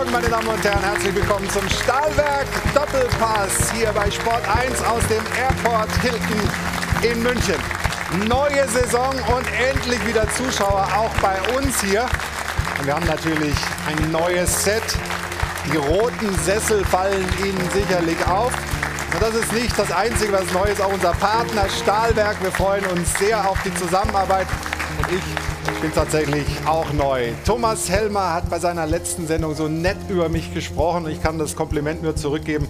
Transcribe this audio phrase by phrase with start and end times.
[0.00, 0.80] Morgen, meine Damen und Herren.
[0.80, 6.40] Herzlich willkommen zum Stahlwerk Doppelpass hier bei Sport 1 aus dem Airport Hilton
[7.02, 7.56] in München.
[8.26, 12.06] Neue Saison und endlich wieder Zuschauer auch bei uns hier.
[12.78, 13.54] Und wir haben natürlich
[13.88, 14.82] ein neues Set.
[15.70, 18.54] Die roten Sessel fallen Ihnen sicherlich auf.
[19.12, 20.80] Und das ist nicht das Einzige, was neu ist.
[20.80, 22.42] Auch unser Partner Stahlwerk.
[22.42, 24.46] Wir freuen uns sehr auf die Zusammenarbeit.
[24.96, 25.22] Und ich
[25.80, 27.32] bin tatsächlich auch neu.
[27.44, 31.08] Thomas Helmer hat bei seiner letzten Sendung so nett über mich gesprochen.
[31.08, 32.68] Ich kann das Kompliment nur zurückgeben.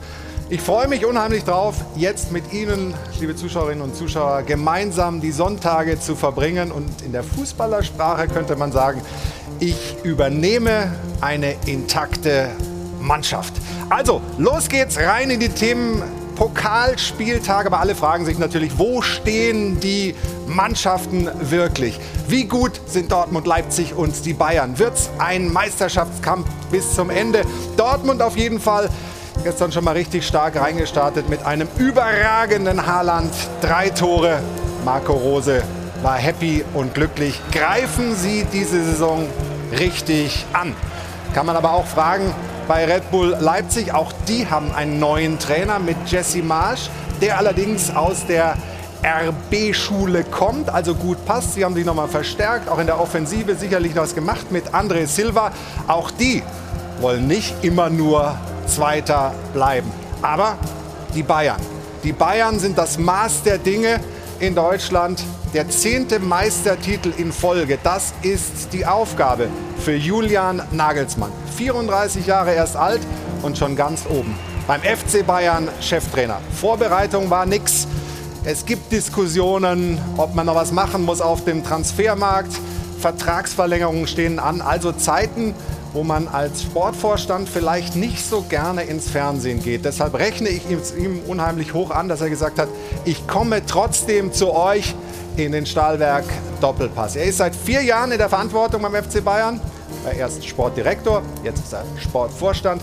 [0.49, 6.01] Ich freue mich unheimlich drauf, jetzt mit Ihnen, liebe Zuschauerinnen und Zuschauer, gemeinsam die Sonntage
[6.01, 6.73] zu verbringen.
[6.73, 9.01] Und in der Fußballersprache könnte man sagen,
[9.61, 12.51] ich übernehme eine intakte
[13.01, 13.55] Mannschaft.
[13.89, 16.03] Also, los geht's rein in die Themen
[16.41, 17.67] Pokalspieltag.
[17.67, 20.15] Aber alle fragen sich natürlich, wo stehen die
[20.47, 22.01] Mannschaften wirklich?
[22.29, 24.79] Wie gut sind Dortmund, Leipzig und die Bayern?
[24.79, 27.43] Wird es ein Meisterschaftskampf bis zum Ende?
[27.77, 28.89] Dortmund auf jeden Fall
[29.43, 33.33] Gestern schon mal richtig stark reingestartet mit einem überragenden Haaland.
[33.63, 34.41] Drei Tore.
[34.85, 35.63] Marco Rose
[36.03, 37.41] war happy und glücklich.
[37.51, 39.27] Greifen Sie diese Saison
[39.79, 40.75] richtig an.
[41.33, 42.35] Kann man aber auch fragen
[42.71, 43.93] bei Red Bull Leipzig.
[43.95, 46.89] Auch die haben einen neuen Trainer mit Jesse Marsch,
[47.21, 48.57] der allerdings aus der
[49.03, 51.55] RB-Schule kommt, also gut passt.
[51.55, 55.09] Sie haben sich nochmal verstärkt, auch in der Offensive sicherlich noch was gemacht mit André
[55.09, 55.51] Silva.
[55.89, 56.45] Auch die
[57.01, 58.37] wollen nicht immer nur
[58.69, 59.91] Zweiter bleiben.
[60.23, 60.57] Aber
[61.13, 61.61] die Bayern.
[62.05, 63.99] Die Bayern sind das Maß der Dinge
[64.41, 65.23] in Deutschland.
[65.55, 71.31] Der zehnte Meistertitel in Folge, das ist die Aufgabe für Julian Nagelsmann.
[71.57, 73.01] 34 Jahre erst alt
[73.43, 74.35] und schon ganz oben.
[74.67, 76.41] Beim FC Bayern Cheftrainer.
[76.59, 77.87] Vorbereitung war nix.
[78.45, 82.53] Es gibt Diskussionen, ob man noch was machen muss auf dem Transfermarkt.
[83.01, 84.61] Vertragsverlängerungen stehen an.
[84.61, 85.55] Also Zeiten,
[85.93, 89.85] wo man als Sportvorstand vielleicht nicht so gerne ins Fernsehen geht.
[89.85, 92.69] Deshalb rechne ich ihm unheimlich hoch an, dass er gesagt hat,
[93.05, 94.95] ich komme trotzdem zu euch
[95.37, 96.25] in den Stahlwerk
[96.61, 97.17] Doppelpass.
[97.17, 99.61] Er ist seit vier Jahren in der Verantwortung beim FC Bayern.
[100.05, 102.83] Er war erst Sportdirektor, jetzt ist er Sportvorstand.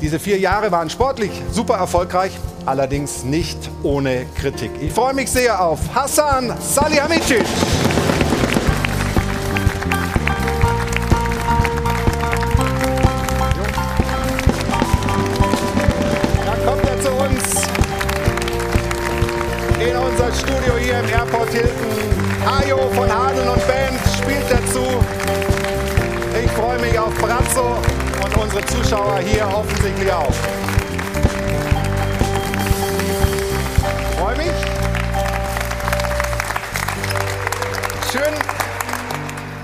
[0.00, 2.32] Diese vier Jahre waren sportlich super erfolgreich,
[2.66, 4.70] allerdings nicht ohne Kritik.
[4.80, 7.44] Ich freue mich sehr auf Hassan Salihamidzic.
[28.56, 30.32] Unsere Zuschauer hier offensichtlich auch.
[34.18, 34.46] Freue mich.
[38.12, 38.34] Schön,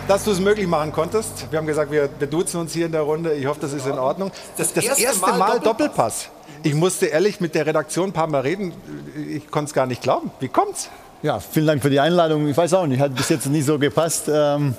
[0.09, 1.51] dass du es möglich machen konntest.
[1.51, 3.35] Wir haben gesagt, wir, wir duzen uns hier in der Runde.
[3.35, 4.31] Ich hoffe, das ist in Ordnung.
[4.57, 5.65] Das, das erste, erste, Mal, Mal Doppelpass.
[5.65, 6.29] Doppelpass.
[6.63, 8.73] Ich musste ehrlich mit der Redaktion ein paar Mal reden.
[9.29, 10.31] Ich konnte es gar nicht glauben.
[10.41, 10.91] Wie kommt's?
[11.23, 12.49] Ja, vielen Dank für die Einladung.
[12.49, 14.25] Ich weiß auch nicht, hat bis jetzt nicht so gepasst.
[14.29, 14.75] Ähm,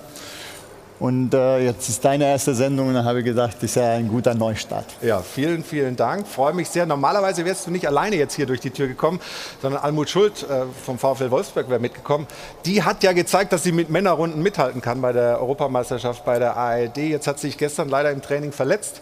[0.99, 3.91] und äh, jetzt ist deine erste Sendung und dann habe ich gedacht, das ist ja
[3.91, 4.85] ein guter Neustart.
[5.01, 6.27] Ja, vielen, vielen Dank.
[6.27, 6.85] Freue mich sehr.
[6.85, 9.19] Normalerweise wärst du nicht alleine jetzt hier durch die Tür gekommen,
[9.61, 12.27] sondern Almut Schuld äh, vom VfL Wolfsburg wäre mitgekommen.
[12.65, 16.55] Die hat ja gezeigt, dass sie mit Männerrunden mithalten kann bei der Europameisterschaft bei der
[16.55, 16.97] ARD.
[16.97, 19.01] Jetzt hat sie sich gestern leider im Training verletzt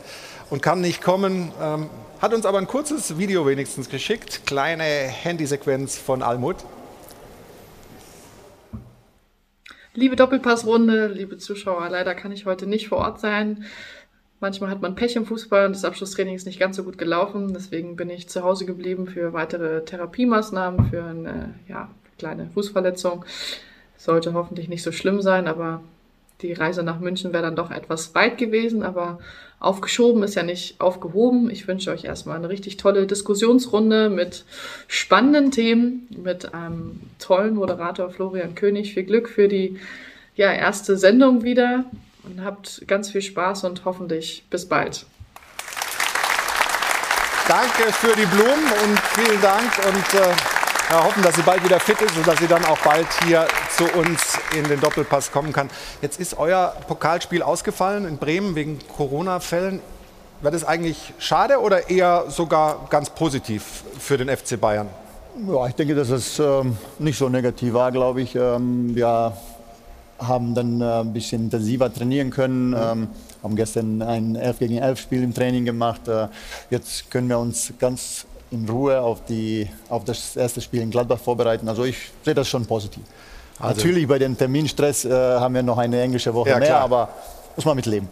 [0.50, 1.51] und kann nicht kommen.
[1.62, 1.90] Ähm,
[2.22, 4.46] hat uns aber ein kurzes Video wenigstens geschickt.
[4.46, 6.57] Kleine Handysequenz von Almut.
[9.94, 13.66] Liebe Doppelpassrunde, liebe Zuschauer, leider kann ich heute nicht vor Ort sein.
[14.40, 17.53] Manchmal hat man Pech im Fußball und das Abschlusstraining ist nicht ganz so gut gelaufen.
[17.53, 23.25] Deswegen bin ich zu Hause geblieben für weitere Therapiemaßnahmen, für eine ja, kleine Fußverletzung.
[23.97, 25.84] Sollte hoffentlich nicht so schlimm sein, aber
[26.41, 29.19] die Reise nach München wäre dann doch etwas weit gewesen, aber
[29.59, 31.50] aufgeschoben ist ja nicht aufgehoben.
[31.50, 34.46] Ich wünsche euch erstmal eine richtig tolle Diskussionsrunde mit
[34.88, 38.94] spannenden Themen, mit einem tollen Moderator Florian König.
[38.94, 39.80] Viel Glück für die
[40.35, 41.85] ja, erste Sendung wieder
[42.24, 45.06] und habt ganz viel Spaß und hoffentlich bis bald.
[47.48, 50.61] Danke für die Blumen und vielen Dank und äh
[50.91, 53.47] ja, hoffen, dass sie bald wieder fit ist und dass sie dann auch bald hier
[53.77, 55.69] zu uns in den Doppelpass kommen kann.
[56.01, 59.79] Jetzt ist euer Pokalspiel ausgefallen in Bremen wegen Corona-Fällen.
[60.41, 64.88] Wäre das eigentlich schade oder eher sogar ganz positiv für den FC Bayern?
[65.47, 68.35] Ja, ich denke, dass es ähm, nicht so negativ war, glaube ich.
[68.35, 69.31] Ähm, wir
[70.19, 72.71] haben dann äh, ein bisschen intensiver trainieren können.
[72.71, 72.75] Mhm.
[72.75, 73.07] Ähm,
[73.43, 76.07] haben gestern ein 11 gegen 11 Spiel im Training gemacht.
[76.09, 76.27] Äh,
[76.69, 81.19] jetzt können wir uns ganz in Ruhe auf, die, auf das erste Spiel in Gladbach
[81.19, 81.68] vorbereiten.
[81.68, 83.03] Also ich sehe das schon positiv.
[83.59, 87.09] Also Natürlich bei dem Terminstress äh, haben wir noch eine englische Woche ja, mehr, aber
[87.56, 88.09] muss man mitleben.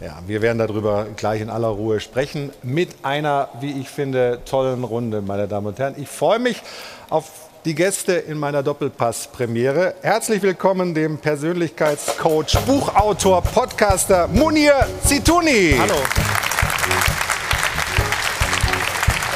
[0.00, 4.82] Ja, wir werden darüber gleich in aller Ruhe sprechen mit einer, wie ich finde, tollen
[4.82, 5.94] Runde, meine Damen und Herren.
[5.96, 6.60] Ich freue mich
[7.08, 7.30] auf
[7.64, 9.94] die Gäste in meiner Doppelpass-Premiere.
[10.02, 15.76] Herzlich willkommen dem Persönlichkeitscoach, Buchautor, Podcaster Munir Zituni.
[15.78, 15.94] Hallo.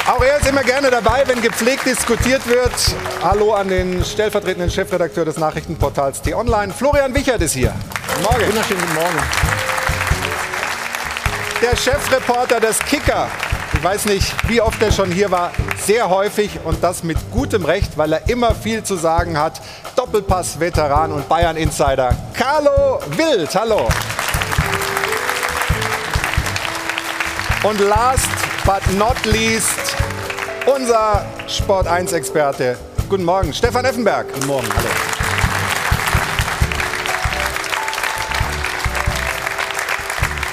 [0.07, 2.71] Auch er ist immer gerne dabei, wenn gepflegt diskutiert wird.
[3.21, 6.71] Hallo an den stellvertretenden Chefredakteur des Nachrichtenportals T-Online.
[6.71, 7.73] Florian Wichert ist hier.
[8.07, 8.47] Guten Morgen.
[8.47, 9.17] Wunderschönen guten Morgen.
[11.61, 13.27] Der Chefreporter des Kicker.
[13.73, 15.51] Ich weiß nicht, wie oft er schon hier war.
[15.77, 19.59] Sehr häufig und das mit gutem Recht, weil er immer viel zu sagen hat.
[19.97, 23.53] Doppelpass-Veteran und Bayern-Insider Carlo Wild.
[23.53, 23.89] Hallo.
[27.63, 28.29] Und last
[28.63, 29.96] but not least
[30.67, 32.77] unser Sport 1-Experte.
[33.09, 34.31] Guten Morgen, Stefan Effenberg.
[34.33, 34.89] Guten Morgen, hallo.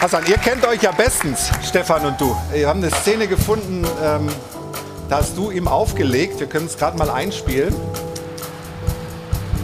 [0.01, 2.37] Hassan, ihr kennt euch ja bestens, Stefan und du.
[2.53, 4.29] Wir haben eine Szene gefunden, ähm,
[5.09, 6.39] da hast du ihm aufgelegt.
[6.39, 7.75] Wir können es gerade mal einspielen.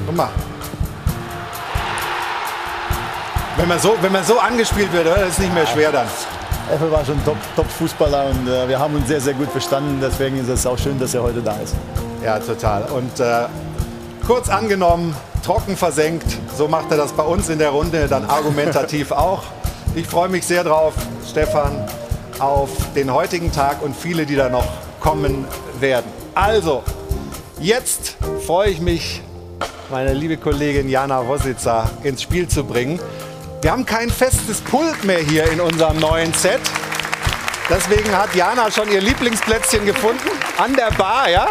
[0.06, 0.30] Guck mal.
[3.56, 6.08] Wenn man so, wenn man so angespielt wird, das ist nicht mehr schwer dann.
[6.70, 7.18] Effe war schon
[7.56, 9.98] Top-Fußballer top und äh, wir haben uns sehr, sehr gut verstanden.
[10.00, 11.74] Deswegen ist es auch schön, dass er heute da ist.
[12.24, 12.84] Ja, total.
[12.84, 13.46] Und äh,
[14.26, 15.14] kurz angenommen,
[15.44, 16.26] trocken versenkt.
[16.56, 19.42] So macht er das bei uns in der Runde, dann argumentativ auch.
[19.94, 20.94] Ich freue mich sehr drauf,
[21.28, 21.72] Stefan,
[22.38, 24.68] auf den heutigen Tag und viele, die da noch
[25.00, 25.46] kommen
[25.80, 26.06] werden.
[26.34, 26.84] Also,
[27.58, 28.16] jetzt
[28.46, 29.22] freue ich mich,
[29.90, 33.00] meine liebe Kollegin Jana Rositzer ins Spiel zu bringen.
[33.62, 36.62] Wir haben kein festes Pult mehr hier in unserem neuen Set.
[37.68, 40.30] Deswegen hat Jana schon ihr Lieblingsplätzchen gefunden.
[40.56, 41.46] An der Bar, ja?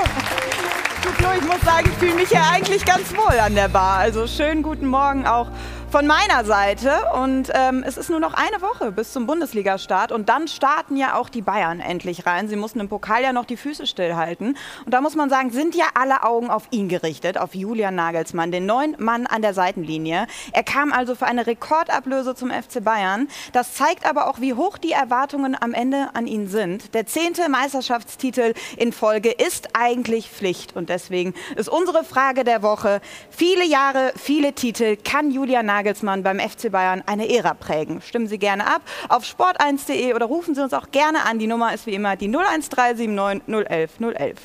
[1.04, 3.98] Du Flo, ich muss sagen, ich fühle mich ja eigentlich ganz wohl an der Bar.
[3.98, 5.52] Also schönen guten Morgen auch
[5.92, 6.92] von meiner Seite.
[7.16, 10.12] Und ähm, es ist nur noch eine Woche bis zum Bundesliga-Start.
[10.12, 12.48] Und dann starten ja auch die Bayern endlich rein.
[12.48, 14.56] Sie mussten im Pokal ja noch die Füße stillhalten.
[14.86, 18.52] Und da muss man sagen, sind ja alle Augen auf ihn gerichtet, auf Julian Nagelsmann,
[18.52, 20.28] den neuen Mann an der Seitenlinie.
[20.54, 23.28] Er kam also für eine Rekordablöse zum FC Bayern.
[23.54, 26.94] Das zeigt aber auch, wie hoch die Erwartungen am Ende an ihn sind.
[26.94, 30.76] Der zehnte Meisterschaftstitel in Folge ist eigentlich Pflicht.
[30.76, 33.02] Und deswegen ist unsere Frage der Woche,
[33.32, 38.02] viele Jahre, viele Titel, kann Julian Nagelsmann Nagelsmann beim FC Bayern eine Ära prägen.
[38.02, 41.40] Stimmen Sie gerne ab auf sport1.de oder rufen Sie uns auch gerne an.
[41.40, 44.38] Die Nummer ist wie immer die 01379 011 011.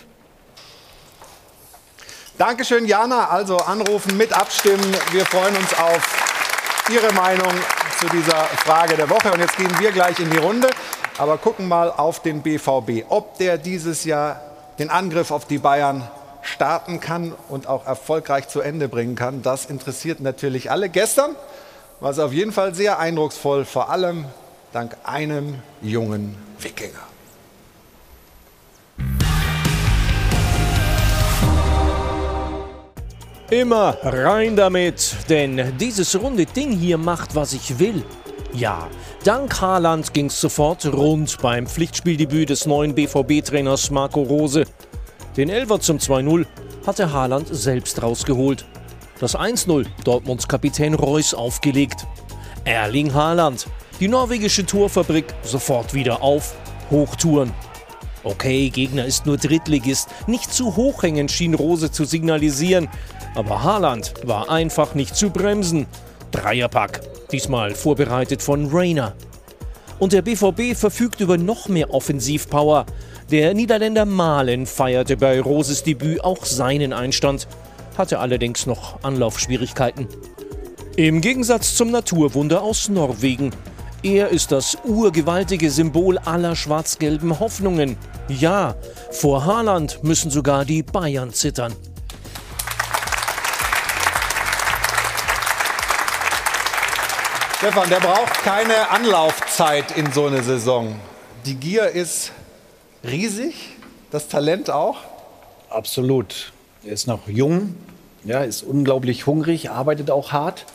[2.39, 3.31] Dankeschön, Jana.
[3.31, 4.97] Also anrufen, mit abstimmen.
[5.11, 7.53] Wir freuen uns auf Ihre Meinung
[7.99, 9.33] zu dieser Frage der Woche.
[9.33, 10.71] Und jetzt gehen wir gleich in die Runde.
[11.19, 13.07] Aber gucken mal auf den BVB.
[13.09, 14.41] Ob der dieses Jahr
[14.79, 16.09] den Angriff auf die Bayern
[16.45, 19.43] starten kann und auch erfolgreich zu Ende bringen kann.
[19.43, 20.89] Das interessiert natürlich alle.
[20.89, 21.35] Gestern
[22.01, 24.27] war es auf jeden Fall sehr eindrucksvoll, vor allem
[24.73, 26.93] dank einem jungen Wikinger.
[33.51, 38.03] Immer rein damit, denn dieses runde Ding hier macht, was ich will.
[38.53, 38.89] Ja,
[39.23, 44.65] dank Haaland ging es sofort rund beim Pflichtspieldebüt des neuen BVB-Trainers Marco Rose.
[45.37, 46.47] Den Elfer zum 2-0
[46.87, 48.65] hatte Haaland selbst rausgeholt.
[49.19, 52.07] Das 1-0 Dortmunds Kapitän Reus aufgelegt.
[52.65, 53.67] Erling Haaland,
[53.99, 56.55] die norwegische Torfabrik sofort wieder auf,
[56.91, 57.53] Hochtouren.
[58.23, 62.89] Okay, Gegner ist nur Drittligist, nicht zu hochhängend schien Rose zu signalisieren,
[63.35, 65.87] aber Haaland war einfach nicht zu bremsen.
[66.31, 67.01] Dreierpack,
[67.33, 69.15] diesmal vorbereitet von Rainer.
[69.99, 72.87] Und der BVB verfügt über noch mehr Offensivpower.
[73.31, 77.49] Der Niederländer Malen feierte bei Roses Debüt auch seinen Einstand,
[77.97, 80.09] hatte allerdings noch Anlaufschwierigkeiten.
[80.97, 83.51] Im Gegensatz zum Naturwunder aus Norwegen.
[84.03, 87.97] Er ist das urgewaltige Symbol aller schwarz-gelben Hoffnungen.
[88.29, 88.77] Ja,
[89.11, 91.73] vor Haaland müssen sogar die Bayern zittern.
[97.65, 100.97] Stefan, der braucht keine Anlaufzeit in so eine Saison.
[101.47, 102.33] Die Gier ist
[103.03, 103.55] riesig,
[104.11, 104.99] das Talent auch?
[105.71, 106.53] Absolut.
[106.85, 107.75] Er ist noch jung,
[108.23, 110.67] ja, ist unglaublich hungrig, arbeitet auch hart.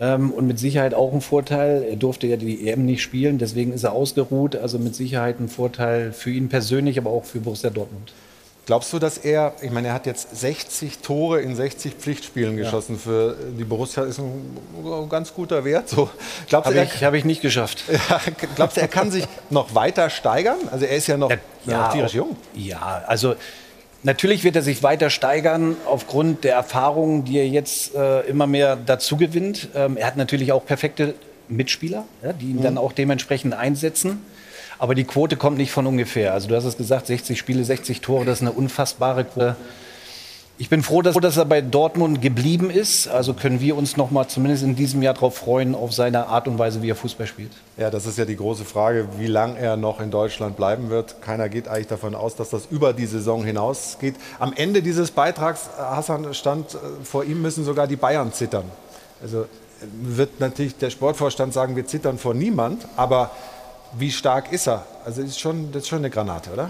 [0.00, 1.82] Ähm, und mit Sicherheit auch ein Vorteil.
[1.82, 4.56] Er durfte ja die EM nicht spielen, deswegen ist er ausgeruht.
[4.56, 8.14] Also mit Sicherheit ein Vorteil für ihn persönlich, aber auch für Borussia Dortmund.
[8.66, 12.96] Glaubst du, dass er, ich meine, er hat jetzt 60 Tore in 60 Pflichtspielen geschossen.
[12.96, 12.98] Ja.
[12.98, 15.88] Für die Borussia ist ein ganz guter Wert.
[15.88, 16.10] So,
[16.52, 17.84] Habe ich, hab ich nicht geschafft.
[18.08, 18.20] Ja,
[18.54, 20.58] glaubst du, er kann sich noch weiter steigern?
[20.70, 21.32] Also er ist ja noch,
[21.64, 22.36] ja, tierisch jung.
[22.54, 23.34] Ja, also
[24.02, 28.76] natürlich wird er sich weiter steigern aufgrund der Erfahrungen, die er jetzt äh, immer mehr
[28.76, 29.68] dazu gewinnt.
[29.74, 31.14] Ähm, er hat natürlich auch perfekte
[31.48, 32.04] Mitspieler,
[32.40, 32.62] die ihn mhm.
[32.62, 34.22] dann auch dementsprechend einsetzen.
[34.78, 36.32] Aber die Quote kommt nicht von ungefähr.
[36.32, 39.56] Also du hast es gesagt, 60 Spiele, 60 Tore, das ist eine unfassbare Quote.
[40.58, 43.08] Ich bin froh, dass, er bei Dortmund geblieben ist.
[43.08, 46.48] Also können wir uns noch mal zumindest in diesem Jahr darauf freuen, auf seine Art
[46.48, 47.50] und Weise, wie er Fußball spielt.
[47.76, 51.20] Ja, das ist ja die große Frage, wie lange er noch in Deutschland bleiben wird.
[51.20, 54.14] Keiner geht eigentlich davon aus, dass das über die Saison hinausgeht.
[54.38, 58.64] Am Ende dieses Beitrags, Hassan, stand äh, vor ihm müssen sogar die Bayern zittern.
[59.20, 59.44] Also
[60.02, 62.88] wird natürlich der Sportvorstand sagen, wir zittern vor niemand.
[62.96, 63.30] Aber
[63.98, 64.84] wie stark ist er?
[65.04, 66.68] Also ist schon, das ist schon eine Granate, oder?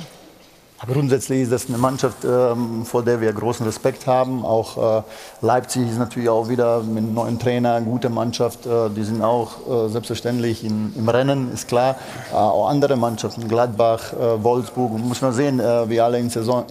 [0.86, 4.44] Grundsätzlich ist das eine Mannschaft, ähm, vor der wir großen Respekt haben.
[4.44, 5.02] Auch äh,
[5.40, 8.66] Leipzig ist natürlich auch wieder mit einem neuen Trainer gute Mannschaft.
[8.66, 11.96] Äh, die sind auch äh, selbstverständlich im Rennen, ist klar.
[12.32, 14.98] auch andere Mannschaften, Gladbach, Wolfsburg.
[14.98, 16.28] Muss man sehen, wie alle in,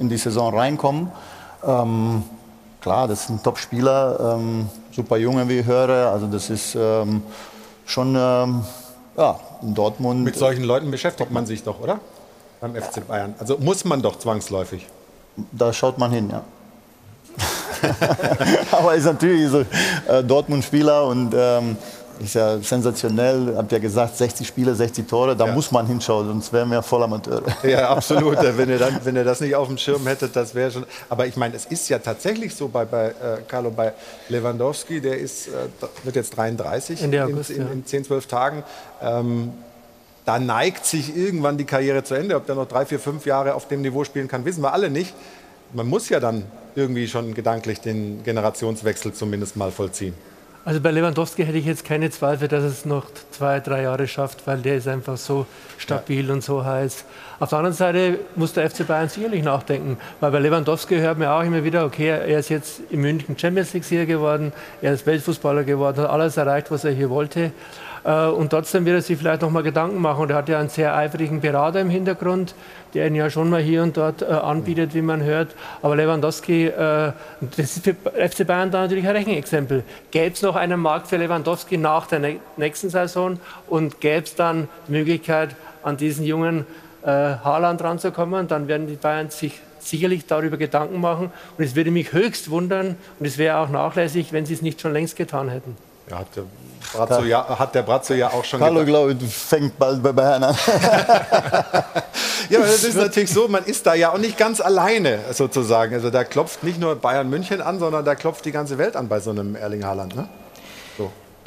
[0.09, 1.12] die Saison reinkommen.
[1.65, 2.24] Ähm,
[2.81, 6.12] klar, das ein Top-Spieler, ähm, super Junge, wie ich höre.
[6.12, 6.77] Also das ist
[7.85, 8.15] schon
[9.17, 10.24] ja, in Dortmund.
[10.24, 12.00] Mit solchen Leuten beschäftigt man sich doch, oder?
[12.62, 13.36] beim FC Bayern.
[13.39, 14.88] Also muss man doch zwangsläufig.
[15.51, 16.43] Da schaut man hin, ja.
[18.72, 19.65] Aber ist natürlich so
[20.07, 21.77] äh, Dortmund-Spieler und ähm,
[22.19, 23.55] ist ja sensationell.
[23.55, 25.53] Habt ja gesagt, 60 Spiele, 60 Tore, da ja.
[25.53, 27.43] muss man hinschauen, sonst wären wir voll Amateure.
[27.63, 28.38] Ja, absolut.
[28.57, 30.86] wenn, ihr dann, wenn ihr das nicht auf dem Schirm hättet, das wäre schon.
[31.10, 33.13] Aber ich meine, es ist ja tatsächlich so bei, bei äh,
[33.48, 33.93] Carlo, bei
[34.29, 35.51] Lewandowski, der ist, äh,
[36.03, 38.63] wird jetzt 33 in, August, in, in, in 10, 12 Tagen.
[39.01, 39.51] Ähm,
[40.25, 42.36] da neigt sich irgendwann die Karriere zu Ende.
[42.36, 44.89] Ob der noch drei, vier, fünf Jahre auf dem Niveau spielen kann, wissen wir alle
[44.89, 45.13] nicht.
[45.74, 46.45] Man muss ja dann
[46.75, 50.13] irgendwie schon gedanklich den Generationswechsel zumindest mal vollziehen.
[50.67, 54.48] Also bei Lewandowski hätte ich jetzt keine Zweifel, dass es noch zwei, drei Jahre schafft,
[54.48, 55.45] weil der ist einfach so
[55.77, 56.34] stabil ja.
[56.34, 57.05] und so heiß.
[57.39, 61.27] Auf der anderen Seite muss der FC Bayern sicherlich nachdenken, weil bei Lewandowski hört man
[61.27, 65.65] auch immer wieder, okay, er ist jetzt in München Champions League-Sieger geworden, er ist Weltfußballer
[65.65, 67.51] geworden, hat alles erreicht, was er hier wollte.
[68.05, 70.21] Äh, und trotzdem wird er sich vielleicht noch mal Gedanken machen.
[70.21, 72.53] Und er hat ja einen sehr eifrigen Berater im Hintergrund,
[72.93, 75.55] der ihn ja schon mal hier und dort äh, anbietet, wie man hört.
[75.81, 77.12] Aber Lewandowski, äh,
[77.57, 79.83] das ist für FC Bayern da natürlich ein Rechenexempel.
[80.12, 84.69] Gäbe es noch einen Markt für Lewandowski nach der nächsten Saison und gäbe es dann
[84.88, 86.65] die Möglichkeit, an diesen jungen
[87.03, 91.31] Haaland ranzukommen, dann werden die Bayern sich sicherlich darüber Gedanken machen.
[91.55, 94.81] Und es würde mich höchst wundern und es wäre auch nachlässig, wenn sie es nicht
[94.81, 95.77] schon längst getan hätten.
[96.09, 96.43] Ja, hat, der
[96.93, 100.43] Brazzo ja, hat der Brazzo ja auch schon Hallo, glaube ich, fängt bald bei Bayern
[100.43, 100.55] an.
[102.50, 105.95] ja, aber das ist natürlich so, man ist da ja auch nicht ganz alleine sozusagen.
[105.95, 109.07] Also da klopft nicht nur Bayern München an, sondern da klopft die ganze Welt an
[109.07, 110.15] bei so einem Erling Haaland.
[110.15, 110.27] Ne?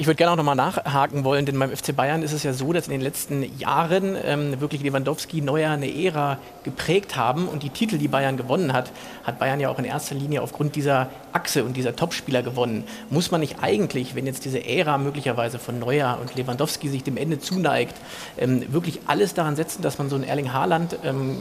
[0.01, 2.71] Ich würde gerne auch nochmal nachhaken wollen, denn beim FC Bayern ist es ja so,
[2.71, 7.69] dass in den letzten Jahren ähm, wirklich Lewandowski, Neuer eine Ära geprägt haben und die
[7.69, 8.93] Titel, die Bayern gewonnen hat,
[9.25, 12.85] hat Bayern ja auch in erster Linie aufgrund dieser Achse und dieser Topspieler gewonnen.
[13.09, 17.17] Muss man nicht eigentlich, wenn jetzt diese Ära möglicherweise von Neuer und Lewandowski sich dem
[17.17, 17.97] Ende zuneigt,
[18.37, 21.39] ähm, wirklich alles daran setzen, dass man so einen Erling Haaland ähm,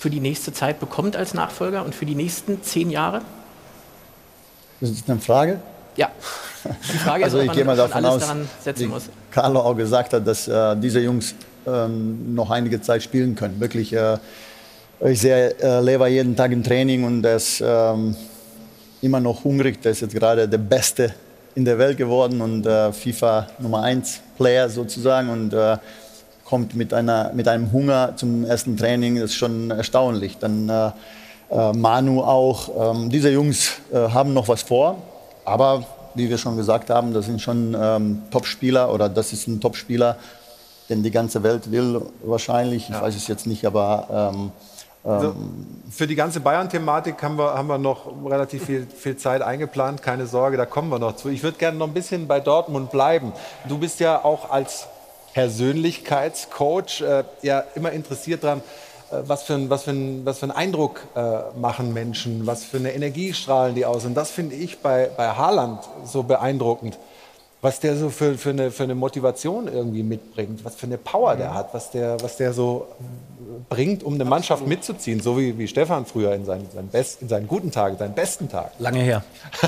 [0.00, 3.22] für die nächste Zeit bekommt als Nachfolger und für die nächsten zehn Jahre?
[4.80, 5.60] Das ist eine Frage.
[6.00, 6.08] Ja.
[6.64, 8.22] Die Frage also ist, ich gehe mal davon aus,
[8.74, 9.10] wie muss.
[9.30, 11.34] Carlo auch gesagt hat, dass äh, diese Jungs
[11.66, 13.60] ähm, noch einige Zeit spielen können.
[13.60, 14.16] Wirklich, äh,
[15.04, 18.16] ich sehe äh, Lever jeden Tag im Training und er ist ähm,
[19.02, 19.82] immer noch hungrig.
[19.82, 21.14] Der ist jetzt gerade der Beste
[21.54, 25.76] in der Welt geworden und äh, FIFA Nummer 1 Player sozusagen und äh,
[26.46, 29.16] kommt mit, einer, mit einem Hunger zum ersten Training.
[29.16, 30.38] Das ist schon erstaunlich.
[30.38, 32.94] Dann äh, Manu auch.
[32.94, 35.02] Ähm, diese Jungs haben noch was vor
[35.44, 39.60] aber wie wir schon gesagt haben, das sind schon ähm, Top-Spieler oder das ist ein
[39.60, 40.16] Top-Spieler,
[40.88, 42.88] den die ganze Welt will wahrscheinlich.
[42.88, 43.02] Ich ja.
[43.02, 44.52] weiß es jetzt nicht, aber ähm,
[45.02, 49.40] also ähm, für die ganze Bayern-Thematik haben wir, haben wir noch relativ viel, viel Zeit
[49.40, 50.02] eingeplant.
[50.02, 51.28] Keine Sorge, da kommen wir noch zu.
[51.28, 53.32] Ich würde gerne noch ein bisschen bei Dortmund bleiben.
[53.68, 54.88] Du bist ja auch als
[55.32, 58.62] Persönlichkeitscoach äh, ja immer interessiert daran,
[59.10, 62.76] was für, ein, was, für ein, was für einen Eindruck äh, machen Menschen, was für
[62.76, 64.04] eine Energie strahlen die aus.
[64.04, 66.98] Und das finde ich bei, bei Haaland so beeindruckend
[67.62, 71.36] was der so für, für, eine, für eine Motivation irgendwie mitbringt, was für eine Power
[71.36, 72.86] der hat, was der, was der so
[73.68, 77.28] bringt, um eine Mannschaft mitzuziehen, so wie, wie Stefan früher in seinen, seinen, Best, in
[77.28, 78.72] seinen guten Tagen, seinen besten Tag.
[78.78, 79.24] Lange her.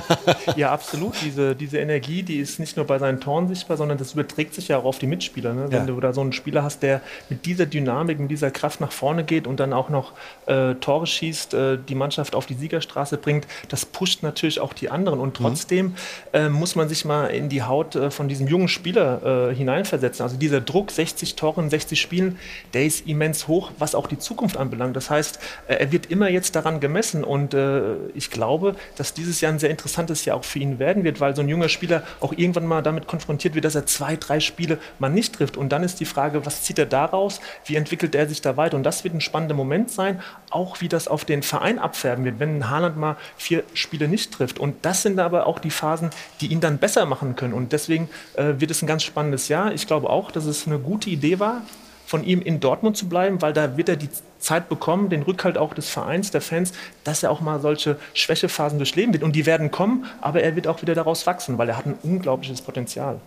[0.56, 1.14] ja, absolut.
[1.22, 4.68] Diese, diese Energie, die ist nicht nur bei seinen Toren sichtbar, sondern das überträgt sich
[4.68, 5.52] ja auch auf die Mitspieler.
[5.52, 5.66] Ne?
[5.70, 5.86] Wenn ja.
[5.86, 9.24] du da so einen Spieler hast, der mit dieser Dynamik, mit dieser Kraft nach vorne
[9.24, 10.12] geht und dann auch noch
[10.46, 14.90] äh, Tore schießt, äh, die Mannschaft auf die Siegerstraße bringt, das pusht natürlich auch die
[14.90, 15.20] anderen.
[15.20, 15.44] Und mhm.
[15.44, 15.94] trotzdem mhm.
[16.32, 19.54] äh, muss man sich mal in die Haut Haut äh, von diesem jungen Spieler äh,
[19.54, 20.22] hineinversetzen.
[20.22, 22.38] Also dieser Druck, 60 Tore in 60 Spielen,
[22.74, 23.72] der ist immens hoch.
[23.78, 24.96] was auch die Zukunft anbelangt.
[24.96, 29.40] Das heißt, äh, er wird immer jetzt daran gemessen und äh, ich glaube, dass dieses
[29.40, 32.02] Jahr ein sehr interessantes Jahr auch für ihn werden wird, weil so ein junger Spieler
[32.20, 35.56] auch irgendwann mal damit konfrontiert wird, dass er zwei, drei Spiele mal nicht trifft.
[35.56, 37.40] Und dann ist die Frage, was zieht er daraus?
[37.64, 38.76] Wie entwickelt er sich da weiter?
[38.76, 40.20] Und das wird ein spannender Moment sein,
[40.50, 44.58] auch wie das auf den Verein abfärben wird, wenn Haaland mal vier Spiele nicht trifft.
[44.58, 46.10] Und das sind aber auch die Phasen,
[46.40, 47.54] die ihn dann besser machen können.
[47.54, 49.72] Und deswegen äh, wird es ein ganz spannendes Jahr.
[49.72, 51.62] Ich glaube auch, dass es eine gute Idee war,
[52.06, 55.56] von ihm in Dortmund zu bleiben, weil da wird er die Zeit bekommen, den Rückhalt
[55.56, 56.72] auch des Vereins, der Fans,
[57.04, 59.22] dass er auch mal solche Schwächephasen durchleben wird.
[59.22, 61.96] Und die werden kommen, aber er wird auch wieder daraus wachsen, weil er hat ein
[62.02, 63.18] unglaubliches Potenzial.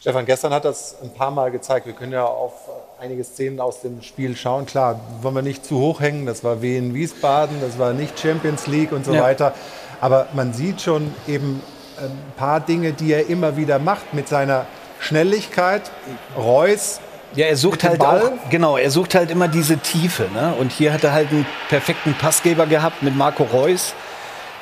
[0.00, 1.86] Stefan, gestern hat das ein paar Mal gezeigt.
[1.86, 2.52] Wir können ja auf
[3.00, 4.66] einige Szenen aus dem Spiel schauen.
[4.66, 6.26] Klar, wollen wir nicht zu hoch hängen.
[6.26, 9.22] Das war Wien Wiesbaden, das war nicht Champions League und so ja.
[9.22, 9.54] weiter.
[10.00, 11.62] Aber man sieht schon eben
[11.98, 14.66] ein paar Dinge, die er immer wieder macht mit seiner
[15.00, 15.90] Schnelligkeit.
[16.36, 17.00] Reus
[17.36, 18.22] ja, er sucht halt Ball.
[18.22, 20.28] auch, genau, er sucht halt immer diese Tiefe.
[20.32, 20.54] Ne?
[20.58, 23.94] Und hier hat er halt einen perfekten Passgeber gehabt mit Marco Reus.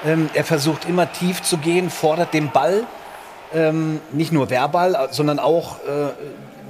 [0.07, 2.85] Ähm, er versucht immer tief zu gehen, fordert den Ball,
[3.55, 6.13] ähm, nicht nur verbal, sondern auch äh,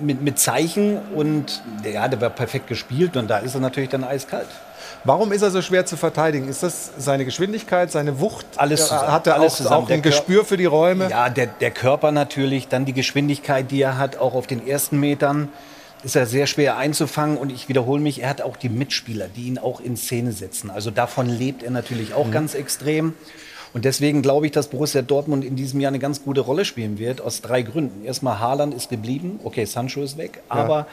[0.01, 0.99] mit, mit Zeichen.
[1.15, 4.49] Und ja, der war perfekt gespielt und da ist er natürlich dann eiskalt.
[5.05, 6.49] Warum ist er so schwer zu verteidigen?
[6.49, 8.47] Ist das seine Geschwindigkeit, seine Wucht?
[8.57, 9.13] Alles zusammen.
[9.13, 11.11] Hat er alles auch, auch ein Gespür für die Räume?
[11.11, 15.01] Ja, der, der Körper natürlich, dann die Geschwindigkeit, die er hat, auch auf den ersten
[15.01, 15.49] Metern
[16.05, 19.47] ist er sehr schwer einzufangen und ich wiederhole mich, er hat auch die Mitspieler, die
[19.47, 20.71] ihn auch in Szene setzen.
[20.71, 22.33] Also davon lebt er natürlich auch mhm.
[22.33, 23.15] ganz extrem.
[23.73, 26.99] Und deswegen glaube ich, dass Borussia Dortmund in diesem Jahr eine ganz gute Rolle spielen
[26.99, 28.05] wird, aus drei Gründen.
[28.05, 30.87] Erstmal, Haaland ist geblieben, okay, Sancho ist weg, ja.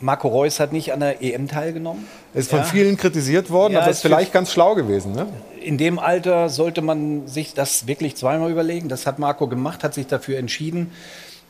[0.00, 2.06] Marco Reus hat nicht an der EM teilgenommen.
[2.34, 2.64] Ist von ja.
[2.64, 5.12] vielen kritisiert worden, ja, aber ist vielleicht ganz schlau gewesen.
[5.12, 5.26] Ne?
[5.60, 8.88] In dem Alter sollte man sich das wirklich zweimal überlegen.
[8.88, 10.90] Das hat Marco gemacht, hat sich dafür entschieden,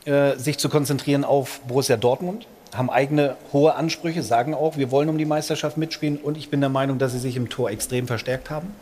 [0.05, 2.47] äh, sich zu konzentrieren auf Borussia Dortmund
[2.77, 6.17] haben eigene hohe Ansprüche, sagen auch, wir wollen um die Meisterschaft mitspielen.
[6.17, 8.75] Und ich bin der Meinung, dass sie sich im Tor extrem verstärkt haben.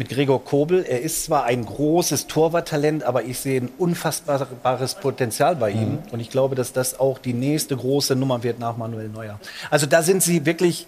[0.00, 5.56] Mit Gregor Kobel, er ist zwar ein großes Torwarttalent, aber ich sehe ein unfassbares Potenzial
[5.56, 5.90] bei ihm.
[5.90, 5.98] Mhm.
[6.10, 9.38] Und ich glaube, dass das auch die nächste große Nummer wird nach Manuel Neuer.
[9.68, 10.86] Also da sind sie wirklich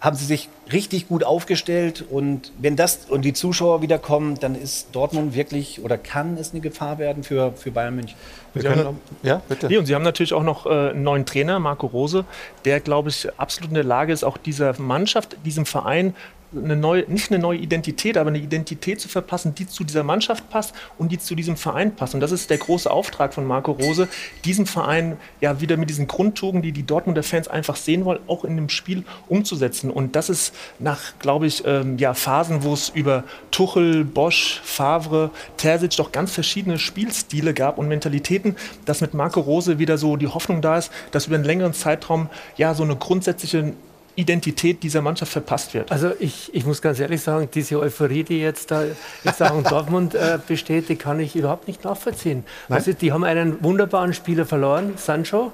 [0.00, 4.54] haben sie sich richtig gut aufgestellt und wenn das und die Zuschauer wieder kommen, dann
[4.54, 8.16] ist Dortmund wirklich oder kann es eine Gefahr werden für, für Bayern München.
[8.54, 9.66] Sie haben, ja, bitte.
[9.66, 12.26] Nee, und Sie haben natürlich auch noch äh, einen neuen Trainer, Marco Rose,
[12.66, 16.14] der, glaube ich, absolut in der Lage ist, auch dieser Mannschaft, diesem Verein
[16.56, 20.48] eine neue, nicht eine neue Identität, aber eine Identität zu verpassen, die zu dieser Mannschaft
[20.50, 22.14] passt und die zu diesem Verein passt.
[22.14, 24.08] Und das ist der große Auftrag von Marco Rose,
[24.44, 28.44] diesen Verein ja wieder mit diesen Grundtugenden, die die Dortmunder Fans einfach sehen wollen, auch
[28.44, 29.90] in dem Spiel umzusetzen.
[29.90, 35.30] Und das ist nach, glaube ich, ähm, ja, Phasen, wo es über Tuchel, Bosch, Favre,
[35.56, 40.28] Terzic doch ganz verschiedene Spielstile gab und Mentalitäten, dass mit Marco Rose wieder so die
[40.28, 43.74] Hoffnung da ist, dass über einen längeren Zeitraum ja so eine grundsätzliche
[44.16, 45.90] Identität dieser Mannschaft verpasst wird.
[45.90, 48.84] Also ich, ich muss ganz ehrlich sagen, diese Euphorie, die jetzt da
[49.24, 52.44] jetzt auch in Dortmund äh, besteht, die kann ich überhaupt nicht nachvollziehen.
[52.68, 55.52] Also die haben einen wunderbaren Spieler verloren, Sancho,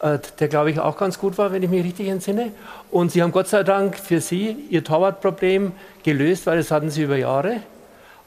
[0.00, 2.52] äh, der glaube ich auch ganz gut war, wenn ich mich richtig entsinne.
[2.90, 5.72] Und sie haben Gott sei Dank für sie ihr Torwartproblem
[6.02, 7.60] gelöst, weil das hatten sie über Jahre.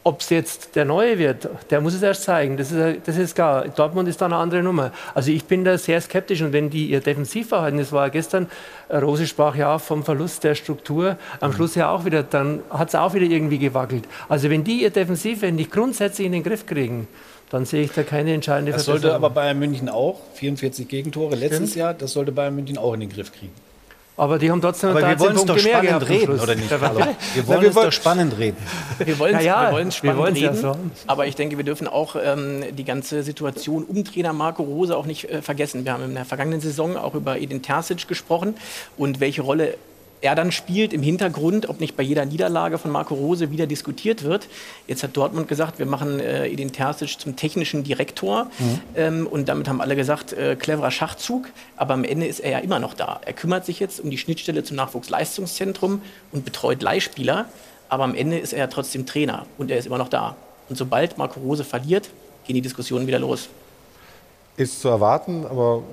[0.06, 2.58] Ob es jetzt der Neue wird, der muss es erst zeigen.
[2.58, 3.70] Das ist, das ist klar.
[3.70, 4.92] Dortmund ist da eine andere Nummer.
[5.16, 6.42] Also ich bin da sehr skeptisch.
[6.42, 8.48] Und wenn die ihr Defensivverhalten, das war gestern,
[8.90, 11.56] äh, Rose sprach ja auch vom Verlust der Struktur, am mhm.
[11.56, 14.04] Schluss ja auch wieder, dann hat es auch wieder irgendwie gewackelt.
[14.28, 17.08] Also wenn die ihr Defensivverhalten nicht grundsätzlich in den Griff kriegen,
[17.50, 21.70] dann sehe ich da keine entscheidende Das sollte aber Bayern München auch, 44 Gegentore letztes
[21.70, 21.76] Stimmt.
[21.76, 23.54] Jahr, das sollte Bayern München auch in den Griff kriegen.
[24.16, 26.72] Aber die haben trotzdem Aber wir wollen es doch spannend reden, oder nicht?
[26.72, 27.06] Hallo?
[27.34, 28.58] Wir wollen es doch spannend reden.
[29.00, 30.76] Wir wollen es ja, ja, spannend reden, ja
[31.08, 35.06] aber ich denke, wir dürfen auch ähm, die ganze Situation um Trainer Marco Rose auch
[35.06, 35.84] nicht äh, vergessen.
[35.84, 38.56] Wir haben in der vergangenen Saison auch über Edin Terzic gesprochen
[38.98, 39.78] und welche Rolle
[40.24, 44.24] er dann spielt im Hintergrund, ob nicht bei jeder Niederlage von Marco Rose wieder diskutiert
[44.24, 44.48] wird.
[44.88, 48.46] Jetzt hat Dortmund gesagt, wir machen äh, Edin Terzic zum technischen Direktor.
[48.58, 48.80] Mhm.
[48.96, 51.50] Ähm, und damit haben alle gesagt, äh, cleverer Schachzug.
[51.76, 53.20] Aber am Ende ist er ja immer noch da.
[53.26, 57.48] Er kümmert sich jetzt um die Schnittstelle zum Nachwuchsleistungszentrum und betreut Leihspieler.
[57.90, 60.38] Aber am Ende ist er ja trotzdem Trainer und er ist immer noch da.
[60.70, 62.10] Und sobald Marco Rose verliert,
[62.48, 63.50] gehen die Diskussionen wieder los.
[64.56, 65.84] Ist zu erwarten, aber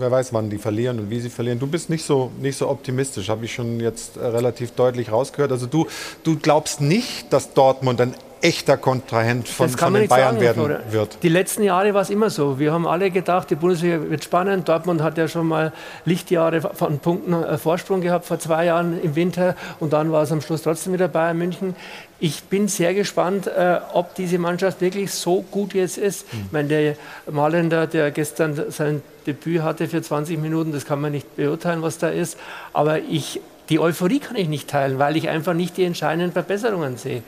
[0.00, 1.58] wer weiß, wann die verlieren und wie sie verlieren.
[1.58, 5.52] Du bist nicht so, nicht so optimistisch, habe ich schon jetzt äh, relativ deutlich rausgehört.
[5.52, 5.86] Also du,
[6.24, 10.80] du glaubst nicht, dass Dortmund ein echter Kontrahent von, von den Bayern sagen, werden oder?
[10.90, 11.18] wird.
[11.22, 12.58] Die letzten Jahre war es immer so.
[12.58, 14.68] Wir haben alle gedacht, die Bundesliga wird spannend.
[14.68, 15.72] Dortmund hat ja schon mal
[16.04, 20.32] Lichtjahre von Punkten äh, Vorsprung gehabt vor zwei Jahren im Winter und dann war es
[20.32, 21.76] am Schluss trotzdem wieder Bayern München.
[22.18, 26.32] Ich bin sehr gespannt, äh, ob diese Mannschaft wirklich so gut jetzt ist.
[26.32, 26.40] Mhm.
[26.46, 26.96] Ich meine, der
[27.30, 31.98] Malender, der gestern sein Debüt hatte für 20 Minuten, das kann man nicht beurteilen, was
[31.98, 32.38] da ist.
[32.72, 36.96] Aber ich, die Euphorie kann ich nicht teilen, weil ich einfach nicht die entscheidenden Verbesserungen
[36.96, 37.22] sehe.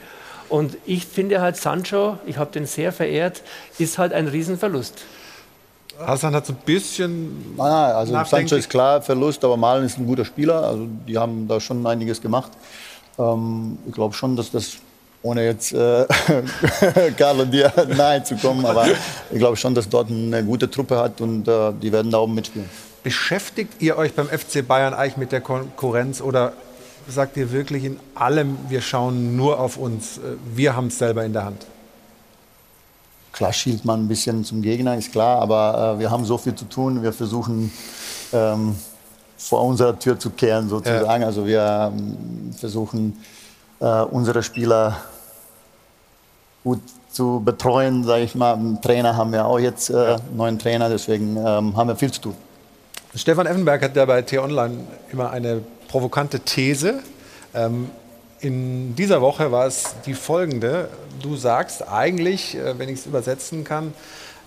[0.49, 3.41] Und ich finde halt Sancho, ich habe den sehr verehrt,
[3.79, 5.05] ist halt ein Riesenverlust.
[5.99, 7.55] Hassan hat so ein bisschen.
[7.55, 10.63] Nein, nein, also Sancho ist klar Verlust, aber Malen ist ein guter Spieler.
[10.63, 12.51] Also die haben da schon einiges gemacht.
[13.19, 14.77] Ähm, ich glaube schon, dass das,
[15.23, 16.05] ohne jetzt äh,
[17.17, 18.85] Karl und dir nahe zu kommen, aber
[19.31, 22.35] ich glaube schon, dass dort eine gute Truppe hat und äh, die werden da oben
[22.35, 22.69] mitspielen.
[23.01, 26.53] Beschäftigt ihr euch beim FC Bayern eigentlich mit der Konkurrenz oder
[27.07, 31.25] sagt ihr wirklich in allem, wir schauen nur auf uns, äh, wir haben es selber
[31.25, 31.65] in der Hand?
[33.31, 36.53] Klar schielt man ein bisschen zum Gegner, ist klar, aber äh, wir haben so viel
[36.53, 37.01] zu tun.
[37.01, 37.71] Wir versuchen
[38.31, 38.75] ähm,
[39.37, 41.21] vor unserer Tür zu kehren, sozusagen.
[41.21, 41.27] Ja.
[41.27, 43.17] Also wir ähm, versuchen
[43.79, 44.97] äh, unsere Spieler
[46.63, 46.79] gut
[47.11, 48.53] zu betreuen, sage ich mal.
[48.53, 52.21] Einen Trainer haben wir auch jetzt, äh, neuen Trainer, deswegen ähm, haben wir viel zu
[52.21, 52.35] tun.
[53.15, 54.79] Stefan Effenberg hat ja bei T-Online
[55.11, 56.99] immer eine provokante These.
[57.53, 57.89] Ähm,
[58.39, 60.89] in dieser Woche war es die folgende.
[61.21, 63.93] Du sagst eigentlich, äh, wenn ich es übersetzen kann,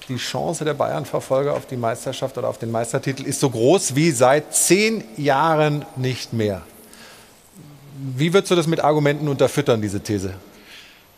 [0.08, 4.10] die Chance der Bayern-Verfolger auf die Meisterschaft oder auf den Meistertitel ist so groß wie
[4.10, 6.62] seit zehn Jahren nicht mehr.
[8.16, 10.34] Wie würdest du das mit Argumenten unterfüttern, diese These?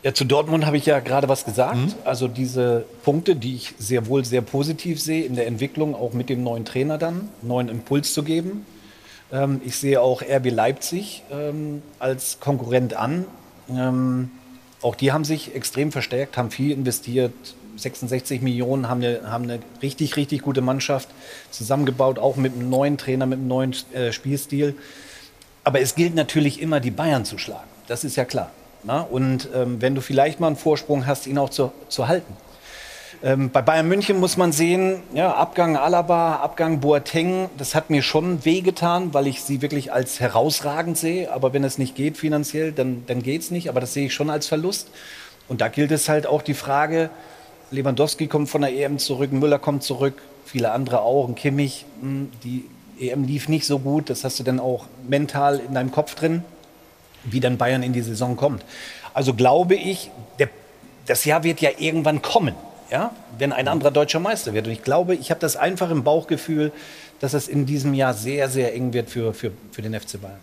[0.04, 1.76] Ja, zu Dortmund habe ich ja gerade was gesagt.
[1.76, 1.94] Mhm.
[2.04, 6.28] Also diese Punkte, die ich sehr wohl sehr positiv sehe in der Entwicklung, auch mit
[6.28, 8.64] dem neuen Trainer dann, neuen Impuls zu geben.
[9.32, 13.26] Ähm, ich sehe auch RB Leipzig ähm, als Konkurrent an.
[13.68, 14.30] Ähm,
[14.82, 17.32] auch die haben sich extrem verstärkt, haben viel investiert.
[17.76, 21.08] 66 Millionen, haben eine, haben eine richtig, richtig gute Mannschaft
[21.52, 24.74] zusammengebaut, auch mit einem neuen Trainer, mit einem neuen äh, Spielstil.
[25.62, 27.68] Aber es gilt natürlich immer, die Bayern zu schlagen.
[27.86, 28.50] Das ist ja klar.
[28.84, 29.00] Na?
[29.00, 32.36] Und ähm, wenn du vielleicht mal einen Vorsprung hast, ihn auch zu, zu halten.
[33.22, 38.02] Ähm, bei Bayern München muss man sehen, ja, Abgang Alaba, Abgang Boateng, das hat mir
[38.02, 41.32] schon wehgetan, weil ich sie wirklich als herausragend sehe.
[41.32, 43.68] Aber wenn es nicht geht finanziell, dann, dann geht es nicht.
[43.68, 44.90] Aber das sehe ich schon als Verlust.
[45.48, 47.10] Und da gilt es halt auch die Frage,
[47.70, 52.30] Lewandowski kommt von der EM zurück, Müller kommt zurück, viele andere auch, und Kimmich, hm,
[52.44, 52.64] die
[53.00, 56.44] EM lief nicht so gut, das hast du dann auch mental in deinem Kopf drin,
[57.24, 58.64] wie dann Bayern in die Saison kommt.
[59.14, 60.48] Also glaube ich, der,
[61.06, 62.54] das Jahr wird ja irgendwann kommen
[62.90, 64.66] ja, wenn ein anderer deutscher Meister wird.
[64.66, 66.72] Und ich glaube, ich habe das einfach im Bauchgefühl,
[67.20, 70.38] dass es in diesem Jahr sehr, sehr eng wird für, für, für den FC Bayern.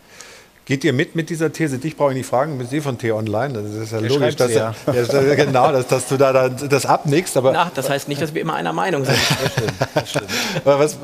[0.65, 1.77] Geht ihr mit mit dieser These?
[1.77, 3.53] Dich brauche ich nicht fragen, bist eh von T-Online.
[3.53, 4.73] Das ist ja Der logisch, dass, ja.
[4.87, 5.35] ja.
[5.35, 7.37] genau, dass, dass, du da das abnickst.
[7.37, 9.15] Aber, Na, das heißt nicht, dass wir immer einer Meinung sind.
[9.37, 10.29] Das stimmt, das stimmt.
[10.63, 10.97] was,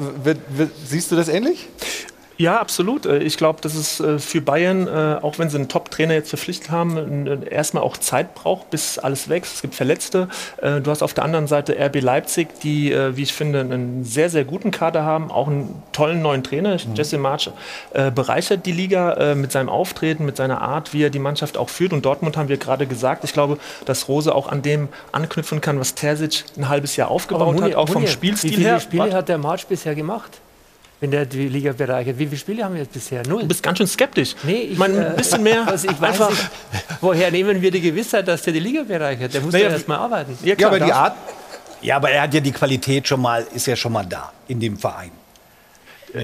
[0.83, 1.67] siehst du das ähnlich?
[2.41, 3.05] Ja, absolut.
[3.05, 6.29] Äh, ich glaube, dass es äh, für Bayern, äh, auch wenn sie einen Top-Trainer jetzt
[6.29, 9.55] verpflichtet haben, erstmal auch Zeit braucht, bis alles wächst.
[9.55, 10.27] Es gibt Verletzte.
[10.61, 14.43] Du hast auf der anderen Seite RB Leipzig, die, wie ich finde, einen sehr, sehr
[14.43, 16.73] guten Kader haben, auch einen tollen neuen Trainer.
[16.73, 16.95] Mhm.
[16.95, 17.49] Jesse March
[18.15, 21.93] bereichert die Liga mit seinem Auftreten, mit seiner Art, wie er die Mannschaft auch führt.
[21.93, 23.23] Und Dortmund haben wir gerade gesagt.
[23.23, 27.55] Ich glaube, dass Rose auch an dem anknüpfen kann, was Terzic ein halbes Jahr aufgebaut
[27.55, 28.57] Muni, hat, auch vom Spielstil her.
[28.57, 30.39] Wie viele Spiele hat der March bisher gemacht?
[31.01, 32.17] Wenn der die Liga bereichert.
[32.17, 33.23] Wie viele Spiele haben wir jetzt bisher?
[33.27, 33.41] Null.
[33.41, 34.35] Du bist ganz schön skeptisch.
[34.43, 35.67] Nee, ich, meine, ein bisschen mehr.
[35.71, 36.49] Also ich weiß nicht,
[37.01, 39.33] woher nehmen wir die Gewissheit, dass der die Liga bereichert?
[39.33, 40.37] Der muss naja, ja erst mal arbeiten.
[40.43, 41.15] Ja, klar, ja, aber die Art.
[41.81, 44.59] Ja, aber er hat ja die Qualität schon mal, ist ja schon mal da in
[44.59, 45.11] dem Verein.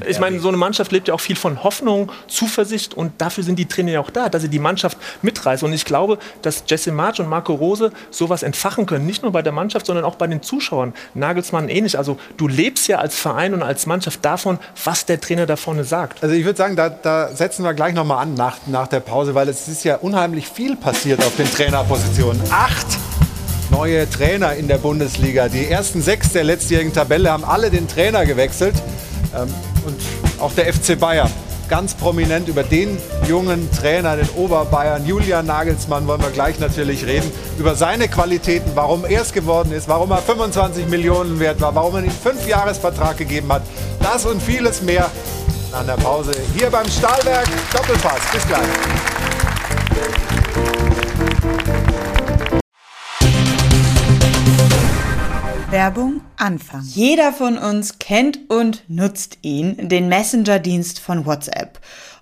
[0.08, 3.58] Ich meine, so eine Mannschaft lebt ja auch viel von Hoffnung, Zuversicht und dafür sind
[3.58, 5.68] die Trainer ja auch da, dass sie die Mannschaft mitreißen.
[5.68, 9.42] Und ich glaube, dass Jesse March und Marco Rose sowas entfachen können, nicht nur bei
[9.42, 10.94] der Mannschaft, sondern auch bei den Zuschauern.
[11.14, 11.98] Nagelsmann ähnlich.
[11.98, 15.84] Also du lebst ja als Verein und als Mannschaft davon, was der Trainer da vorne
[15.84, 16.24] sagt.
[16.24, 19.36] Also ich würde sagen, da, da, setzen wir gleich nochmal an nach, nach der Pause,
[19.36, 22.42] weil es ist ja unheimlich viel passiert auf den Trainerpositionen.
[22.52, 22.88] Acht
[23.70, 25.50] neue Trainer in der Bundesliga.
[25.50, 28.76] Die ersten sechs der letztjährigen Tabelle haben alle den Trainer gewechselt.
[29.36, 29.54] Ähm,
[29.88, 29.96] und
[30.40, 31.32] auch der FC Bayern.
[31.70, 32.98] Ganz prominent über den
[33.28, 37.30] jungen Trainer, den Oberbayern, Julian Nagelsmann, wollen wir gleich natürlich reden.
[37.60, 41.96] Über seine Qualitäten, warum er es geworden ist, warum er 25 Millionen wert war, warum
[41.96, 43.64] er ihn fünf Jahresvertrag gegeben hat.
[44.02, 45.10] Das und vieles mehr
[45.74, 48.22] an der Pause hier beim Stahlwerk Doppelpass.
[48.32, 48.62] Bis gleich.
[55.78, 56.82] Werbung Anfang.
[56.82, 61.80] Jeder von uns kennt und nutzt ihn, den Messenger-Dienst von WhatsApp.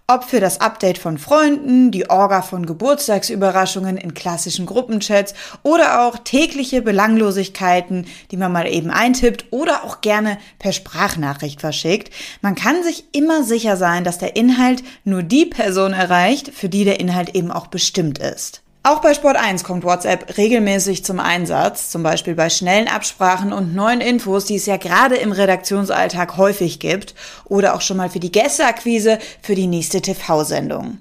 [0.08, 6.18] Ob für das Update von Freunden, die Orga von Geburtstagsüberraschungen in klassischen Gruppenchats oder auch
[6.18, 12.13] tägliche Belanglosigkeiten, die man mal eben eintippt oder auch gerne per Sprachnachricht verschickt.
[12.41, 16.84] Man kann sich immer sicher sein, dass der Inhalt nur die Person erreicht, für die
[16.84, 18.64] der Inhalt eben auch bestimmt ist.
[18.88, 23.74] Auch bei Sport 1 kommt WhatsApp regelmäßig zum Einsatz, zum Beispiel bei schnellen Absprachen und
[23.74, 28.19] neuen Infos, die es ja gerade im Redaktionsalltag häufig gibt, oder auch schon mal für
[28.19, 31.00] die Gästeakquise für die nächste TV-Sendung.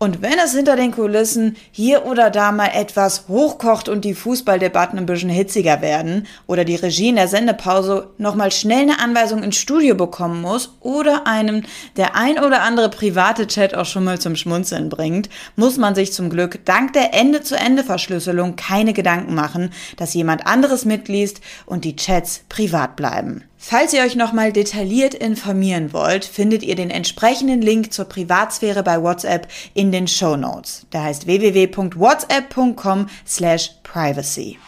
[0.00, 4.96] Und wenn es hinter den Kulissen hier oder da mal etwas hochkocht und die Fußballdebatten
[4.96, 9.56] ein bisschen hitziger werden oder die Regie in der Sendepause nochmal schnell eine Anweisung ins
[9.56, 11.64] Studio bekommen muss oder einem
[11.96, 16.12] der ein oder andere private Chat auch schon mal zum Schmunzeln bringt, muss man sich
[16.12, 22.44] zum Glück dank der Ende-zu-Ende-Verschlüsselung keine Gedanken machen, dass jemand anderes mitliest und die Chats
[22.48, 23.47] privat bleiben.
[23.60, 29.02] Falls ihr euch nochmal detailliert informieren wollt, findet ihr den entsprechenden Link zur Privatsphäre bei
[29.02, 30.86] WhatsApp in den Show Notes.
[30.92, 34.58] Der heißt www.whatsapp.com slash privacy.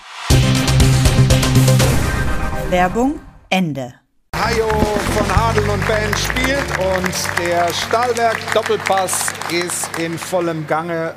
[2.69, 3.95] Werbung Ende.
[4.37, 11.15] Hajo von Hadeln und Band spielt und der Stahlwerk Doppelpass ist in vollem Gange.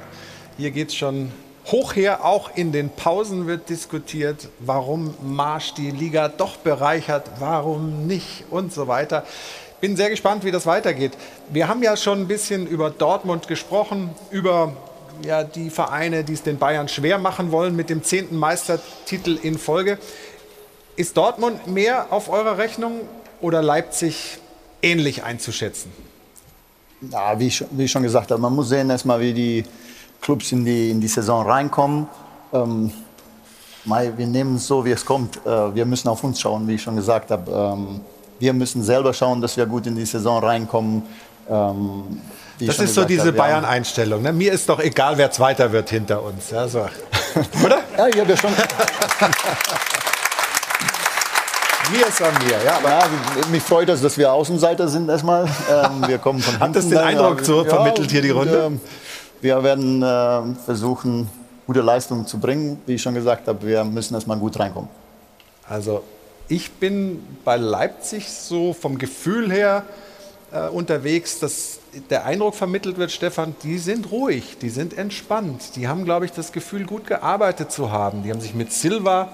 [0.57, 1.31] Hier geht's schon
[1.71, 2.25] hoch her.
[2.25, 8.73] Auch in den Pausen wird diskutiert, warum Marsch die Liga doch bereichert, warum nicht und
[8.73, 9.25] so weiter.
[9.81, 11.11] Bin sehr gespannt, wie das weitergeht.
[11.49, 14.73] Wir haben ja schon ein bisschen über Dortmund gesprochen, über
[15.25, 19.57] ja, die Vereine, die es den Bayern schwer machen wollen mit dem zehnten Meistertitel in
[19.57, 19.97] Folge.
[20.95, 23.01] Ist Dortmund mehr auf eurer Rechnung
[23.41, 24.37] oder Leipzig
[24.81, 25.91] ähnlich einzuschätzen?
[27.11, 29.65] Ja, wie, ich, wie ich schon gesagt habe, man muss sehen erstmal, wie die
[30.23, 32.07] Clubs in die, in die Saison reinkommen.
[32.53, 32.91] Ähm,
[33.85, 35.37] wir nehmen es so, wie es kommt.
[35.45, 37.51] Äh, wir müssen auf uns schauen, wie ich schon gesagt habe.
[37.51, 37.99] Ähm,
[38.39, 41.03] wir müssen selber schauen, dass wir gut in die Saison reinkommen.
[41.49, 42.21] Ähm,
[42.59, 44.21] das ist so diese Bayern-Einstellung.
[44.21, 44.31] Ne?
[44.31, 46.51] Mir ist doch egal, wer Zweiter wird hinter uns.
[46.51, 46.79] Ja, so.
[47.65, 47.79] Oder?
[47.97, 48.51] ja, ich habe ja schon.
[51.91, 52.79] mir ist an mir, ja.
[52.81, 53.03] ja.
[53.51, 55.49] Mich freut es, dass wir Außenseiter sind erstmal.
[55.69, 58.63] Ähm, wir kommen von Hat das den Eindruck ja, so vermittelt hier die Runde?
[58.67, 58.79] Ähm,
[59.43, 61.29] wir werden äh, versuchen,
[61.67, 62.81] gute Leistungen zu bringen.
[62.85, 64.89] Wie ich schon gesagt habe, wir müssen erstmal gut reinkommen.
[65.67, 66.01] Also
[66.47, 69.83] ich bin bei Leipzig so vom Gefühl her
[70.51, 71.79] äh, unterwegs, dass
[72.09, 75.75] der Eindruck vermittelt wird, Stefan, die sind ruhig, die sind entspannt.
[75.75, 78.23] Die haben, glaube ich, das Gefühl, gut gearbeitet zu haben.
[78.23, 79.27] Die haben sich mit Silva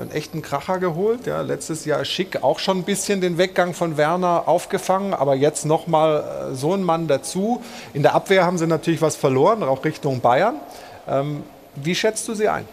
[0.00, 1.26] einen echten Kracher geholt.
[1.26, 5.64] Ja, letztes Jahr schick auch schon ein bisschen den Weggang von Werner aufgefangen, aber jetzt
[5.64, 7.62] nochmal äh, so ein Mann dazu.
[7.94, 10.56] In der Abwehr haben sie natürlich was verloren, auch Richtung Bayern.
[11.08, 11.42] Ähm,
[11.76, 12.66] wie schätzt du sie ein?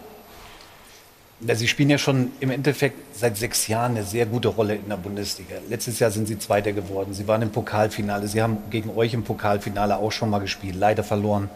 [1.40, 4.90] Ja, sie spielen ja schon im Endeffekt seit sechs Jahren eine sehr gute Rolle in
[4.90, 5.58] der Bundesliga.
[5.70, 7.14] Letztes Jahr sind sie Zweiter geworden.
[7.14, 8.28] Sie waren im Pokalfinale.
[8.28, 10.76] Sie haben gegen euch im Pokalfinale auch schon mal gespielt.
[10.76, 11.50] Leider verloren.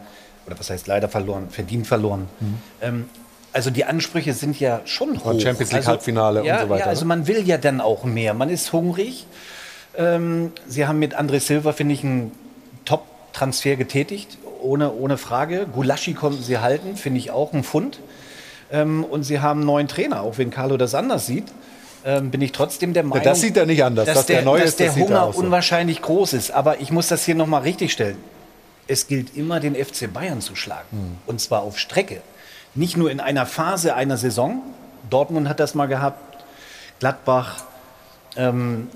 [0.46, 1.48] Oder was heißt leider verloren?
[1.50, 2.28] Verdient verloren.
[2.38, 2.58] Mhm.
[2.80, 3.08] Ähm,
[3.52, 5.40] also die Ansprüche sind ja schon hoch.
[5.40, 6.84] Champions League also, Halbfinale ja, und so weiter.
[6.84, 7.08] Ja, also ne?
[7.08, 8.34] man will ja dann auch mehr.
[8.34, 9.26] Man ist hungrig.
[9.96, 12.32] Ähm, Sie haben mit André Silva, finde ich, einen
[12.84, 15.66] Top-Transfer getätigt, ohne, ohne Frage.
[15.72, 18.00] Gulaschi konnten Sie halten, finde ich auch ein Fund.
[18.70, 21.44] Ähm, und Sie haben einen neuen Trainer, auch wenn Carlo das anders sieht.
[22.04, 24.44] Ähm, bin ich trotzdem der Meinung, das sieht er nicht anders, dass, dass der, der,
[24.44, 25.38] neue dass ist, der Hunger so.
[25.38, 26.50] unwahrscheinlich groß ist.
[26.50, 28.16] Aber ich muss das hier nochmal richtig stellen.
[28.88, 30.88] Es gilt immer, den FC Bayern zu schlagen.
[30.90, 31.16] Hm.
[31.26, 32.22] Und zwar auf Strecke
[32.74, 34.62] nicht nur in einer Phase einer Saison,
[35.10, 36.44] Dortmund hat das mal gehabt,
[37.00, 37.64] Gladbach
[38.36, 38.88] ähm,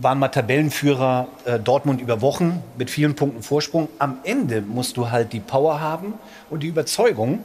[0.00, 3.88] waren mal Tabellenführer, äh, Dortmund über Wochen mit vielen Punkten Vorsprung.
[3.98, 6.14] Am Ende musst du halt die Power haben
[6.48, 7.44] und die Überzeugung.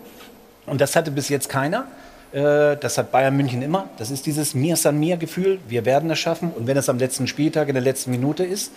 [0.65, 1.85] Und das hatte bis jetzt keiner.
[2.31, 3.89] Äh, das hat Bayern München immer.
[3.97, 5.59] Das ist dieses Mir san mir Gefühl.
[5.67, 6.51] Wir werden es schaffen.
[6.51, 8.71] Und wenn es am letzten Spieltag in der letzten Minute ist,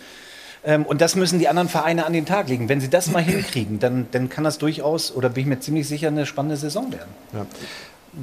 [0.63, 2.69] ähm, und das müssen die anderen Vereine an den Tag legen.
[2.69, 5.87] Wenn sie das mal hinkriegen, dann, dann kann das durchaus, oder bin ich mir ziemlich
[5.87, 7.09] sicher, eine spannende Saison werden.
[7.33, 7.45] Ja.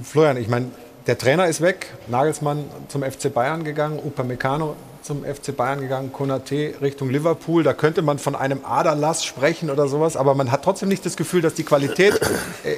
[0.02, 0.66] Florian, ich meine,
[1.06, 6.74] der Trainer ist weg, Nagelsmann zum FC Bayern gegangen, Upamecano zum FC Bayern gegangen, Konate
[6.82, 7.62] Richtung Liverpool.
[7.62, 11.16] Da könnte man von einem Aderlass sprechen oder sowas, aber man hat trotzdem nicht das
[11.16, 12.20] Gefühl, dass die Qualität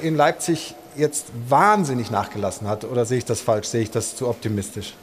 [0.03, 2.85] in Leipzig jetzt wahnsinnig nachgelassen hat.
[2.85, 3.67] Oder sehe ich das falsch?
[3.67, 4.93] Sehe ich das zu optimistisch?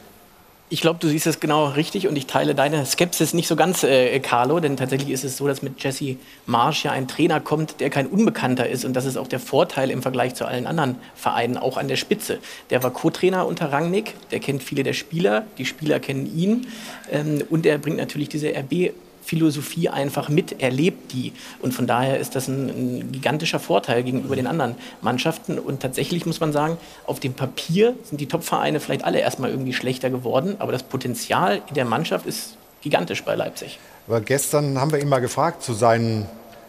[0.69, 3.83] Ich glaube, du siehst es genau richtig und ich teile deine Skepsis nicht so ganz,
[3.83, 7.79] äh, Carlo, denn tatsächlich ist es so, dass mit Jesse Marsch ja ein Trainer kommt,
[7.79, 10.97] der kein Unbekannter ist und das ist auch der Vorteil im Vergleich zu allen anderen
[11.15, 12.39] Vereinen, auch an der Spitze.
[12.69, 16.67] Der war Co-Trainer unter Rangnick, der kennt viele der Spieler, die Spieler kennen ihn
[17.13, 18.91] ähm, und er bringt natürlich diese RB
[19.27, 21.33] Philosophie einfach mit, erlebt die.
[21.59, 25.59] Und von daher ist das ein, ein, gigantischer Vorteil gegenüber den anderen Mannschaften.
[25.59, 29.73] Und tatsächlich muss man sagen, auf dem Papier sind die Top-Vereine vielleicht alle erstmal irgendwie
[29.73, 33.79] schlechter geworden, aber das Potenzial in der Mannschaft ist gigantisch bei Leipzig.
[34.07, 36.25] Aber gestern haben wir ihn mal gefragt zu seinen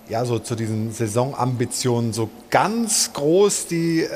[0.08, 2.12] ja, so zu diesen Saisonambitionen.
[2.14, 4.08] So ganz groß die äh,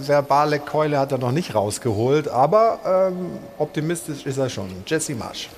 [0.00, 4.70] verbale Keule hat er noch nicht rausgeholt, aber ähm, optimistisch ist er schon.
[4.86, 5.50] Jesse Marsch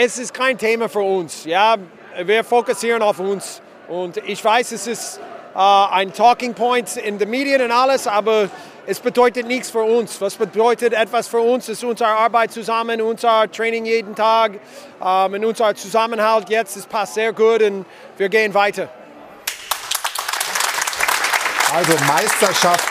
[0.00, 1.44] es ist kein Thema für uns.
[1.44, 1.74] Ja,
[2.22, 3.60] wir fokussieren auf uns.
[3.88, 5.20] Und ich weiß, es ist
[5.54, 8.48] ein Talking Point in den Medien und alles, aber
[8.86, 10.20] es bedeutet nichts für uns.
[10.20, 14.52] Was bedeutet etwas für uns, ist unsere Arbeit zusammen, unser Training jeden Tag
[15.04, 16.76] ähm, und unser Zusammenhalt jetzt.
[16.76, 17.84] Es passt sehr gut und
[18.16, 18.88] wir gehen weiter.
[21.74, 22.88] Also Meisterschaft,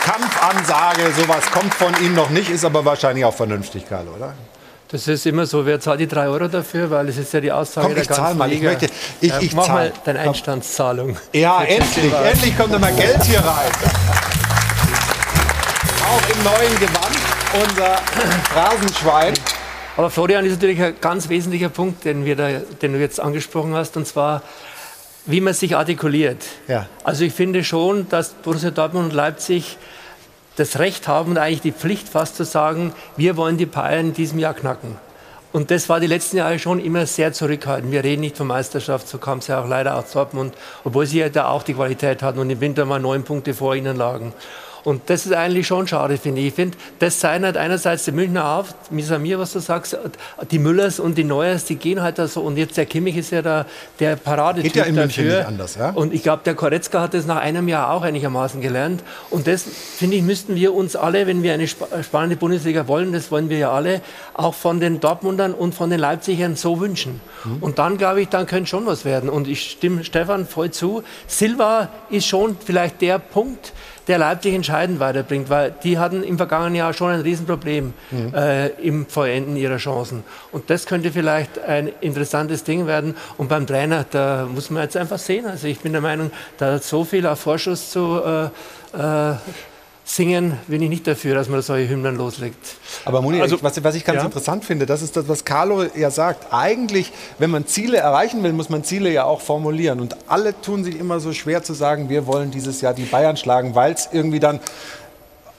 [0.00, 4.34] Kampfansage, sowas kommt von Ihnen noch nicht, ist aber wahrscheinlich auch vernünftig, Karl, oder?
[4.94, 5.66] Das ist immer so.
[5.66, 6.88] Wer zahlt die drei Euro dafür?
[6.88, 8.46] Weil es ist ja die Aussage Komm, der ich ganzen zahl mal.
[8.52, 8.70] Ich Liga.
[8.70, 8.86] möchte-
[9.20, 9.74] ich- Ja, ich mach zahl.
[9.74, 11.16] mal deine Einstandszahlung.
[11.32, 13.72] Ja, endlich, endlich kommt immer Geld hier rein.
[16.06, 17.96] Auch im neuen Gewand, unser
[18.52, 19.34] Phrasenschwein.
[19.96, 22.48] Aber Florian ist natürlich ein ganz wesentlicher Punkt, den, wir da,
[22.80, 24.42] den du jetzt angesprochen hast, und zwar,
[25.26, 26.44] wie man sich artikuliert.
[26.68, 26.86] Ja.
[27.02, 29.76] Also ich finde schon, dass Borussia Dortmund und Leipzig
[30.56, 34.12] das Recht haben und eigentlich die Pflicht fast zu sagen, wir wollen die Bayern in
[34.14, 34.96] diesem Jahr knacken.
[35.52, 37.92] Und das war die letzten Jahre schon immer sehr zurückhaltend.
[37.92, 41.20] Wir reden nicht von Meisterschaft, so kam es ja auch leider aus Dortmund, obwohl sie
[41.20, 44.32] ja da auch die Qualität hatten und im Winter mal neun Punkte vor ihnen lagen.
[44.84, 46.48] Und das ist eigentlich schon schade, finde ich.
[46.48, 49.96] Ich finde, das zeichnet einerseits die Münchner auf, mir, was du sagst,
[50.50, 52.42] die Müllers und die Neuers, die gehen halt da so.
[52.42, 53.64] Und jetzt der Kimmich ist ja da
[53.98, 55.38] der Paradetyp Geht ja in München dafür.
[55.38, 55.90] nicht anders, ja?
[55.90, 59.02] Und ich glaube, der Koretzka hat das nach einem Jahr auch einigermaßen gelernt.
[59.30, 59.62] Und das,
[59.96, 63.48] finde ich, müssten wir uns alle, wenn wir eine spa- spannende Bundesliga wollen, das wollen
[63.48, 64.02] wir ja alle,
[64.34, 67.22] auch von den Dortmundern und von den Leipzigern so wünschen.
[67.44, 67.56] Mhm.
[67.62, 69.30] Und dann, glaube ich, dann könnte schon was werden.
[69.30, 71.02] Und ich stimme Stefan voll zu.
[71.26, 73.72] Silva ist schon vielleicht der Punkt,
[74.06, 78.34] der Leipzig entscheidend weiterbringt, weil die hatten im vergangenen Jahr schon ein Riesenproblem Mhm.
[78.34, 80.24] äh, im Vollenden ihrer Chancen.
[80.52, 83.16] Und das könnte vielleicht ein interessantes Ding werden.
[83.38, 85.46] Und beim Trainer, da muss man jetzt einfach sehen.
[85.46, 88.44] Also ich bin der Meinung, da so viel auf Vorschuss zu äh,
[88.98, 89.34] äh,
[90.06, 92.56] singen, bin ich nicht dafür, dass man solche Hymnen loslegt.
[93.06, 94.26] Aber Moni, Also- was, was ich ganz Ja.
[94.26, 96.52] interessant finde, das ist das, was Carlo ja sagt.
[96.52, 100.00] Eigentlich, wenn man Ziele erreichen will, muss man Ziele ja auch formulieren.
[100.00, 103.36] Und alle tun sich immer so schwer zu sagen, wir wollen dieses Jahr die Bayern
[103.38, 104.60] schlagen, weil es irgendwie dann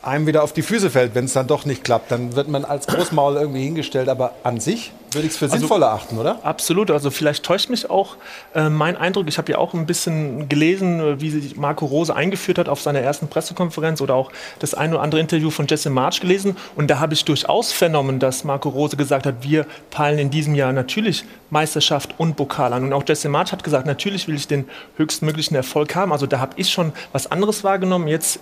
[0.04, 2.12] einem wieder auf die Füße fällt, wenn es dann doch nicht klappt.
[2.12, 4.08] Dann wird man als Großmaul irgendwie hingestellt.
[4.10, 6.40] Aber an sich würde ich es für Also- sinnvoll erachten, oder?
[6.44, 8.18] Absolut, also vielleicht täuscht mich auch
[8.54, 9.28] äh, mein Eindruck.
[9.28, 12.82] Ich habe ja auch ein bisschen gelesen, äh, wie sich Marco Rose eingeführt hat auf
[12.82, 16.56] seiner ersten Pressekonferenz oder auch das ein oder andere Interview von Jesse March gelesen.
[16.76, 20.54] Und da habe ich durchaus vernommen, dass Marco Rose gesagt hat, wir peilen in diesem
[20.56, 22.84] Jahr natürlich Meisterschaft und Pokal an.
[22.84, 24.66] Und auch Jesse March hat gesagt, natürlich will ich den
[24.98, 26.12] höchstmöglichen Erfolg haben.
[26.12, 28.08] Also da habe ich schon was anderes wahrgenommen.
[28.08, 28.40] Jetzt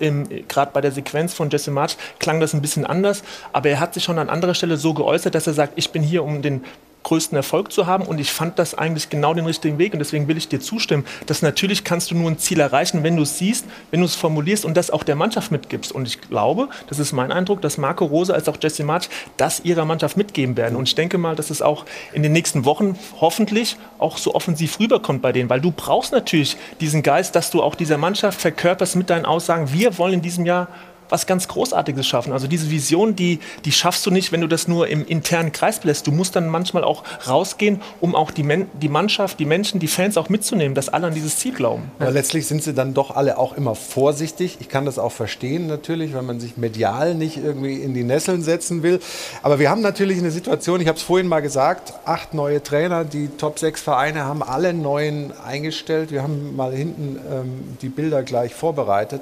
[0.48, 3.24] gerade bei der Sequenz von Jesse March klang das ein bisschen anders.
[3.52, 6.02] Aber er hat sich schon an anderer Stelle so geäußert, dass er sagt, ich bin
[6.02, 6.63] hier, um den
[7.04, 8.06] größten Erfolg zu haben.
[8.06, 9.94] Und ich fand das eigentlich genau den richtigen Weg.
[9.94, 13.16] Und deswegen will ich dir zustimmen, dass natürlich kannst du nur ein Ziel erreichen, wenn
[13.16, 15.92] du es siehst, wenn du es formulierst und das auch der Mannschaft mitgibst.
[15.92, 19.64] Und ich glaube, das ist mein Eindruck, dass Marco Rose als auch Jesse March das
[19.64, 20.76] ihrer Mannschaft mitgeben werden.
[20.76, 24.80] Und ich denke mal, dass es auch in den nächsten Wochen hoffentlich auch so offensiv
[24.80, 28.96] rüberkommt bei denen, weil du brauchst natürlich diesen Geist, dass du auch dieser Mannschaft verkörperst
[28.96, 30.68] mit deinen Aussagen, wir wollen in diesem Jahr
[31.14, 32.34] was ganz Großartiges schaffen.
[32.34, 35.84] Also diese Vision, die, die schaffst du nicht, wenn du das nur im internen Kreis
[35.84, 36.08] lässt.
[36.08, 39.88] Du musst dann manchmal auch rausgehen, um auch die, Men die Mannschaft, die Menschen, die
[39.88, 41.92] Fans auch mitzunehmen, dass alle an dieses Ziel glauben.
[42.00, 44.58] Aber letztlich sind sie dann doch alle auch immer vorsichtig.
[44.60, 48.42] Ich kann das auch verstehen natürlich, wenn man sich medial nicht irgendwie in die Nesseln
[48.42, 49.00] setzen will.
[49.44, 53.06] Aber wir haben natürlich eine Situation, ich habe es vorhin mal gesagt, acht neue Trainer,
[53.06, 56.10] die Top 6 Vereine haben alle neuen eingestellt.
[56.10, 59.22] Wir haben mal hinten ähm, die Bilder gleich vorbereitet.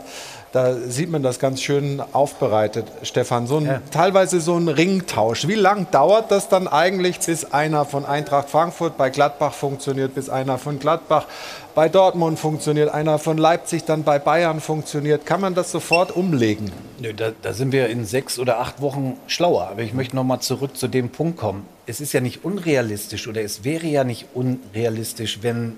[0.52, 3.48] Da sieht man das ganz schön aufbereitet, Stefan.
[3.48, 5.48] So ein, Teilweise so ein Ringtausch.
[5.48, 10.30] Wie lang dauert das dann eigentlich, bis einer von Eintracht Frankfurt bei Gladbach funktioniert, bis
[10.30, 11.26] einer von Gladbach
[11.74, 15.26] bei Dortmund funktioniert, einer von Leipzig dann bei Bayern funktioniert?
[15.26, 16.70] Kann man das sofort umlegen?
[17.00, 19.70] Nö, da, da sind wir in sechs oder acht Wochen schlauer.
[19.72, 21.66] Aber ich möchte noch mal zurück zu dem Punkt kommen.
[21.86, 25.78] Es ist ja nicht unrealistisch oder es wäre ja nicht unrealistisch, wenn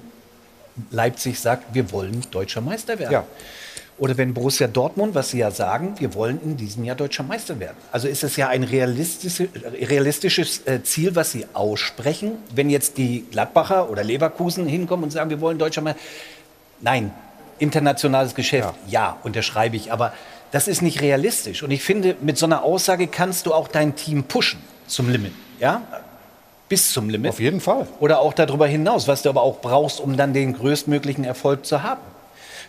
[0.89, 3.11] Leipzig sagt, wir wollen deutscher Meister werden.
[3.11, 3.25] Ja.
[3.97, 7.59] Oder wenn Borussia Dortmund, was sie ja sagen, wir wollen in diesem Jahr deutscher Meister
[7.59, 7.77] werden.
[7.91, 9.47] Also ist es ja ein realistisches,
[9.81, 12.33] realistisches äh, Ziel, was sie aussprechen.
[12.53, 15.99] Wenn jetzt die Gladbacher oder Leverkusen hinkommen und sagen, wir wollen deutscher Meister.
[16.81, 17.11] Nein,
[17.59, 19.17] internationales Geschäft, ja.
[19.23, 19.91] unterschreibe ich.
[19.91, 20.13] Aber
[20.51, 21.63] das ist nicht realistisch.
[21.63, 25.33] Und ich finde, mit so einer Aussage kannst du auch dein Team pushen zum Limit.
[25.59, 25.81] Ja?
[26.67, 27.29] Bis zum Limit.
[27.29, 27.87] Auf jeden Fall.
[27.99, 31.83] Oder auch darüber hinaus, was du aber auch brauchst, um dann den größtmöglichen Erfolg zu
[31.83, 32.01] haben.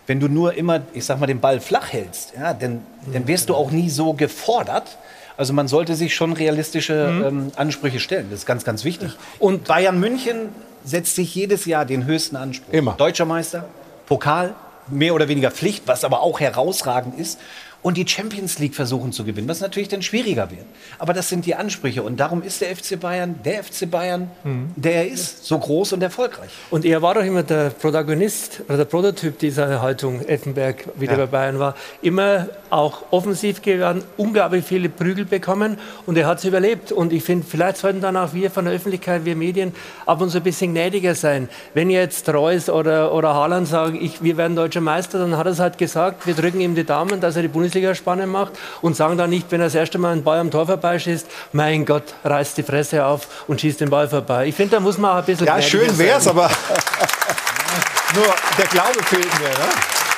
[0.07, 2.81] Wenn du nur immer, ich sag mal, den Ball flach hältst, ja, dann,
[3.11, 4.97] dann wirst du auch nie so gefordert.
[5.37, 8.27] Also man sollte sich schon realistische ähm, Ansprüche stellen.
[8.29, 9.11] Das ist ganz, ganz wichtig.
[9.39, 10.49] Und Bayern München
[10.83, 12.71] setzt sich jedes Jahr den höchsten Anspruch.
[12.71, 12.93] Immer.
[12.93, 13.65] Deutscher Meister,
[14.05, 14.53] Pokal,
[14.87, 17.39] mehr oder weniger Pflicht, was aber auch herausragend ist.
[17.85, 20.65] Und die Champions League versuchen zu gewinnen, was natürlich dann schwieriger wird.
[20.97, 24.71] Aber das sind die Ansprüche und darum ist der FC Bayern der FC Bayern, Mhm.
[24.75, 26.49] der er ist, so groß und erfolgreich.
[26.71, 31.19] Und er war doch immer der Protagonist oder der Prototyp dieser Haltung, Effenberg, wie der
[31.19, 31.25] Ja.
[31.27, 31.75] bei Bayern war.
[32.01, 35.77] Immer auch offensiv geworden, unglaublich viele Prügel bekommen
[36.07, 36.91] und er hat es überlebt.
[36.91, 39.73] Und ich finde, vielleicht sollten dann auch wir von der Öffentlichkeit, wir Medien,
[40.07, 41.49] ab und zu ein bisschen gnädiger sein.
[41.75, 45.51] Wenn jetzt Reus oder, oder Haaland sagen, ich, wir werden deutscher Meister, dann hat er
[45.51, 48.95] es halt gesagt, wir drücken ihm die Daumen, dass er die Bundesliga spannend macht und
[48.95, 52.13] sagen dann nicht, wenn er das erste Mal einen Ball am Tor vorbeischießt, mein Gott,
[52.23, 54.47] reißt die Fresse auf und schießt den Ball vorbei.
[54.47, 56.37] Ich finde, da muss man auch ein bisschen Ja, schön wär's, sein.
[56.37, 56.49] aber
[58.15, 59.49] nur der Glaube fehlt mir.
[59.49, 59.69] Ne?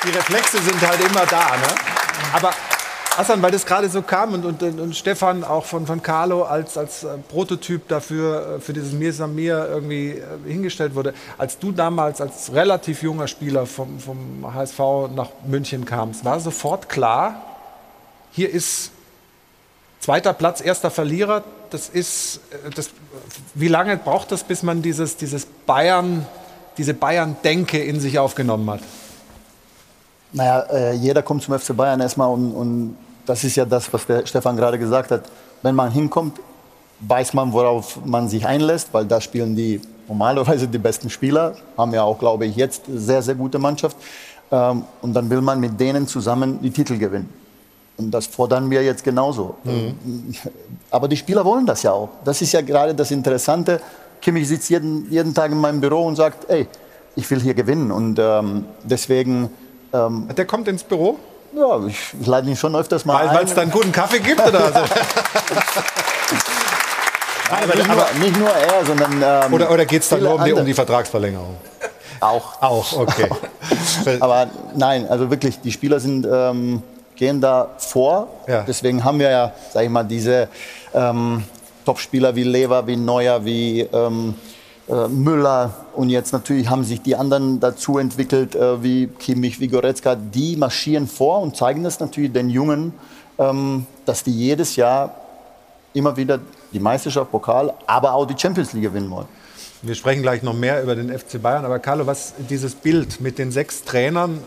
[0.04, 1.56] Die Reflexe sind halt immer da.
[1.56, 1.74] Ne?
[2.32, 2.50] Aber
[3.18, 6.78] Hassan, weil das gerade so kam und, und, und Stefan auch von, von Carlo als,
[6.78, 11.14] als äh, Prototyp dafür, äh, für dieses Mir Samir irgendwie äh, hingestellt wurde.
[11.36, 14.78] Als du damals als relativ junger Spieler vom, vom HSV
[15.16, 17.47] nach München kamst, war sofort klar,
[18.32, 18.90] hier ist
[20.00, 21.44] zweiter Platz, erster Verlierer.
[21.70, 22.90] Das ist, äh, das,
[23.54, 26.26] wie lange braucht das, bis man dieses, dieses Bayern,
[26.76, 28.80] diese Bayern-Denke in sich aufgenommen hat?
[30.32, 34.06] Naja, äh, jeder kommt zum FC Bayern erstmal und, und das ist ja das, was
[34.06, 35.24] der Stefan gerade gesagt hat.
[35.62, 36.38] Wenn man hinkommt,
[37.00, 41.92] weiß man, worauf man sich einlässt, weil da spielen die normalerweise die besten Spieler, haben
[41.92, 43.96] ja auch, glaube ich, jetzt sehr, sehr gute Mannschaft.
[44.50, 47.28] Ähm, und dann will man mit denen zusammen die Titel gewinnen.
[47.98, 49.56] Und das fordern wir jetzt genauso.
[50.90, 52.10] Aber die Spieler wollen das ja auch.
[52.24, 53.80] Das ist ja gerade das Interessante.
[54.22, 56.68] Kimmich sitzt jeden, jeden Tag in meinem Büro und sagt, ey,
[57.16, 57.90] ich will hier gewinnen.
[57.90, 59.50] Und ähm, deswegen...
[59.92, 61.18] Ähm, Der kommt ins Büro?
[61.52, 63.46] Ja, ich, lade ihn schon öfters mal Weil ein.
[63.46, 64.78] es dann guten Kaffee gibt oder so?
[67.50, 69.22] aber, nicht, nur, nicht nur er, sondern...
[69.22, 71.56] Ähm, Oder, oder geht es dann nur um die, um die Vertragsverlängerung?
[72.20, 72.62] Auch.
[72.62, 73.28] Auch, okay.
[74.20, 76.82] Aber nein, also wirklich, die Spieler sind, ähm,
[77.18, 78.28] gehen da vor.
[78.46, 78.62] Ja.
[78.66, 80.48] Deswegen haben wir ja, sag ich mal, diese
[80.94, 81.42] ähm,
[81.84, 84.34] Top-Spieler wie Lever, wie Neuer, wie ähm,
[84.88, 85.74] äh, Müller.
[85.94, 90.14] Und jetzt natürlich haben sich die anderen dazu entwickelt, äh, wie Kimmich, wie Goretzka.
[90.14, 92.94] Die marschieren vor und zeigen das natürlich den Jungen,
[93.38, 95.14] ähm, dass die jedes Jahr
[95.92, 96.38] immer wieder
[96.72, 99.28] die Meisterschaft, Pokal, aber auch die Champions League gewinnen wollen.
[99.82, 103.38] Wir sprechen gleich noch mehr über den FC Bayern, aber Carlo, was dieses Bild mit
[103.38, 104.42] den sechs Trainern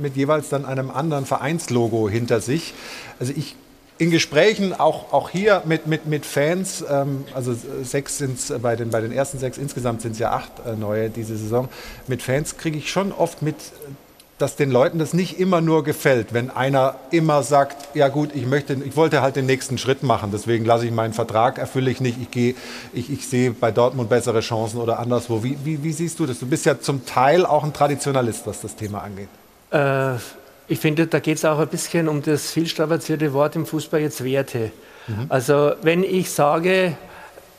[0.00, 2.72] mit jeweils dann einem anderen Vereinslogo hinter sich.
[3.18, 3.56] Also ich
[3.98, 8.74] in Gesprächen, auch, auch hier mit, mit, mit Fans, ähm, also sechs sind es bei
[8.74, 11.68] den, bei den ersten sechs, insgesamt sind es ja acht äh, neue diese Saison,
[12.06, 13.56] mit Fans kriege ich schon oft mit,
[14.40, 18.46] dass den Leuten das nicht immer nur gefällt, wenn einer immer sagt, ja gut, ich
[18.46, 22.00] möchte, ich wollte halt den nächsten Schritt machen, deswegen lasse ich meinen Vertrag, erfülle ich
[22.00, 22.54] nicht, ich gehe,
[22.94, 25.44] ich, ich sehe bei Dortmund bessere Chancen oder anderswo.
[25.44, 26.38] Wie, wie, wie siehst du das?
[26.38, 29.28] Du bist ja zum Teil auch ein Traditionalist, was das Thema angeht.
[29.70, 30.14] Äh,
[30.68, 34.24] ich finde, da geht es auch ein bisschen um das vielstrapazierte Wort im Fußball jetzt
[34.24, 34.72] Werte.
[35.28, 36.96] Also wenn ich sage,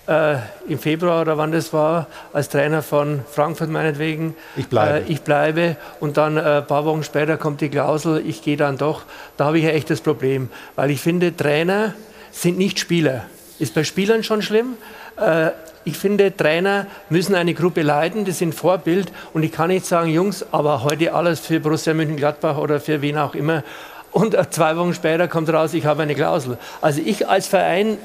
[0.07, 0.35] äh,
[0.67, 5.05] im Februar oder wann das war, als Trainer von Frankfurt meinetwegen, Ich bleibe.
[5.05, 8.57] Äh, ich bleibe und dann äh, ein paar Wochen später kommt die Klausel, ich gehe
[8.57, 9.03] dann doch,
[9.37, 11.93] da habe ich ein echtes Problem, weil ich finde, Trainer
[12.31, 13.25] sind nicht Spieler.
[13.59, 14.73] Ist bei Spielern schon schlimm.
[15.17, 15.51] Äh,
[15.83, 20.09] ich finde, Trainer müssen eine Gruppe leiten, die sind Vorbild und ich kann nicht sagen,
[20.09, 23.63] Jungs, aber heute alles für Borussia Mönchengladbach oder für wen auch immer
[24.11, 26.57] und äh, zwei Wochen später kommt raus, ich habe eine Klausel.
[26.81, 27.97] Also ich als Verein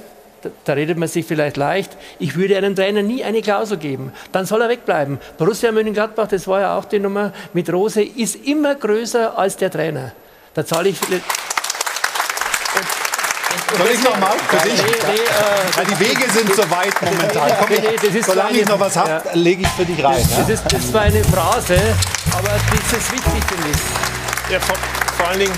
[0.65, 4.13] da- redet man sich vielleicht leicht, ich würde einem Trainer nie eine Klausel geben.
[4.33, 5.19] Dann soll er wegbleiben.
[5.39, 9.71] Borussia Mönchengladbach, das war ja auch die Nummer mit Rose, ist immer größer als der
[9.71, 10.13] Trainer.
[10.55, 10.99] Da zahle ich...
[10.99, 11.21] viele-
[13.79, 14.81] Soll ich noch mal für dich?
[14.83, 17.53] Nee, nee, äh, Weil die Wege sind so weit momentan.
[17.59, 19.23] Komm, Nee, nee, das ist solange ich noch was habe, Ja.
[19.35, 20.17] lege ich für dich rein.
[20.17, 20.55] Das, das, Ja?
[20.55, 21.77] ist, das war eine Phrase,
[22.33, 24.53] aber das ist wichtig, finde ich.
[24.53, 24.77] Ja, vor,
[25.19, 25.53] vor allen Dingen,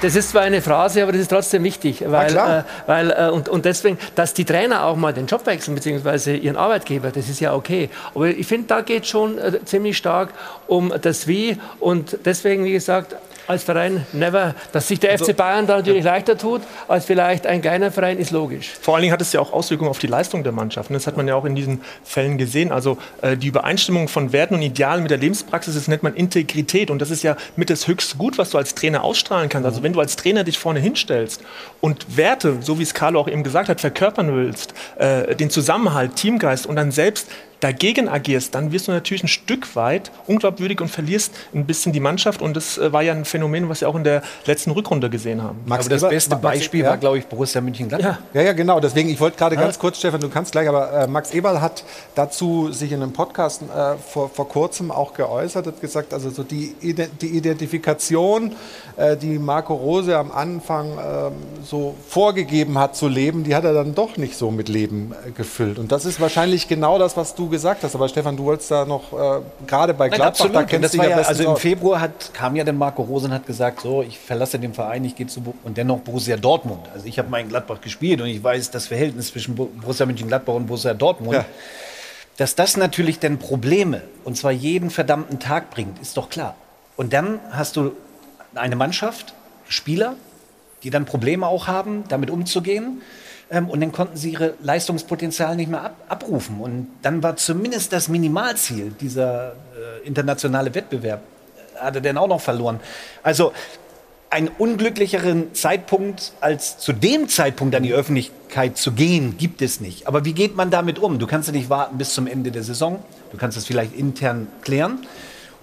[0.00, 3.48] Das ist zwar eine Phrase, aber das ist trotzdem wichtig, weil, äh, weil äh, und,
[3.48, 7.40] und deswegen, dass die Trainer auch mal den Job wechseln beziehungsweise ihren Arbeitgeber, das ist
[7.40, 7.90] ja okay.
[8.14, 10.30] Aber ich finde, da geht schon äh, ziemlich stark
[10.68, 13.16] um das Wie und deswegen, wie gesagt,
[13.48, 17.46] als Verein never, dass sich der Also FC Bayern da natürlich leichter tut als vielleicht
[17.46, 18.70] ein kleiner Verein, ist logisch.
[18.80, 20.90] Vor allen Dingen hat es ja auch Auswirkungen auf die Leistung der Mannschaft.
[20.90, 22.72] Und Das hat man ja auch in diesen Fällen gesehen.
[22.72, 26.90] Also äh, die Übereinstimmung von Werten und Idealen mit der Lebenspraxis, das nennt man Integrität.
[26.90, 29.66] Und das ist ja mit das höchste Gut, was du als Trainer ausstrahlen kannst.
[29.66, 31.42] Also wenn du als Trainer dich vorne hinstellst
[31.80, 36.16] und Werte, so wie es Carlo auch eben gesagt hat, verkörpern willst, äh, den Zusammenhalt,
[36.16, 37.28] Teamgeist und dann selbst
[37.60, 42.00] dagegen agierst, dann wirst du natürlich ein Stück weit unglaubwürdig und verlierst ein bisschen die
[42.00, 42.40] Mannschaft.
[42.42, 45.42] Und das äh, war ja ein Phänomen, was wir auch in der letzten Rückrunde gesehen
[45.42, 45.58] haben.
[45.66, 48.18] Max aber das Eber, beste Beispiel Max, war, glaube ich, Borussia Mönchengladbach.
[48.34, 48.40] Ja.
[48.40, 48.80] ja, ja, genau.
[48.80, 49.62] Deswegen, ich wollte gerade ja.
[49.62, 51.84] ganz kurz, Stefan, du kannst gleich, aber äh, Max Eberl hat
[52.14, 56.42] dazu sich in einem Podcast äh, vor, vor kurzem auch geäußert, hat gesagt, also so
[56.42, 58.52] die, die Identifikation,
[58.96, 61.32] äh, die Marco Rose am Anfang ähm,
[61.64, 65.30] so vorgegeben hat zu leben, die hat er dann doch nicht so mit Leben äh,
[65.30, 65.78] gefüllt.
[65.78, 67.94] Und das ist wahrscheinlich genau das, was du gesagt hast.
[67.94, 71.08] Aber Stefan, du wolltest da noch, äh, gerade bei Gladbach, Nein, da kennst du ja,
[71.10, 74.18] ja Also im Februar hat, kam ja dann Marco Rose und hat gesagt, so, ich
[74.18, 76.88] verlasse den Verein, ich gehe zu, und dennoch Borussia Dortmund.
[76.92, 80.54] Also ich habe mal in Gladbach gespielt und ich weiß das Verhältnis zwischen Borussia Mönchengladbach
[80.54, 81.34] und Borussia Dortmund.
[81.34, 81.44] Ja.
[82.36, 86.54] Dass das natürlich dann Probleme, und zwar jeden verdammten Tag bringt, ist doch klar.
[86.96, 87.92] Und dann hast du
[88.54, 89.34] eine Mannschaft,
[89.68, 90.14] Spieler,
[90.82, 93.02] die dann Probleme auch haben, damit umzugehen.
[93.50, 96.60] Ähm, und dann konnten sie ihre Leistungspotenzial nicht mehr ab, abrufen.
[96.60, 101.22] Und dann war zumindest das Minimalziel, dieser äh, internationale Wettbewerb,
[101.74, 102.80] äh, hat er dann auch noch verloren.
[103.22, 103.52] Also
[104.30, 110.06] einen unglücklicheren Zeitpunkt als zu dem Zeitpunkt an die Öffentlichkeit zu gehen, gibt es nicht.
[110.06, 111.18] Aber wie geht man damit um?
[111.18, 113.02] Du kannst ja nicht warten bis zum Ende der Saison.
[113.32, 115.06] Du kannst es vielleicht intern klären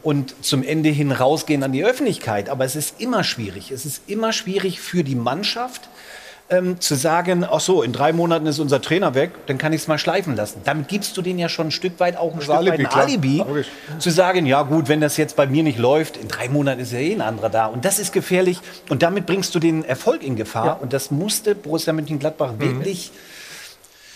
[0.02, 2.50] und zum Ende hin rausgehen an die Öffentlichkeit.
[2.50, 3.70] Aber es ist immer schwierig.
[3.70, 5.90] Es ist immer schwierig für die Mannschaft,
[6.50, 9.82] ähm, zu sagen, ach so, in drei Monaten ist unser Trainer weg, dann kann ich
[9.82, 10.62] es mal schleifen lassen.
[10.64, 13.02] Damit gibst du denen ja schon ein Stück weit auch ein Stück Alibi, weit ein
[13.02, 13.44] Alibi,
[13.98, 16.92] zu sagen, ja gut, wenn das jetzt bei mir nicht läuft, in drei Monaten ist
[16.92, 17.66] ja eh ein anderer da.
[17.66, 20.66] Und das ist gefährlich und damit bringst du den Erfolg in Gefahr.
[20.66, 20.74] Ja.
[20.74, 22.60] Und das musste Borussia Mönchengladbach mhm.
[22.60, 23.12] wirklich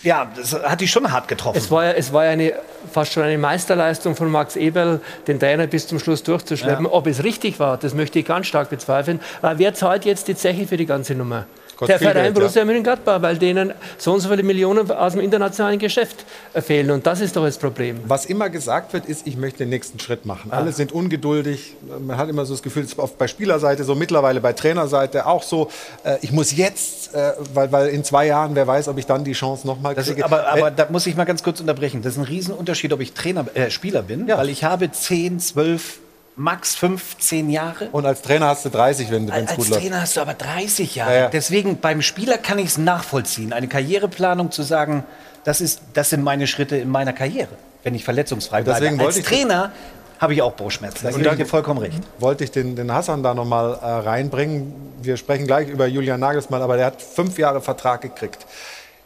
[0.02, 1.58] ja, das hat die schon hart getroffen.
[1.58, 2.54] Es war ja, es war ja eine,
[2.90, 6.86] fast schon eine Meisterleistung von Max Eberl, den Trainer bis zum Schluss durchzuschleppen.
[6.86, 6.92] Ja.
[6.92, 9.20] Ob es richtig war, das möchte ich ganz stark bezweifeln.
[9.42, 11.44] Aber wer zahlt jetzt die Zeche für die ganze Nummer?
[11.86, 12.66] Der Verein Geld, Borussia ja.
[12.66, 16.24] Mönchengladbach, weil denen so und so viele Millionen aus dem internationalen Geschäft
[16.54, 16.90] fehlen.
[16.90, 18.00] Und das ist doch das Problem.
[18.06, 20.50] Was immer gesagt wird, ist, ich möchte den nächsten Schritt machen.
[20.52, 20.58] Ah.
[20.58, 21.76] Alle sind ungeduldig.
[22.06, 25.42] Man hat immer so das Gefühl, es ist bei Spielerseite so, mittlerweile bei Trainerseite auch
[25.42, 25.70] so.
[26.04, 29.24] Äh, ich muss jetzt, äh, weil, weil in zwei Jahren, wer weiß, ob ich dann
[29.24, 30.24] die Chance nochmal kriege.
[30.24, 32.02] aber, aber äh, da muss ich mal ganz kurz unterbrechen.
[32.02, 34.38] Das ist ein Riesenunterschied, ob ich Trainer, äh, Spieler bin, ja.
[34.38, 35.98] weil ich habe 10, 12
[36.36, 37.88] max 15 Jahre.
[37.92, 39.72] Und als Trainer hast du 30, wenn es gut läuft.
[39.72, 41.14] Als Trainer hast du aber 30 Jahre.
[41.14, 41.28] Ja, ja.
[41.28, 43.52] Deswegen beim Spieler kann ich es nachvollziehen.
[43.52, 45.04] Eine Karriereplanung zu sagen,
[45.44, 47.50] das, ist, das sind meine Schritte in meiner Karriere,
[47.82, 49.04] wenn ich verletzungsfrei bleibe.
[49.04, 49.72] Als Trainer
[50.18, 51.04] habe ich auch Bauchschmerzen.
[51.04, 51.98] Da gebe ich dir vollkommen recht.
[52.18, 54.74] Wollte ich den, den Hassan da nochmal äh, reinbringen.
[55.00, 58.46] Wir sprechen gleich über Julian Nagelsmann, aber der hat fünf Jahre Vertrag gekriegt.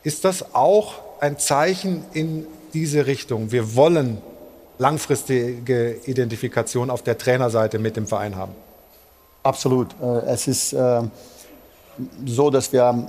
[0.02, 3.52] Ist das auch ein Zeichen in diese Richtung?
[3.52, 4.18] Wir wollen
[4.78, 8.52] langfristige Identifikation auf der Trainerseite mit dem Verein haben?
[9.42, 9.88] Absolut.
[10.00, 11.02] Äh, es ist äh,
[12.26, 13.08] so, dass wir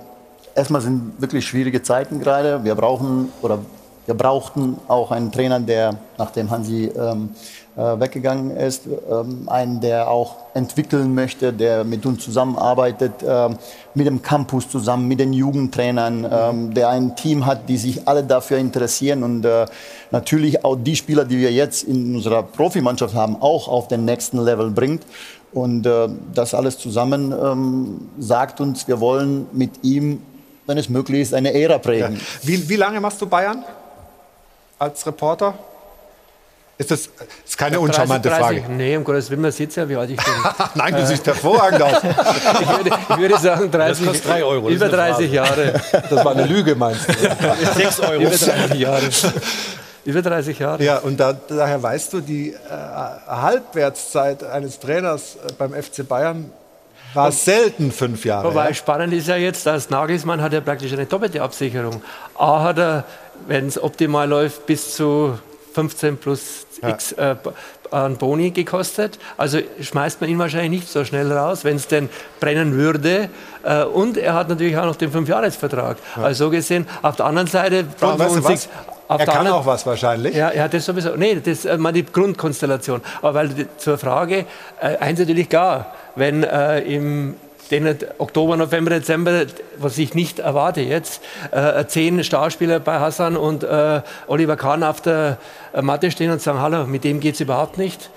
[0.54, 2.64] erstmal sind wirklich schwierige Zeiten gerade.
[2.64, 3.60] Wir brauchen oder
[4.06, 10.10] wir brauchten auch einen Trainer, der, nachdem Hansi ähm, äh, weggegangen ist, ähm, einen, der
[10.10, 13.58] auch entwickeln möchte, der mit uns zusammenarbeitet, ähm,
[13.94, 18.24] mit dem Campus zusammen, mit den Jugendtrainern, ähm, der ein Team hat, die sich alle
[18.24, 19.66] dafür interessieren und äh,
[20.12, 24.40] natürlich auch die Spieler, die wir jetzt in unserer Profimannschaft haben, auch auf den nächsten
[24.40, 25.04] Level bringt.
[25.52, 30.22] Und äh, das alles zusammen sagt uns, wir wollen mit ihm,
[30.66, 32.16] wenn es möglich ist, eine Ära prägen.
[32.16, 32.22] Ja.
[32.42, 33.64] Wie, wie lange machst du Bayern?
[34.80, 35.54] als Reporter?
[36.78, 37.10] Ist das
[37.46, 38.74] ist keine 30, uncharmante 30, Frage?
[38.74, 40.34] Nee, um Gottes Willen, man sieht ja, wie alt ich bin.
[40.76, 42.04] Nein, du siehst hervorragend aus.
[42.04, 44.70] ich, würde, ich würde sagen, 30, das 3 Euro.
[44.70, 45.74] über 30 Jahre.
[46.10, 47.14] Das war eine Lüge, meinst du?
[47.76, 48.22] 6 Euro.
[48.22, 49.10] Über 30 Jahre.
[50.04, 50.84] Über 30 Jahre.
[50.84, 52.58] Ja, und da, daher weißt du, die äh,
[53.28, 56.52] Halbwertszeit eines Trainers äh, beim FC Bayern
[57.14, 58.50] war selten fünf Jahre.
[58.50, 58.74] Wobei ja.
[58.74, 62.02] spannend ist ja jetzt, dass Nagelsmann hat ja praktisch eine doppelte Absicherung.
[62.38, 63.06] A hat er
[63.48, 65.38] wenn es optimal läuft, bis zu
[65.76, 67.36] 15 plus x äh,
[67.92, 69.20] an Boni gekostet.
[69.38, 72.10] Also schmeißt man ihn wahrscheinlich nicht so schnell raus, wenn es denn
[72.40, 73.30] brennen würde.
[73.64, 75.98] Äh, und er hat natürlich auch noch den Fünfjahresvertrag.
[76.16, 76.24] Ja.
[76.24, 77.86] Also so gesehen, auf der anderen Seite...
[78.02, 78.70] Ja, weißt du was?
[79.08, 80.34] er kann anderen, auch was wahrscheinlich.
[80.34, 81.16] Ja, er hat das sowieso.
[81.16, 83.02] Nee, das ist äh, mal die Grundkonstellation.
[83.22, 84.46] Aber weil zur Frage,
[84.82, 87.36] äh, eins natürlich gar, wenn äh, im
[87.72, 89.46] den Oktober, November, Dezember,
[89.78, 95.02] was ich nicht erwarte jetzt, äh, zehn Starspieler bei Hassan und äh, Oliver Kahn auf
[95.02, 95.38] der
[95.74, 98.10] äh, Matte stehen und sagen, hallo, mit dem geht es überhaupt nicht.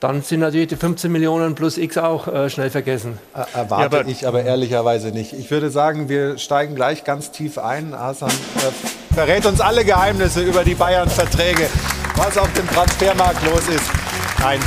[0.00, 3.18] Dann sind natürlich die 15 Millionen plus X auch äh, schnell vergessen.
[3.54, 5.32] Erwarte ja, aber ich aber ehrlicherweise nicht.
[5.32, 7.98] Ich würde sagen, wir steigen gleich ganz tief ein.
[7.98, 11.68] Hassan äh, verrät uns alle Geheimnisse über die Bayern-Verträge,
[12.16, 13.90] was auf dem Transfermarkt los ist.
[14.38, 14.60] Nein,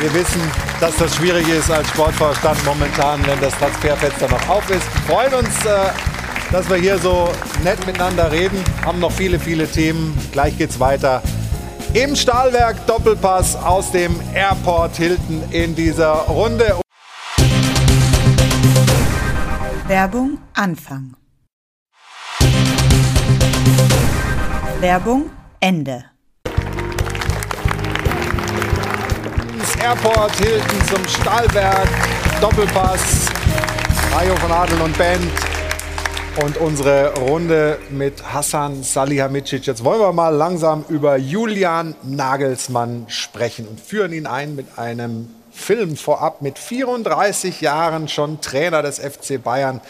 [0.00, 0.40] wir wissen,
[0.80, 4.86] dass das schwierig ist als Sportvorstand momentan, wenn das Transferfenster noch auf ist.
[4.94, 5.90] Wir freuen uns, äh,
[6.52, 7.30] dass wir hier so
[7.64, 8.62] nett miteinander reden.
[8.84, 10.16] Haben noch viele, viele Themen.
[10.32, 11.22] Gleich geht's weiter
[11.94, 16.78] im Stahlwerk Doppelpass aus dem Airport Hilton in dieser Runde.
[19.86, 21.16] Werbung Anfang.
[24.80, 25.30] Werbung
[25.60, 26.04] Ende.
[29.82, 31.88] Airport Hilton zum Stahlwerk
[32.40, 33.26] Doppelpass.
[34.10, 35.30] Mario von Adel und Band.
[36.42, 39.66] Und unsere Runde mit Hassan Salihamidzic.
[39.66, 45.28] Jetzt wollen wir mal langsam über Julian Nagelsmann sprechen und führen ihn ein mit einem
[45.52, 46.42] Film vorab.
[46.42, 49.80] Mit 34 Jahren schon Trainer des FC Bayern.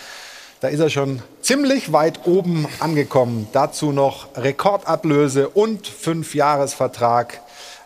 [0.61, 3.49] Da ist er schon ziemlich weit oben angekommen.
[3.53, 7.41] Dazu noch Rekordablöse und Fünfjahresvertrag.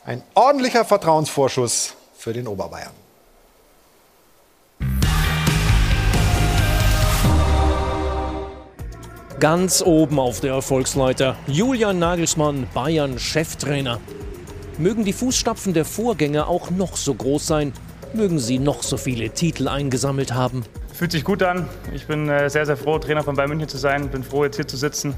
[0.04, 2.90] Ein ordentlicher Vertrauensvorschuss für den Oberbayern.
[9.38, 14.00] Ganz oben auf der Erfolgsleiter Julian Nagelsmann, Bayern Cheftrainer.
[14.76, 17.72] Mögen die Fußstapfen der Vorgänger auch noch so groß sein,
[18.12, 20.64] mögen sie noch so viele Titel eingesammelt haben.
[20.92, 21.68] Fühlt sich gut an.
[21.94, 24.08] Ich bin äh, sehr, sehr froh, Trainer von Bayern München zu sein.
[24.08, 25.14] Bin froh, jetzt hier zu sitzen.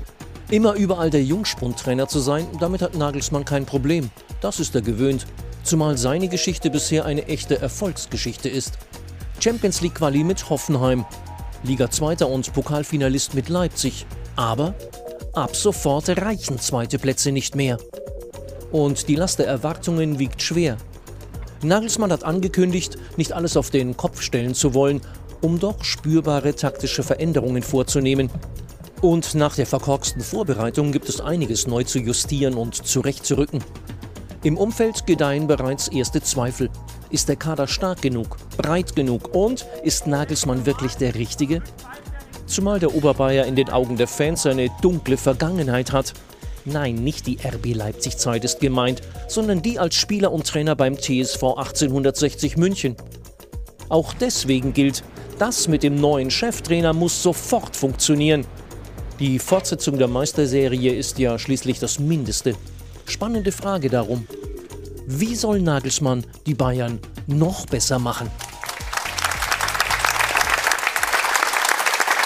[0.51, 4.11] Immer überall der Jungspundtrainer zu sein, damit hat Nagelsmann kein Problem.
[4.41, 5.27] Das ist er gewöhnt.
[5.63, 8.75] Zumal seine Geschichte bisher eine echte Erfolgsgeschichte ist.
[9.41, 11.07] Champions League Quali mit Hoffenheim,
[11.63, 14.05] Liga Zweiter und Pokalfinalist mit Leipzig.
[14.37, 14.75] Aber
[15.33, 17.79] ab sofort reichen zweite Plätze nicht mehr.
[18.71, 20.77] Und die Last der Erwartungen wiegt schwer.
[21.63, 25.01] Nagelsmann hat angekündigt, nicht alles auf den Kopf stellen zu wollen,
[25.41, 28.31] um doch spürbare taktische Veränderungen vorzunehmen.
[29.05, 33.63] Und nach der verkorksten Vorbereitung gibt es einiges neu zu justieren und zurechtzurücken.
[34.45, 36.71] Im Umfeld gedeihen bereits erste Zweifel.
[37.11, 41.63] Ist der Kader stark genug, breit genug und ist Nagelsmann wirklich der Richtige?
[42.47, 46.15] Zumal der Oberbayer in den Augen der Fans eine dunkle Vergangenheit hat.
[46.65, 51.43] Nein, nicht die RB Leipzig-Zeit ist gemeint, sondern die als Spieler und Trainer beim TSV
[51.43, 52.97] 1860 München.
[53.91, 55.05] Auch deswegen gilt,
[55.39, 58.47] das mit dem neuen Cheftrainer muss sofort funktionieren.
[59.21, 62.57] Die Fortsetzung der Meisterserie ist ja schließlich das Mindeste.
[63.07, 64.27] Spannende Frage darum.
[65.07, 66.99] Wie soll Nagelsmann die Bayern
[67.29, 68.29] noch besser machen?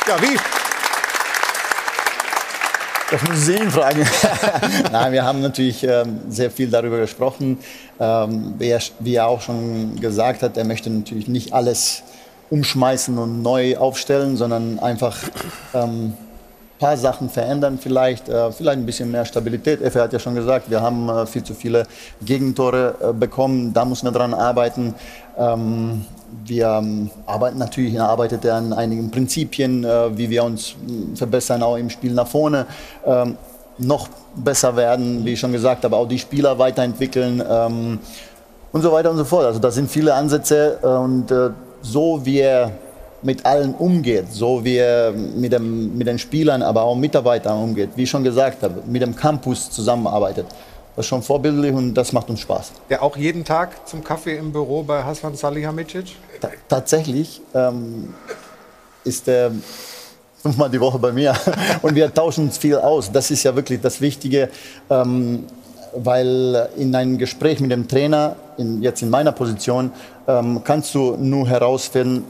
[0.06, 0.38] Ja, wie?
[3.10, 4.06] Das muss Sie ihn fragen.
[4.92, 7.58] Nein, wir haben natürlich ähm, sehr viel darüber gesprochen.
[8.00, 12.02] Ähm, wie, er, wie er auch schon gesagt hat, er möchte natürlich nicht alles
[12.48, 15.18] umschmeißen und neu aufstellen, sondern einfach
[15.74, 16.14] ähm,
[16.78, 19.82] paar Sachen verändern vielleicht, äh, vielleicht ein bisschen mehr Stabilität.
[19.82, 21.86] Effe hat ja schon gesagt, wir haben äh, viel zu viele
[22.22, 24.94] Gegentore äh, bekommen, da muss man dran arbeiten.
[25.36, 26.04] Ähm,
[26.44, 31.62] wir ähm, arbeiten natürlich, er arbeitet er an einigen Prinzipien, wie wir uns mh, verbessern,
[31.62, 32.66] auch im Spiel nach vorne.
[33.06, 33.38] Ähm,
[33.78, 37.98] noch besser werden, wie ich schon gesagt habe, auch die Spieler weiterentwickeln ähm,
[38.72, 39.46] und so weiter und so fort.
[39.46, 41.50] Also da sind viele Ansätze äh, und äh,
[41.80, 42.72] so wie er
[43.22, 47.90] mit allen umgeht, so wie er mit, dem, mit den Spielern, aber auch Mitarbeitern umgeht,
[47.96, 50.46] wie ich schon gesagt habe, mit dem Campus zusammenarbeitet.
[50.94, 52.72] Das ist schon vorbildlich und das macht uns Spaß.
[52.90, 56.16] Der auch jeden Tag zum Kaffee im Büro bei Hassan Salihamidzic?
[56.40, 58.14] Ta tatsächlich ähm,
[59.04, 59.52] ist er
[60.42, 61.34] fünfmal die Woche bei mir
[61.82, 63.10] und wir tauschen uns viel aus.
[63.10, 64.48] Das ist ja wirklich das Wichtige,
[64.90, 65.44] ähm,
[65.94, 69.92] weil in einem Gespräch mit dem Trainer, in, jetzt in meiner Position,
[70.26, 72.24] ähm, kannst du nur herausfinden,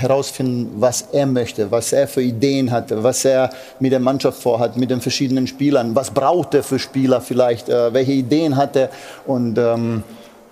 [0.00, 4.76] herausfinden, was er möchte, was er für Ideen hat, was er mit der Mannschaft vorhat,
[4.76, 8.90] mit den verschiedenen Spielern, was braucht er für Spieler vielleicht, äh, welche Ideen hat er
[9.26, 10.02] und ähm,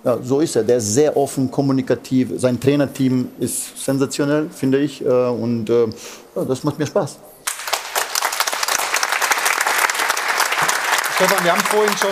[0.03, 0.63] ja, so ist er.
[0.63, 2.29] Der ist sehr offen, kommunikativ.
[2.37, 5.87] Sein Trainerteam ist sensationell, finde ich, äh, und äh,
[6.47, 7.17] das macht mir Spaß.
[11.15, 12.11] Stefan, wir haben vorhin schon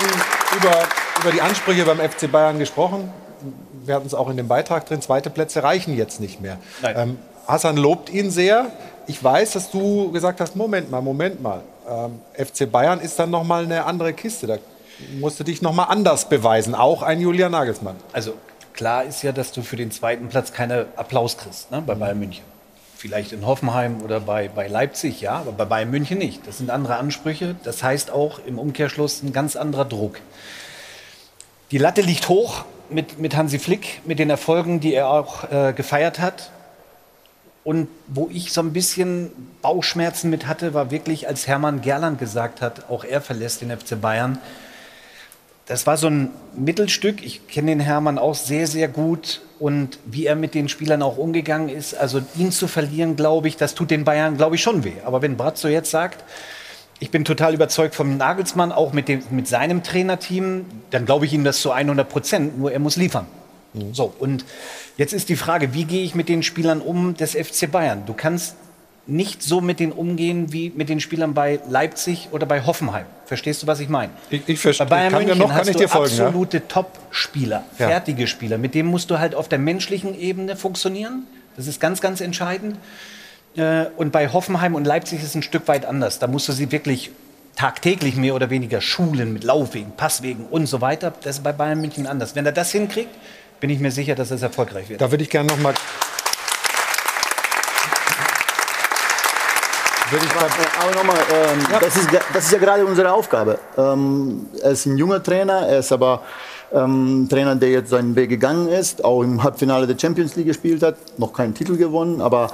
[0.58, 0.74] über,
[1.22, 3.10] über die Ansprüche beim FC Bayern gesprochen
[3.86, 6.58] wir hatten es auch in dem Beitrag drin, zweite Plätze reichen jetzt nicht mehr.
[6.84, 7.18] Ähm,
[7.48, 8.72] Hassan lobt ihn sehr.
[9.08, 11.62] Ich weiß, dass du gesagt hast, Moment mal, Moment mal.
[11.88, 14.48] Ähm, FC Bayern ist dann noch mal eine andere Kiste.
[14.48, 14.58] Da
[15.20, 17.96] musst du dich noch mal anders beweisen, auch ein Julian Nagelsmann.
[18.14, 18.34] Also
[18.74, 22.20] klar ist ja, dass du für den zweiten Platz keine Applaus kriegst ne, bei Bayern
[22.20, 22.44] München.
[22.98, 26.48] Vielleicht in Hoffenheim oder bei, bei Leipzig, ja, aber bei Bayern München nicht.
[26.48, 27.56] Das sind andere Ansprüche.
[27.64, 30.20] Das heißt auch im Umkehrschluss ein ganz anderer Druck.
[31.72, 35.74] Die Latte liegt hoch mit, mit Hansi Flick, mit den Erfolgen, die er auch äh,
[35.74, 36.52] gefeiert hat.
[37.64, 39.32] Und wo ich so ein bisschen
[39.64, 44.00] Bauchschmerzen mit hatte, war wirklich, als Hermann Gerland gesagt hat, auch er verlässt den FC
[44.00, 44.38] Bayern.
[45.66, 47.26] Das war so ein Mittelstück.
[47.26, 49.42] Ich kenne den Hermann auch sehr, sehr gut.
[49.58, 53.58] Und wie er mit den Spielern auch umgegangen ist, also ihn zu verlieren, glaube ich,
[53.58, 55.02] das tut den Bayern, glaube ich, schon weh.
[55.04, 56.24] Aber wenn Brazzo jetzt sagt,
[57.00, 60.66] ich bin total überzeugt vom Nagelsmann, auch mit, dem, mit seinem Trainerteam.
[60.92, 63.28] Dann glaube ich ihm das zu 100 Prozent, nur er muss liefern.
[63.74, 63.94] Mhm.
[63.94, 64.46] So, und
[64.98, 68.04] jetzt ist die Frage, wie gehe ich mit den Spielern um des FC Bayern?
[68.06, 68.56] Du kannst
[69.08, 73.06] nicht so mit denen umgehen wie mit den Spielern bei Leipzig oder bei Hoffenheim.
[73.26, 74.12] Verstehst du, was ich meine?
[74.32, 74.88] Ich, ich verstehe.
[74.88, 76.26] Bei Bayern kann München noch, kann hast ich du dir folgen, ja?
[76.26, 77.88] absolute Top-Spieler, Ja.
[77.88, 78.58] fertige Spieler.
[78.58, 81.28] Mit denen musst du halt auf der menschlichen Ebene funktionieren.
[81.56, 82.78] Das ist ganz, ganz entscheidend.
[83.56, 86.20] Äh, Und bei Hoffenheim und Leipzig ist es ein Stück weit anders.
[86.20, 87.12] Da musst du sie wirklich
[87.56, 91.14] tagtäglich mehr oder weniger schulen mit Laufwegen, Passwegen und so weiter.
[91.24, 92.36] Das ist bei Bayern München anders.
[92.36, 93.16] Wenn er das hinkriegt,
[93.62, 95.00] bin ich mir sicher, dass es erfolgreich wird.
[95.00, 95.74] Da würde ich gerne noch mal.
[100.12, 100.32] Würde ich
[100.82, 103.58] Aber nochmal, ähm, das, ist, das ist ja gerade unsere Aufgabe.
[103.76, 106.22] Ähm, er ist ein junger Trainer, er ist aber
[106.72, 110.46] ähm, ein Trainer, der jetzt seinen Weg gegangen ist, auch im Halbfinale der Champions League
[110.46, 112.52] gespielt hat, noch keinen Titel gewonnen, aber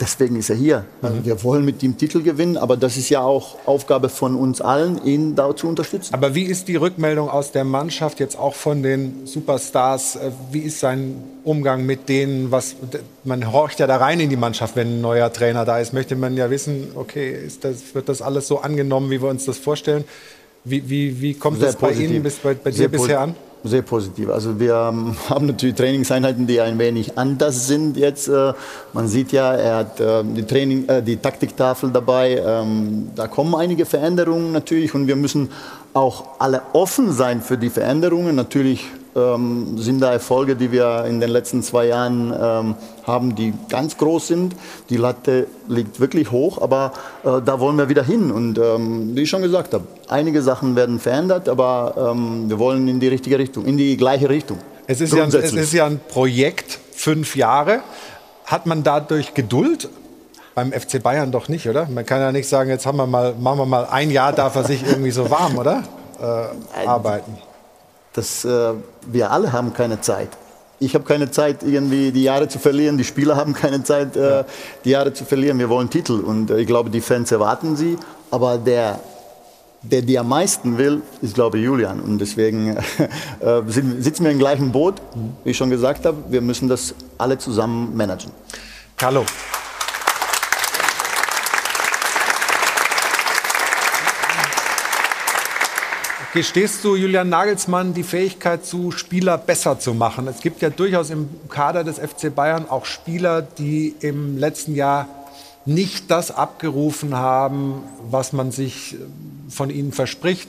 [0.00, 0.84] deswegen ist er hier.
[1.02, 4.60] Also wir wollen mit ihm Titel gewinnen, aber das ist ja auch Aufgabe von uns
[4.60, 6.14] allen, ihn da zu unterstützen.
[6.14, 10.16] Aber wie ist die Rückmeldung aus der Mannschaft, jetzt auch von den Superstars?
[10.16, 12.50] Äh, Wie ist sein Umgang mit denen?
[12.50, 12.76] Was,
[13.24, 15.92] man horcht ja da rein in die Mannschaft, wenn ein neuer Trainer da ist.
[15.92, 19.44] Möchte man ja wissen, okay, ist das, wird das alles so angenommen, wie wir uns
[19.44, 20.04] das vorstellen?
[20.64, 22.10] Wie, wie, wie kommt Sehr das bei positiv.
[22.10, 23.34] Ihnen, bis bei, bei dir Sehr bisher an?
[23.64, 24.30] Sehr positiv.
[24.30, 28.28] Also wir ähm, haben natürlich Trainingseinheiten, die ein wenig anders sind jetzt.
[28.28, 28.52] Äh,
[28.92, 32.42] man sieht ja, er hat äh, die, Training, äh, die Taktiktafel dabei.
[32.44, 35.50] Ähm, da kommen einige Veränderungen natürlich und wir müssen
[35.92, 38.36] auch alle offen sein für die Veränderungen.
[38.36, 38.86] Natürlich
[39.18, 43.96] ähm, sind da Erfolge, die wir in den letzten zwei Jahren ähm, haben, die ganz
[43.96, 44.54] groß sind.
[44.88, 46.92] Die Latte liegt wirklich hoch, aber
[47.24, 48.30] äh, da wollen wir wieder hin.
[48.30, 52.86] Und ähm, wie ich schon gesagt habe, einige Sachen werden verändert, aber ähm, wir wollen
[52.88, 54.58] in die richtige Richtung, in die gleiche Richtung.
[54.86, 57.80] Es ist, ja ein, es ist ja ein Projekt, fünf Jahre.
[58.46, 59.88] Hat man dadurch Geduld?
[60.54, 61.86] Beim FC Bayern doch nicht, oder?
[61.88, 64.56] Man kann ja nicht sagen, jetzt haben wir mal, machen wir mal ein Jahr, darf
[64.56, 65.84] er sich irgendwie so warm, oder?
[66.20, 67.36] Äh, arbeiten.
[68.12, 68.72] Das, äh,
[69.06, 70.30] wir alle haben keine Zeit.
[70.80, 72.98] Ich habe keine Zeit, irgendwie die Jahre zu verlieren.
[72.98, 74.44] Die Spieler haben keine Zeit, äh,
[74.84, 75.58] die Jahre zu verlieren.
[75.58, 77.96] Wir wollen Titel und äh, ich glaube, die Fans erwarten sie.
[78.30, 79.00] Aber der,
[79.82, 82.00] der die am meisten will, ist, glaube ich, Julian.
[82.00, 82.76] Und deswegen
[83.40, 85.02] äh, sitzen wir im gleichen Boot.
[85.42, 88.30] Wie ich schon gesagt habe, wir müssen das alle zusammen managen.
[88.96, 89.24] Carlo.
[96.34, 100.28] Gestehst du Julian Nagelsmann die Fähigkeit zu, Spieler besser zu machen?
[100.28, 105.08] Es gibt ja durchaus im Kader des FC Bayern auch Spieler, die im letzten Jahr
[105.64, 108.98] nicht das abgerufen haben, was man sich äh,
[109.48, 110.48] von ihnen verspricht,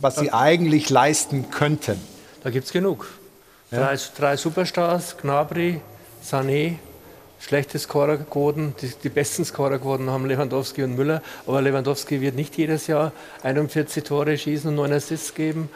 [0.00, 2.00] was sie eigentlich leisten könnten.
[2.42, 3.06] Da gibt es genug.
[3.70, 3.80] Ja.
[3.80, 5.80] Drei, drei Superstars, Gnabry,
[6.24, 6.76] Sané,
[7.38, 8.74] schlechte Scorerquoten.
[8.80, 11.22] Die, die besten Scorerquoten haben Lewandowski und Müller.
[11.46, 13.12] Aber Lewandowski wird nicht jedes Jahr
[13.42, 15.68] 41 Tore schießen und 9 Assists geben.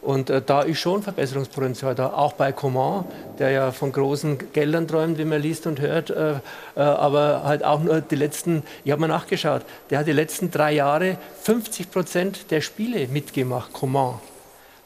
[0.00, 3.04] Und äh, da ist schon Verbesserungspotenzial da, auch bei Coman,
[3.38, 6.34] der ja von großen Geldern träumt, wie man liest und hört, äh,
[6.76, 10.52] äh, aber halt auch nur die letzten, ich habe mal nachgeschaut, der hat die letzten
[10.52, 14.20] drei Jahre 50 Prozent der Spiele mitgemacht, Coman.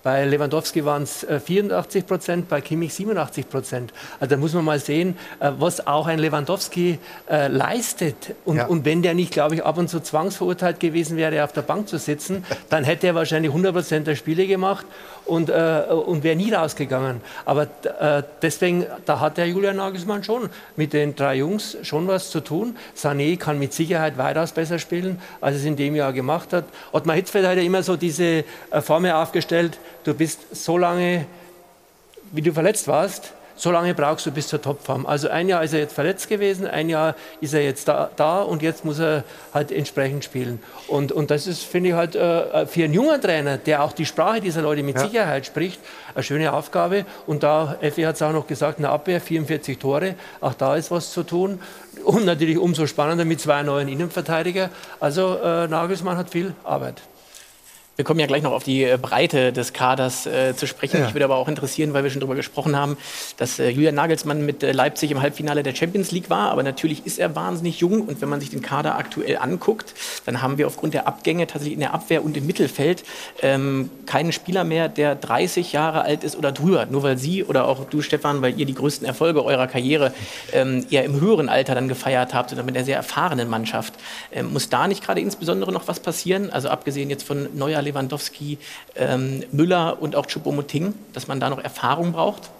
[0.03, 3.92] Bei Lewandowski waren es äh, 84 Prozent, bei Kimmich 87 Prozent.
[4.18, 6.98] Also da muss man mal sehen, äh, was auch ein Lewandowski
[7.30, 8.34] äh, leistet.
[8.44, 8.66] Und, Ja.
[8.66, 11.88] und wenn der nicht, glaube ich, ab und zu zwangsverurteilt gewesen wäre, auf der Bank
[11.88, 14.86] zu sitzen, dann hätte er wahrscheinlich 100 Prozent der Spiele gemacht
[15.25, 17.20] und, äh, und wäre nie rausgegangen.
[17.45, 22.31] Aber äh, deswegen, da hat der Julian Nagelsmann schon mit den drei Jungs schon was
[22.31, 22.77] zu tun.
[22.97, 26.64] Sané kann mit Sicherheit weitaus besser spielen, als es in dem Jahr gemacht hat.
[26.93, 31.27] Ottmar Hitzfeld hat ja immer so diese äh, Formel aufgestellt, du bist so lange,
[32.33, 35.06] wie du verletzt warst, so lange brauchst du bis zur Topform.
[35.06, 38.42] Also ein Jahr ist er jetzt verletzt gewesen, ein Jahr ist er jetzt da, da
[38.42, 39.22] und jetzt muss er
[39.54, 40.60] halt entsprechend spielen.
[40.88, 44.04] Und, und das ist, finde ich, halt äh, für einen jungen Trainer, der auch die
[44.04, 45.06] Sprache dieser Leute mit Ja.
[45.06, 45.80] Sicherheit spricht,
[46.12, 47.06] eine schöne Aufgabe.
[47.28, 50.90] Und da, Effi hat es auch noch gesagt, eine Abwehr, 44 Tore, auch da ist
[50.90, 51.60] was zu tun.
[52.02, 54.70] Und natürlich umso spannender mit zwei neuen Innenverteidiger.
[54.98, 57.00] Also äh, Nagelsmann hat viel Arbeit.
[57.95, 60.99] Wir kommen ja gleich noch auf die äh, Breite des Kaders äh, zu sprechen.
[60.99, 61.05] Ja.
[61.05, 62.97] Mich würde aber auch interessieren, weil wir schon darüber gesprochen haben,
[63.36, 66.51] dass äh, Julian Nagelsmann mit äh, Leipzig im Halbfinale der Champions League war.
[66.53, 68.01] Aber natürlich ist er wahnsinnig jung.
[68.01, 69.93] Und wenn man sich den Kader aktuell anguckt,
[70.24, 73.05] dann haben wir aufgrund der Abgänge tatsächlich in der Abwehr und im Mittelfeld
[73.43, 76.86] ähm, keinen Spieler mehr, der 30 Jahre alt ist oder drüber.
[76.86, 80.14] Nur weil Sie oder auch du, Stefan, weil ihr die größten Erfolge eurer Karriere
[80.55, 83.93] ähm, eher im höheren Alter dann gefeiert habt oder mit einer sehr erfahrenen Mannschaft.
[84.32, 86.49] Ähm, muss da nicht gerade insbesondere noch was passieren?
[86.49, 88.59] Also abgesehen jetzt von Neuer, Lewandowski,
[88.97, 92.51] ähm, Müller und auch Choupo-Moting, dass man da noch Erfahrung braucht?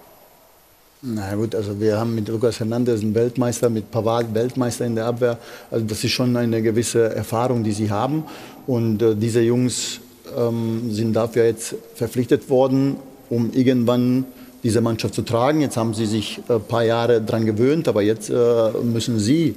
[1.05, 5.05] Na gut, also wir haben mit Lucas Hernandez einen Weltmeister, mit Pavard Weltmeister in der
[5.05, 5.37] Abwehr.
[5.69, 8.23] Also das ist schon eine gewisse Erfahrung, die sie haben.
[8.67, 9.99] Und äh, diese Jungs
[10.37, 12.95] ähm, sind dafür jetzt verpflichtet worden,
[13.29, 14.23] um irgendwann
[14.63, 15.59] diese Mannschaft zu tragen.
[15.59, 19.55] Jetzt haben sie sich ein paar Jahre daran gewöhnt, aber jetzt äh, müssen sie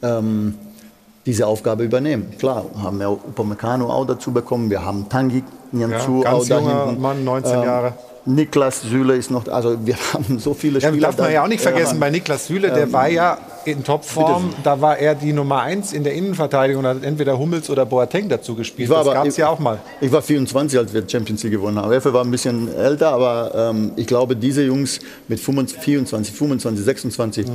[0.00, 0.54] ähm,
[1.26, 2.32] diese Aufgabe übernehmen.
[2.38, 6.86] Klar, haben wir Upamecano auch dazu bekommen, wir haben Tangi Nyanzu Ja, auch da junger
[6.86, 7.02] hinten.
[7.02, 7.94] Mann, 19 Jahre.
[8.26, 11.08] Niklas Süle ist noch, also wir haben so viele Ja, Spieler.
[11.08, 14.50] darf man ja auch nicht vergessen, bei Niklas Süle, der Ähm, war ja in Topform,
[14.62, 18.28] da war er die Nummer eins in der Innenverteidigung, da hat entweder Hummels oder Boateng
[18.30, 18.88] dazu gespielt.
[18.88, 19.78] Ich war das gab es ja auch mal.
[20.00, 21.92] Ich war 24, als wir Champions League gewonnen haben.
[21.92, 26.84] Effe war ein bisschen älter, aber ähm, ich glaube, diese Jungs mit 25, 24, 25,
[26.84, 27.46] 26,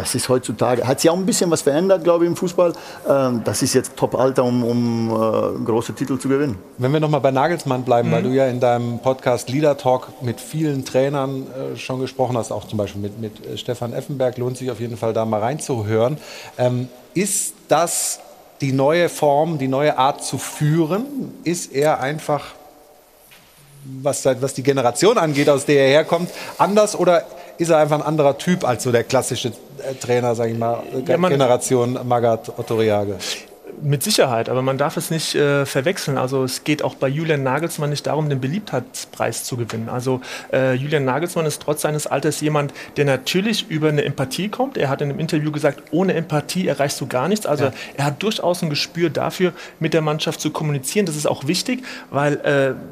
[0.00, 2.72] das ist heutzutage, hat sich auch ein bisschen was verändert, glaube ich, im Fußball.
[3.06, 6.56] Ähm, das ist jetzt Top-Alter, um, um äh, große Titel zu gewinnen.
[6.78, 8.28] Wenn wir noch mal bei Nagelsmann bleiben, weil Mhm.
[8.28, 12.66] du ja in deinem Podcast Leader Talk mit vielen Trainern äh, schon gesprochen hast, auch
[12.66, 16.16] zum Beispiel mit, mit äh, Stefan Effenberg, lohnt sich auf jeden Fall da mal reinzuhören.
[16.56, 18.20] Ähm, ist das
[18.62, 21.04] die neue Form, die neue Art zu führen?
[21.44, 22.46] Ist er einfach,
[24.02, 27.24] was, was die Generation angeht, aus der er herkommt, anders oder
[27.60, 30.82] ist er einfach ein anderer Typ als so der klassische äh, Trainer, sage ich mal,
[31.06, 33.14] Ja, Generation Magath Otto Reage?
[33.82, 36.18] Mit Sicherheit, aber man darf es nicht äh, verwechseln.
[36.18, 39.88] Also es geht auch bei Julian Nagelsmann nicht darum, den Beliebtheitspreis zu gewinnen.
[39.88, 40.20] Also
[40.52, 44.76] äh, Julian Nagelsmann ist trotz seines Alters jemand, der natürlich über eine Empathie kommt.
[44.76, 47.46] Er hat in einem Interview gesagt, ohne Empathie erreichst du gar nichts.
[47.46, 47.72] Also Ja.
[47.96, 51.06] er hat durchaus ein Gespür dafür, mit der Mannschaft zu kommunizieren.
[51.06, 52.34] Das ist auch wichtig, weil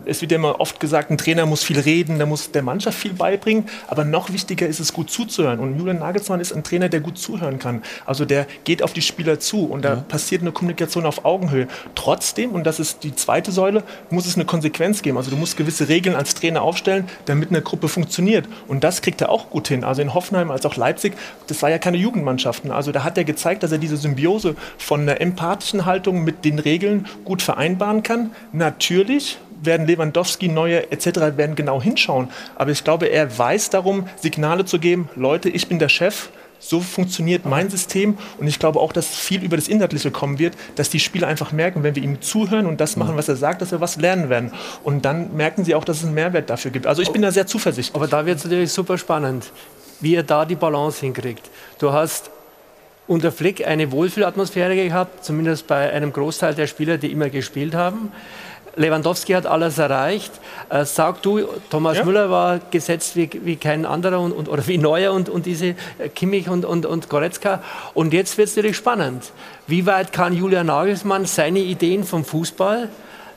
[0.06, 2.62] äh, es wird ja immer oft gesagt, ein Trainer muss viel reden, der muss der
[2.62, 3.66] Mannschaft viel beibringen.
[3.88, 5.58] Aber noch wichtiger ist es, gut zuzuhören.
[5.58, 7.82] Und Julian Nagelsmann ist ein Trainer, der gut zuhören kann.
[8.06, 11.66] Also der geht auf die Spieler zu und da passiert eine Kommunikation auf Augenhöhe.
[11.94, 15.16] Trotzdem, und das ist die zweite Säule, muss es eine Konsequenz geben.
[15.16, 18.46] Also du musst gewisse Regeln als Trainer aufstellen, damit eine Gruppe funktioniert.
[18.68, 19.82] Und das kriegt er auch gut hin.
[19.82, 21.14] Also in Hoffenheim als auch Leipzig,
[21.48, 22.70] das war ja keine Jugendmannschaften.
[22.70, 26.60] Also da hat er gezeigt, dass er diese Symbiose von einer empathischen Haltung mit den
[26.60, 28.30] Regeln gut vereinbaren kann.
[28.52, 31.36] Natürlich werden Lewandowski, Neue etc.
[31.36, 32.28] werden genau hinschauen.
[32.54, 36.28] Aber ich glaube, er weiß darum, Signale zu geben, Leute, ich bin der Chef,
[36.58, 40.54] so funktioniert mein System und ich glaube auch, dass viel über das Inhaltliche kommen wird,
[40.74, 43.62] dass die Spieler einfach merken, wenn wir ihm zuhören und das machen, was er sagt,
[43.62, 44.52] dass wir was lernen werden.
[44.82, 46.86] Und dann merken sie auch, dass es einen Mehrwert dafür gibt.
[46.86, 47.94] Also ich bin da sehr zuversichtlich.
[47.94, 49.52] Aber da wird es natürlich super spannend,
[50.00, 51.48] wie er da die Balance hinkriegt.
[51.78, 52.30] Du hast
[53.06, 58.12] unter Flick eine Wohlfühlatmosphäre gehabt, zumindest bei einem Großteil der Spieler, die immer gespielt haben.
[58.78, 60.32] Lewandowski hat alles erreicht.
[60.70, 62.04] Äh, sag du, Thomas Ja.
[62.04, 65.74] Müller war gesetzt wie, wie kein anderer und, und, oder wie Neuer und, und diese
[65.98, 67.62] äh, Kimmich und, und, und Goretzka.
[67.94, 69.32] Und jetzt wird es natürlich spannend.
[69.66, 72.88] Wie weit kann Julian Nagelsmann seine Ideen vom Fußball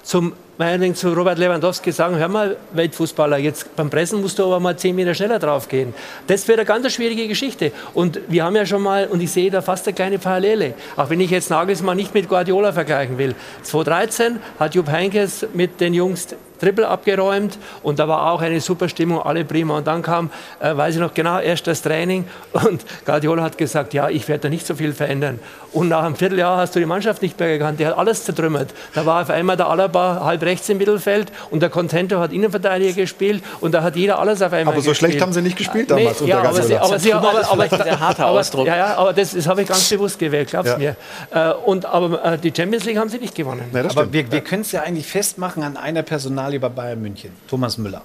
[0.04, 4.60] zum meinetwegen zu Robert Lewandowski sagen, hör mal, Weltfußballer, jetzt beim Pressen musst du aber
[4.60, 5.94] mal zehn Meter schneller drauf gehen.
[6.28, 7.72] Das wird eine ganz schwierige Geschichte.
[7.94, 11.10] Und wir haben ja schon mal, und ich sehe da fast eine kleine Parallele, auch
[11.10, 13.36] wenn ich jetzt Nagelsmann nicht mit Guardiola vergleichen will.
[13.64, 16.28] 2013 hat Jupp Heynckes mit den Jungs
[16.62, 19.78] Triple abgeräumt und da war auch eine super Stimmung, alle prima.
[19.78, 20.30] Und dann kam,
[20.60, 24.44] äh, weiß ich noch genau, erst das Training und Guardiola hat gesagt, ja, ich werde
[24.44, 25.40] da nicht so viel verändern.
[25.74, 28.70] Und nach einem Vierteljahr hast du die Mannschaft nicht mehr gekannt, die hat alles zertrümmert.
[28.94, 32.94] Da war auf einmal der Alaba halb rechts im Mittelfeld und der Contento hat Innenverteidiger
[32.94, 35.92] gespielt und da hat jeder alles auf einmal Aber so schlecht haben sie nicht gespielt
[35.92, 38.68] damals nee, ja, unter aber sie, aber sie, aber, aber, harter aber, Ausdruck.
[38.68, 40.78] Ja, ja, aber das, das habe ich ganz bewusst gewählt, glaub's Ja.
[40.78, 40.96] mir.
[41.32, 43.64] Äh, und, aber äh, die Champions League haben sie nicht gewonnen.
[43.74, 44.14] Ja, Aber stimmt.
[44.14, 48.02] wir, wir können es ja eigentlich festmachen an einer Personalie bei Bayern München, Thomas Müller.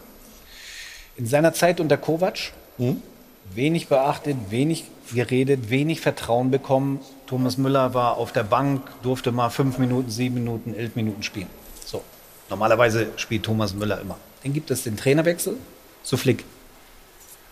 [1.17, 2.53] In seiner Zeit unter Kovac,
[3.55, 4.85] wenig beachtet, wenig
[5.15, 7.01] geredet, wenig Vertrauen bekommen.
[7.27, 11.49] Thomas Müller war auf der Bank, durfte mal fünf Minuten, sieben Minuten, elf Minuten spielen.
[12.49, 14.17] Normalerweise spielt Thomas Müller immer.
[14.43, 15.57] Dann gibt es den Trainerwechsel
[16.03, 16.45] zu Flick.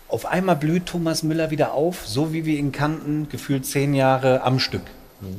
[0.07, 4.43] Auf einmal blüht Thomas Müller wieder auf, so wie wir ihn kannten, gefühlt zehn Jahre
[4.43, 4.83] am Stück.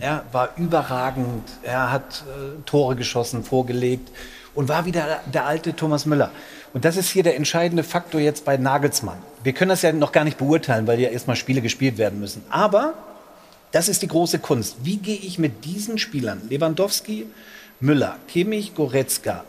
[0.00, 4.10] Er war überragend, er hat äh, Tore geschossen, vorgelegt
[4.54, 6.30] und war wieder der alte Thomas Müller.
[6.72, 9.18] Und das ist hier der entscheidende Faktor jetzt bei Nagelsmann.
[9.44, 12.42] Wir können das ja noch gar nicht beurteilen, weil ja erstmal Spiele gespielt werden müssen.
[12.50, 12.94] Aber
[13.70, 14.76] das ist die große Kunst.
[14.82, 17.26] Wie gehe ich mit diesen Spielern, Lewandowski,
[17.80, 19.44] Müller, Kimmich, Goretzka,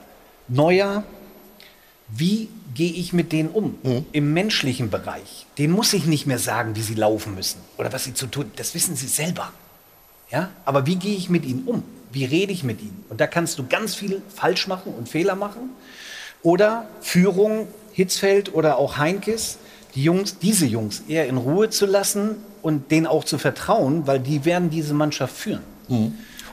[0.48, 1.04] Neuer,
[2.10, 3.78] wie gehe ich mit denen um
[4.12, 5.46] im menschlichen Bereich?
[5.58, 8.52] Den muss ich nicht mehr sagen, wie sie laufen müssen oder was sie zu tun.
[8.56, 9.52] Das wissen sie selber.
[10.30, 10.50] Ja?
[10.66, 11.84] Aber wie gehe ich mit ihnen um?
[12.12, 13.04] Wie rede ich mit ihnen?
[13.10, 15.72] Und da kannst du ganz viel falsch machen und Fehler machen.
[16.44, 19.58] Oder Führung, Hitzfeld oder auch Heinkes,
[19.96, 24.20] die Jungs, diese Jungs eher in Ruhe zu lassen und denen auch zu vertrauen, weil
[24.20, 25.64] die werden diese Mannschaft führen.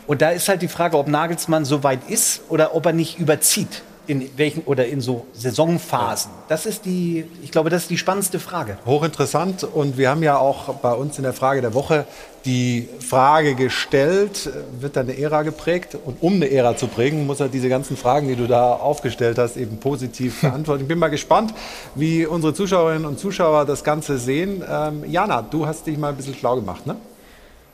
[0.07, 3.19] Und da ist halt die Frage, ob Nagelsmann so weit ist oder ob er nicht
[3.19, 3.83] überzieht.
[4.07, 6.31] in welchen oder in so Saisonphasen?
[6.49, 8.77] Das ist die, ich glaube, das ist die spannendste Frage.
[8.85, 9.65] Hochinteressant.
[9.65, 12.05] Und wir haben ja auch bei uns in der Frage der Woche
[12.45, 15.97] die Frage gestellt, wird da eine Ära geprägt?
[16.05, 19.39] Und um eine Ära zu prägen, muss er diese ganzen Fragen, die du da aufgestellt
[19.39, 20.83] hast, eben positiv beantworten.
[20.83, 21.55] Ich bin mal gespannt,
[21.95, 24.63] wie unsere Zuschauerinnen und Zuschauer das Ganze sehen.
[24.71, 26.97] Ähm, Jana, du hast dich mal ein bisschen schlau gemacht, ne?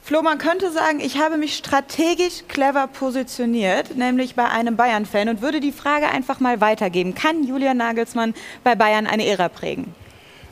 [0.02, 5.42] Flo, man könnte sagen, ich habe mich strategisch clever positioniert, nämlich bei einem Bayern-Fan und
[5.42, 7.14] würde die Frage einfach mal weitergeben.
[7.14, 8.34] Kann Julian Nagelsmann
[8.64, 9.94] bei Bayern eine Ära prägen?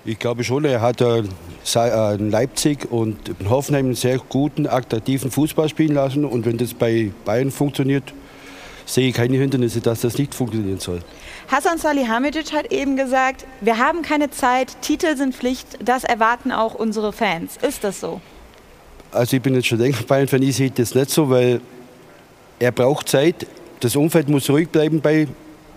[0.05, 1.25] Ich glaube schon, er hat äh,
[2.15, 6.25] in Leipzig und in Hoffenheim einen sehr guten, attraktiven Fußball spielen lassen.
[6.25, 8.15] Und wenn das bei Bayern funktioniert,
[8.87, 11.01] sehe ich keine Hindernisse, dass das nicht funktionieren soll.
[11.49, 16.75] Hassan Salihamidzic hat eben gesagt, wir haben keine Zeit, Titel sind Pflicht, das erwarten auch
[16.75, 17.57] unsere Fans.
[17.61, 18.21] Ist das so?
[19.13, 21.61] Also ich bin jetzt schon länger Bayern-Fan, ich sehe das nicht so, weil
[22.59, 23.47] er braucht Zeit.
[23.81, 25.27] Das Umfeld muss ruhig bleiben bei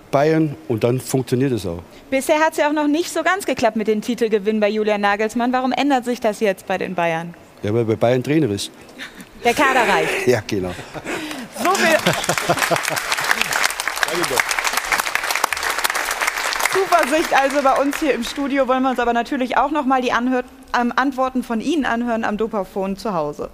[0.10, 1.82] Bayern und dann funktioniert es auch.
[2.10, 5.02] Bisher hat es ja auch noch nicht so ganz geklappt mit dem Titelgewinn bei Julian
[5.02, 5.54] Nagelsmann.
[5.54, 7.34] Warum ändert sich das jetzt bei den Bayern?
[7.64, 8.72] Ja, weil bei Bayern Trainer ist.
[9.44, 10.10] Der Kader reicht.
[10.28, 10.74] Ja, genau.
[11.64, 11.96] So viel.
[16.72, 18.68] Zuversicht also bei uns hier im Studio.
[18.68, 20.44] Wollen wir uns aber natürlich auch noch mal die Anhör
[20.80, 23.50] ähm, Antworten von Ihnen anhören am Dopafon zu Hause.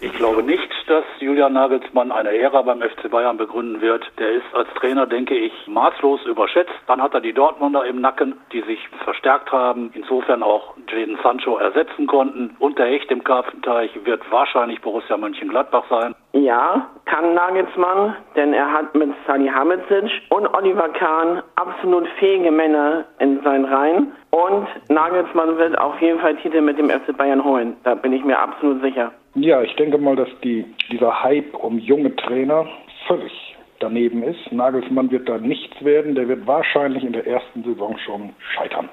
[0.00, 4.04] Ich glaube nicht, dass Julian Nagelsmann eine Ära beim FC Bayern begründen wird.
[4.18, 6.72] Der ist als Trainer, denke ich, maßlos überschätzt.
[6.86, 11.58] Dann hat er die Dortmunder im Nacken, die sich verstärkt haben, insofern auch Jadon Sancho
[11.58, 12.56] ersetzen konnten.
[12.58, 16.11] Und der Hecht im Karpfenteich wird wahrscheinlich Borussia Mönchengladbach sein.
[16.32, 23.42] Ja, kann Nagelsmann, denn er hat mit Salihamidzic und Oliver Kahn absolut fähige Männer in
[23.42, 24.12] seinen Reihen.
[24.30, 27.76] Und Nagelsmann wird auf jeden Fall Titel mit dem FC Bayern holen.
[27.84, 29.12] Da bin ich mir absolut sicher.
[29.34, 32.66] Ja, ich denke mal, dass die, dieser Hype um junge Trainer
[33.06, 34.52] völlig daneben ist.
[34.52, 36.14] Nagelsmann wird da nichts werden.
[36.14, 38.88] Der wird wahrscheinlich in der ersten Saison schon scheitern.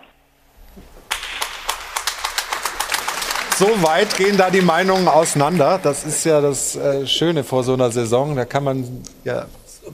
[3.60, 5.82] So weit gehen da die Meinungen auseinander.
[5.84, 8.38] Das ist ja das äh, Schöne vor so einer Saison.
[8.38, 8.86] Da kann man
[9.26, 9.48] ja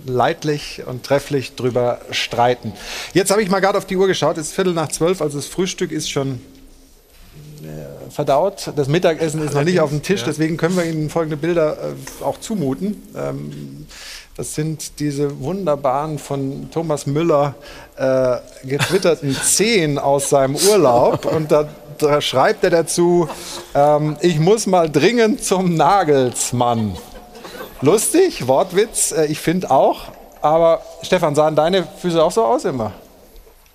[0.05, 2.73] leidlich und trefflich drüber streiten.
[3.15, 4.37] Jetzt habe ich mal gerade auf die Uhr geschaut.
[4.37, 6.41] Es ist Viertel nach zwölf, also das Frühstück ist schon
[7.63, 8.71] äh, verdaut.
[8.75, 12.23] Das Mittagessen ist noch nicht auf dem Tisch, deswegen können wir Ihnen folgende Bilder äh,
[12.23, 13.01] auch zumuten.
[13.17, 13.87] Ähm,
[14.37, 17.55] das sind diese wunderbaren von Thomas Müller
[17.97, 21.25] äh, getwitterten Zehen aus seinem Urlaub.
[21.25, 21.67] Und da,
[21.97, 23.29] da schreibt er dazu,
[23.73, 26.95] ähm, ich muss mal dringend zum Nagelsmann.
[27.81, 30.03] Lustig, Wortwitz, äh, ich finde auch.
[30.41, 32.93] Aber Stefan, sahen deine Füße auch so aus immer?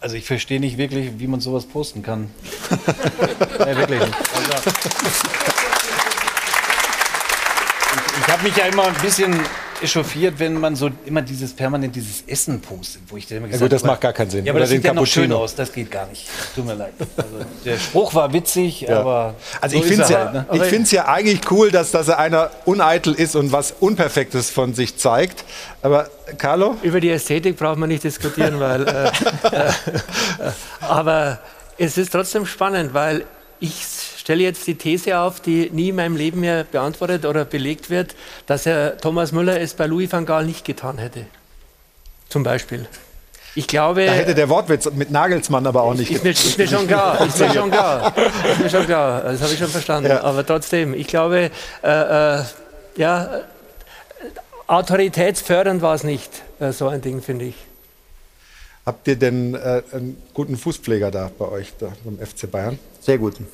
[0.00, 2.30] Also ich verstehe nicht wirklich, wie man sowas posten kann.
[3.58, 4.14] ja, wirklich nicht.
[4.34, 4.70] Also,
[7.92, 9.38] ich, ich habe mich ja immer ein bisschen
[9.82, 13.60] echauffiert, wenn man so immer dieses permanent dieses Essen postet, wo ich dann immer gesagt
[13.60, 14.44] ja gut, das macht gar keinen Sinn.
[14.44, 16.26] Ja, aber Oder das sieht ja noch schön aus, das geht gar nicht.
[16.54, 16.92] Tut mir leid.
[17.16, 19.00] Also, der Spruch war witzig, ja.
[19.00, 20.82] aber also so ich finde es ja, halt, ne?
[20.84, 24.96] ich ja eigentlich cool, dass, dass er einer uneitel ist und was Unperfektes von sich
[24.96, 25.44] zeigt.
[25.82, 26.08] Aber
[26.38, 26.76] Carlo?
[26.82, 28.86] Über die Ästhetik braucht man nicht diskutieren, weil.
[28.86, 29.08] Äh,
[29.52, 29.70] äh,
[30.80, 31.38] aber
[31.78, 33.24] es ist trotzdem spannend, weil
[33.58, 33.84] ich
[34.30, 38.14] stelle jetzt die These auf, die nie in meinem Leben mehr beantwortet oder belegt wird,
[38.46, 41.26] dass Herr Thomas Müller es bei Louis van Gaal nicht getan hätte.
[42.28, 42.86] Zum Beispiel.
[43.56, 44.06] Ich glaube.
[44.06, 46.12] Da hätte der Wortwitz mit Nagelsmann aber auch nicht.
[46.12, 47.26] Ist mir, ist mir schon klar.
[47.26, 48.16] Ist mir schon klar.
[48.52, 49.22] Ist mir schon klar.
[49.22, 50.10] Das habe ich schon verstanden.
[50.10, 50.22] Ja.
[50.22, 51.50] Aber trotzdem, ich glaube,
[51.82, 52.44] äh, äh,
[52.94, 53.40] ja,
[54.68, 57.56] autoritätsfördernd war es nicht, äh, so ein Ding, finde ich.
[58.86, 62.78] Habt ihr denn äh, einen guten Fußpfleger da bei euch, da beim FC Bayern?
[63.00, 63.48] Sehr guten.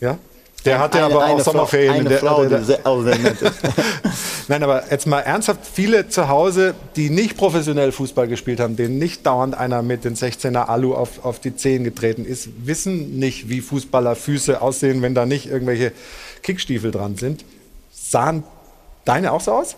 [0.00, 0.18] Ja?
[0.64, 2.00] Der hatte eine, aber auch Sommerferien.
[2.00, 2.80] Eine der, Frau, der, der, ist.
[4.48, 8.98] Nein, aber jetzt mal ernsthaft, viele zu Hause, die nicht professionell Fußball gespielt haben, denen
[8.98, 13.48] nicht dauernd einer mit den 16er Alu auf, auf die Zehen getreten ist, wissen nicht,
[13.48, 15.92] wie Fußballerfüße aussehen, wenn da nicht irgendwelche
[16.42, 17.44] Kickstiefel dran sind.
[17.92, 18.44] Sahen
[19.04, 19.76] deine auch so aus?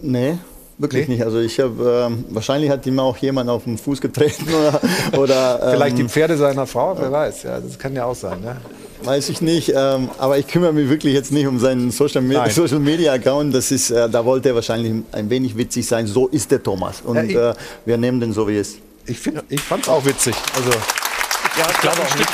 [0.00, 0.38] Nee,
[0.80, 1.16] Wirklich nee?
[1.16, 1.24] nicht.
[1.24, 4.80] Also ich habe ähm, wahrscheinlich hat ihm auch jemand auf den Fuß getreten oder,
[5.18, 7.42] oder ähm, vielleicht die Pferde seiner Frau, wer weiß.
[7.42, 8.40] Ja, das kann ja auch sein.
[8.40, 8.56] Ne?
[9.02, 9.72] Weiß ich nicht.
[9.74, 12.50] Ähm, aber ich kümmere mich wirklich jetzt nicht um seinen Social, Me Nein.
[12.50, 13.54] Social Media Account.
[13.54, 16.06] Das ist, äh, da wollte er wahrscheinlich ein wenig witzig sein.
[16.06, 18.76] So ist der Thomas und ja, ich, äh, wir nehmen den so wie es.
[19.06, 20.34] Ich ich fand es auch witzig.
[20.54, 22.30] Also ja, ich glaube auch nicht.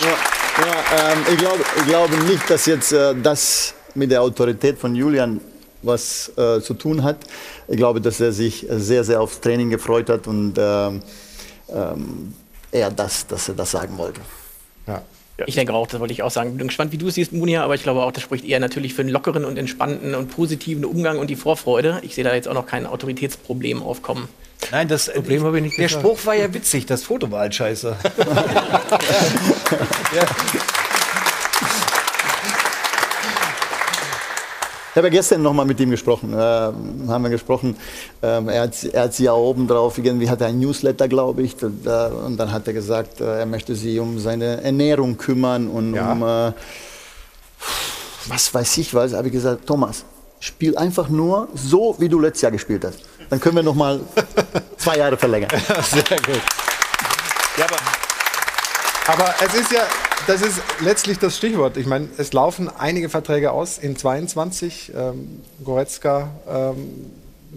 [0.00, 4.78] Ja, ja, ähm, ich glaube, ich glaube nicht, dass jetzt äh, das mit der Autorität
[4.78, 5.40] von Julian
[5.82, 7.16] was äh, zu tun hat.
[7.68, 11.02] Ich glaube, dass er sich sehr, sehr aufs Training gefreut hat und ähm,
[11.72, 12.34] ähm,
[12.70, 14.20] eher das, dass er das sagen wollte.
[14.86, 15.02] Ja.
[15.46, 16.50] Ich denke auch, das wollte ich auch sagen.
[16.50, 18.60] Ich bin gespannt, wie du es siehst, Munia, aber ich glaube auch, das spricht eher
[18.60, 22.00] natürlich für einen lockeren und entspannten und positiven Umgang und die Vorfreude.
[22.02, 24.28] Ich sehe da jetzt auch noch kein Autoritätsproblem aufkommen.
[24.70, 26.04] Nein, das Problem habe ich nicht Der gesagt.
[26.04, 27.96] Spruch war ja witzig, das Foto war halt scheiße.
[30.14, 30.26] ja.
[34.90, 36.32] Ich habe ja gestern noch mal mit ihm gesprochen.
[36.32, 37.76] Äh, haben wir gesprochen.
[38.22, 41.42] Ähm, er, hat, er hat sie ja oben drauf, irgendwie hat er ein Newsletter, glaube
[41.42, 41.62] ich.
[41.62, 45.68] Und, äh, und, dann hat er gesagt, äh, er möchte sich um seine Ernährung kümmern
[45.68, 46.10] und ja.
[46.10, 46.52] um äh,
[48.26, 49.12] was weiß ich was.
[49.12, 50.04] Habe ich gesagt, Thomas,
[50.40, 52.98] spiel einfach nur so, wie du letztes Jahr gespielt hast.
[53.28, 54.00] Dann können wir noch mal
[54.76, 55.50] zwei Jahre verlängern.
[55.82, 56.40] Sehr gut.
[57.56, 57.76] Ja, aber
[59.06, 59.82] aber es ist ja,
[60.26, 61.76] das ist letztlich das Stichwort.
[61.76, 64.92] Ich meine, es laufen einige Verträge aus in 22.
[64.94, 67.10] Ähm, Goretzka ähm,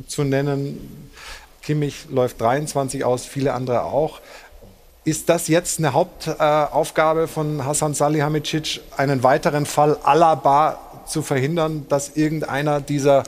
[0.08, 1.10] zu nennen,
[1.62, 4.20] Kimmich läuft 23 aus, viele andere auch.
[5.06, 11.86] Ist das jetzt eine Hauptaufgabe äh, von Hassan Salihamidzic, einen weiteren Fall Alaba zu verhindern,
[11.90, 13.24] dass irgendeiner dieser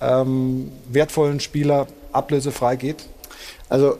[0.00, 3.06] ähm, wertvollen Spieler ablösefrei geht?
[3.68, 3.98] Also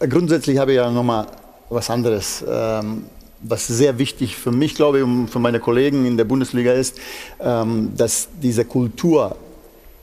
[0.00, 1.26] grundsätzlich habe ich ja nochmal
[1.68, 2.44] was anderes.
[2.48, 3.06] Ähm,
[3.42, 6.98] was sehr wichtig für mich, glaube ich, und für meine Kollegen in der Bundesliga ist,
[7.40, 9.36] ähm, dass diese Kultur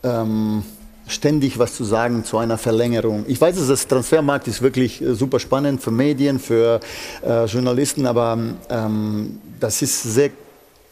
[0.04, 0.64] ähm,
[1.08, 3.26] ständig was zu sagen zu einer Verlängerung.
[3.28, 6.80] Ich weiß, dass das Transfermarkt ist wirklich äh, super spannend für Medien, für
[7.26, 8.38] äh, Journalisten, aber
[8.70, 10.30] ähm, das ist sehr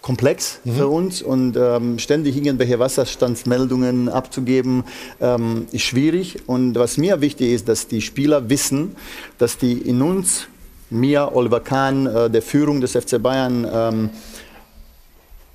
[0.02, 0.76] komplex mhm.
[0.76, 4.84] für uns und ähm, ständig irgendwelche Wasserstandsmeldungen abzugeben,
[5.20, 6.40] ähm, ist schwierig.
[6.48, 8.96] Und was mir wichtig ist, dass die Spieler wissen,
[9.38, 10.48] dass die in uns
[10.92, 14.10] mir, Oliver Kahn, äh, der Führung des FC Bayern ähm,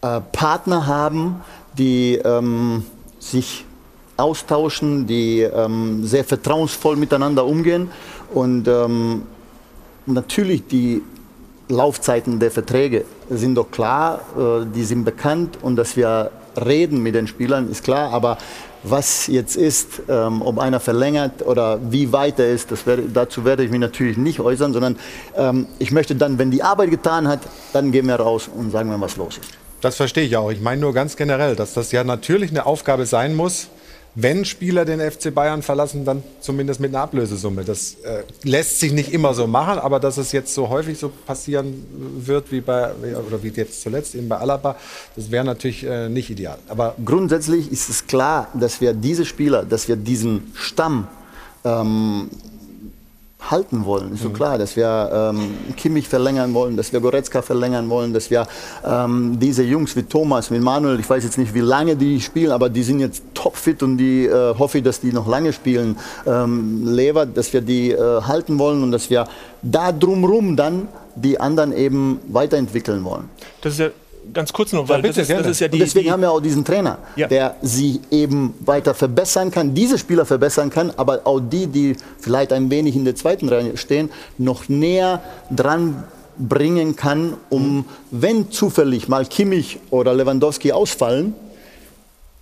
[0.02, 1.42] äh, Partner haben,
[1.78, 2.84] die ähm,
[3.18, 3.64] sich
[4.16, 7.90] austauschen, die ähm, sehr vertrauensvoll miteinander umgehen
[8.32, 9.22] und ähm,
[10.06, 11.02] natürlich die
[11.68, 17.14] Laufzeiten der Verträge sind doch klar, äh, die sind bekannt und dass wir reden mit
[17.14, 18.38] den Spielern ist klar, aber
[18.90, 23.64] was jetzt ist, ähm, ob einer verlängert oder wie weit er ist, werde, dazu werde
[23.64, 24.96] ich mich natürlich nicht äußern, sondern
[25.36, 27.40] ähm, ich möchte dann, wenn die Arbeit getan hat,
[27.72, 29.50] dann gehen wir raus und sagen wir, was los ist.
[29.80, 30.50] Das verstehe ich auch.
[30.50, 33.68] Ich meine nur ganz generell, dass das ja natürlich eine Aufgabe sein muss,
[34.18, 37.64] wenn Spieler den FC Bayern verlassen, dann zumindest mit einer Ablösesumme.
[37.64, 41.10] Das äh, lässt sich nicht immer so machen, aber dass es jetzt so häufig so
[41.26, 41.84] passieren
[42.18, 44.76] wird wie bei oder wie jetzt zuletzt eben bei Alaba,
[45.16, 46.58] das wäre natürlich äh, nicht ideal.
[46.66, 51.08] Aber grundsätzlich ist es klar, dass wir diese Spieler, dass wir diesen Stamm
[51.64, 52.30] ähm,
[53.40, 54.14] halten wollen.
[54.14, 54.32] Ist so mhm.
[54.34, 58.46] klar, dass wir ähm, Kimmich verlängern wollen, dass wir Goretzka verlängern wollen, dass wir
[58.84, 62.50] ähm, diese Jungs wie Thomas, wie Manuel, ich weiß jetzt nicht, wie lange die spielen,
[62.50, 65.96] aber die sind jetzt topfit und die äh, hoffe ich, dass die noch lange spielen.
[66.26, 69.28] Ähm, Lever, dass wir die äh, halten wollen und dass wir
[69.62, 73.28] da drumrum dann die anderen eben weiterentwickeln wollen.
[73.60, 73.90] Das ist ja
[74.32, 75.74] ganz kurz noch, weil ja, das, ist, das, ist, ja die.
[75.74, 77.26] Und deswegen die haben wir auch diesen Trainer, ja.
[77.26, 82.52] der sie eben weiter verbessern kann, diese Spieler verbessern kann, aber auch die, die vielleicht
[82.52, 86.04] ein wenig in der zweiten Reihe stehen, noch näher dran
[86.38, 87.84] bringen kann, um, mhm.
[88.10, 91.34] wenn zufällig mal Kimmich oder Lewandowski ausfallen,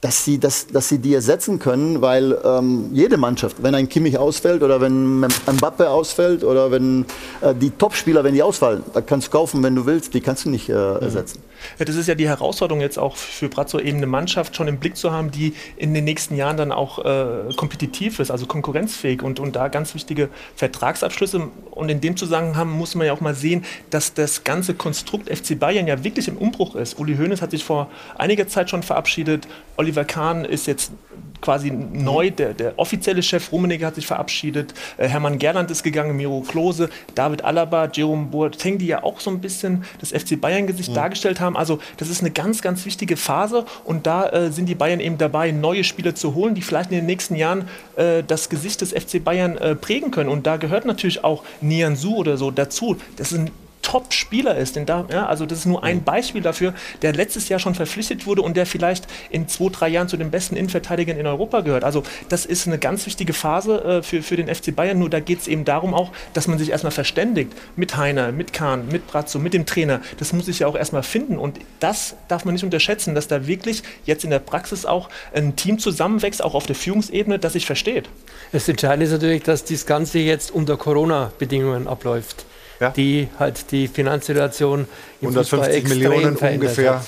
[0.05, 4.19] dass sie, das, dass sie die ersetzen können, weil ähm, jede Mannschaft, wenn ein Kimmich
[4.19, 7.07] ausfällt oder wenn Mbappe ausfällt oder wenn
[7.41, 10.45] äh, die Topspieler, wenn die ausfallen, da kannst du kaufen, wenn du willst, die kannst
[10.45, 10.99] du nicht äh, mhm.
[11.01, 11.39] ersetzen.
[11.39, 14.79] Ja, das ist ja die Herausforderung jetzt auch für Brazzo, eben eine Mannschaft schon im
[14.79, 19.23] Blick zu haben, die in den nächsten Jahren dann auch äh, kompetitiv ist, also konkurrenzfähig
[19.23, 21.49] und, und da ganz wichtige Vertragsabschlüsse.
[21.71, 25.59] Und in dem Zusammenhang muss man ja auch mal sehen, dass das ganze Konstrukt FC
[25.59, 26.99] Bayern ja wirklich im Umbruch ist.
[26.99, 30.93] Uli Hoeneß hat sich vor einiger Zeit schon verabschiedet, Oliver Kahn ist jetzt
[31.41, 36.17] quasi neu, der, der offizielle Chef Rummenigge hat sich verabschiedet, äh, Hermann Gerland ist gegangen,
[36.17, 40.91] Miro Klose, David Alaba, Jerome Boateng, die ja auch so ein bisschen das FC Bayern-Gesicht
[40.91, 40.95] mhm.
[40.95, 41.54] dargestellt haben.
[41.57, 45.19] Also das ist eine ganz, ganz wichtige Phase und da äh, sind die Bayern eben
[45.19, 48.93] dabei, neue Spieler zu holen, die vielleicht in den nächsten Jahren äh, das Gesicht des
[48.93, 50.29] FC Bayern äh, prägen können.
[50.29, 52.97] Und da gehört natürlich auch Nian Su oder so dazu.
[53.17, 53.51] Das ein
[53.85, 54.75] Top-Spieler ist.
[54.75, 58.27] Denn da, ja, also das ist nur ein Beispiel dafür, der letztes Jahr schon verpflichtet
[58.27, 61.85] wurde und der vielleicht in zwei, drei Jahren zu den besten Innenverteidigern in Europa gehört.
[61.85, 64.99] Also das ist eine ganz wichtige Phase äh, für, für den FC Bayern.
[64.99, 68.53] Nur da geht es eben darum auch, dass man sich erstmal verständigt mit Heiner, mit
[68.53, 70.01] Kahn, mit Brazzo, mit dem Trainer.
[70.19, 71.39] Das muss sich ja auch erstmal finden.
[71.39, 75.57] Und das darf man nicht unterschätzen, dass da wirklich jetzt in der Praxis auch ein
[75.57, 78.09] Team zusammenwächst, auch auf der Führungsebene, das sich versteht.
[78.53, 82.47] Das Entscheidende ist natürlich, dass das Ganze jetzt unter Corona-Bedingungen abläuft
[82.81, 82.91] ja.
[82.91, 84.87] die halt die Finanzsituation
[85.21, 87.07] im 150 Millionen ungefähr hat.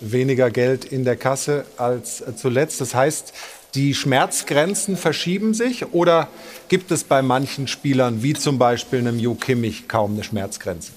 [0.00, 2.80] weniger Geld in der Kasse als zuletzt.
[2.80, 3.32] Das heißt,
[3.74, 6.28] die Schmerzgrenzen verschieben sich oder
[6.68, 10.92] gibt es bei manchen Spielern, wie zum Beispiel einem Jo Kimmich, kaum eine Schmerzgrenze?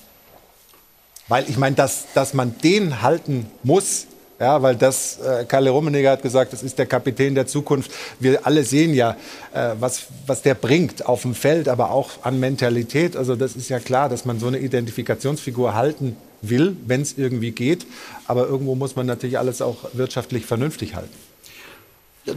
[1.28, 4.08] Weil ich meine, dass, dass man den halten muss,
[4.42, 7.92] ja, weil das, äh, Kalle Rummenigge hat gesagt, das ist der Kapitän der Zukunft.
[8.20, 9.16] Wir alle sehen ja,
[9.54, 13.16] äh, was, was der bringt auf dem Feld, aber auch an Mentalität.
[13.16, 17.52] Also das ist ja klar, dass man so eine Identifikationsfigur halten will, wenn es irgendwie
[17.52, 17.86] geht.
[18.26, 21.14] Aber irgendwo muss man natürlich alles auch wirtschaftlich vernünftig halten.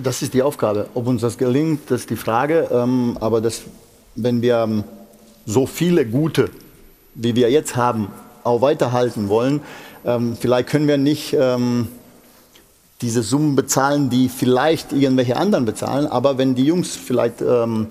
[0.02, 0.88] Das ist die Aufgabe.
[0.92, 2.68] Ob uns das gelingt, das ist die Frage.
[2.70, 3.62] Ähm, aber das,
[4.14, 4.84] wenn wir ähm,
[5.46, 6.50] so viele gute,
[7.14, 8.08] wie wir jetzt haben,
[8.42, 9.62] auch weiterhalten wollen,
[10.04, 11.88] ähm, vielleicht können wir nicht ähm,
[13.00, 16.06] diese Summen bezahlen, die vielleicht irgendwelche anderen bezahlen.
[16.06, 17.88] Aber wenn die Jungs vielleicht ähm,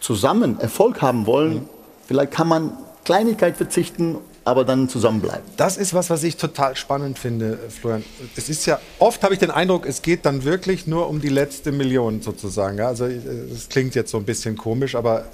[0.00, 1.68] zusammen Erfolg haben wollen, mhm.
[2.06, 2.72] vielleicht kann man
[3.04, 5.42] Kleinigkeit verzichten aber dann zusammenbleiben.
[5.56, 8.04] Das ist was, was ich total spannend finde, Florian.
[8.36, 11.28] Es ist ja, oft habe ich den Eindruck, es geht dann wirklich nur um die
[11.28, 12.80] letzte Million sozusagen.
[12.80, 15.24] Also es klingt jetzt so ein bisschen komisch, aber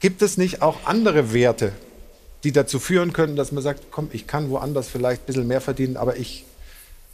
[0.00, 1.70] gibt es nicht auch andere Werte,
[2.44, 5.60] die dazu führen können, dass man sagt, komm, ich kann woanders vielleicht ein bisschen mehr
[5.60, 6.44] verdienen, aber ich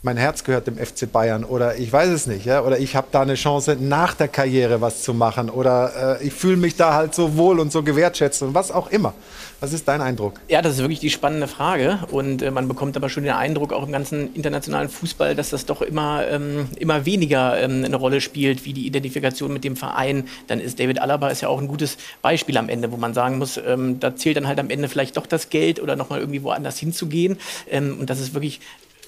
[0.03, 2.63] mein Herz gehört dem FC Bayern oder ich weiß es nicht, ja?
[2.63, 6.33] oder ich habe da eine Chance, nach der Karriere was zu machen oder äh, ich
[6.33, 9.15] fühle mich da halt so wohl und so gewertschätzt und was auch immer.
[9.59, 10.39] Was ist dein Eindruck?
[10.49, 13.73] Ja, das ist wirklich die spannende Frage und äh, man bekommt aber schon den Eindruck,
[13.73, 18.21] auch im ganzen internationalen Fußball, dass das doch immer, ähm, immer weniger ähm, eine Rolle
[18.21, 20.29] spielt, wie die Identifikation mit dem Verein.
[20.47, 23.39] Dann ist David Alaba ist ja auch ein gutes Beispiel am Ende, wo man sagen
[23.39, 26.43] muss, ähm, da zählt dann halt am Ende vielleicht doch das Geld oder nochmal irgendwie
[26.43, 27.39] woanders hinzugehen.
[27.71, 28.61] Ähm, und das ist wirklich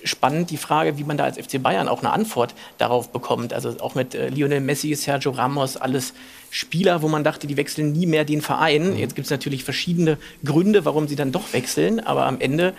[0.05, 3.53] spannend die Frage, wie man da als FC Bayern auch eine Antwort darauf bekommt.
[3.53, 6.15] Also auch mit äh, Lionel Messi, Sergio Ramos, alles
[6.51, 8.93] Spieler, wo man dachte, die wechseln nie mehr den Verein.
[8.93, 8.99] Mhm.
[8.99, 12.75] Jetzt gibt es natürlich verschiedene Gründe, warum sie dann doch wechseln, aber am Ende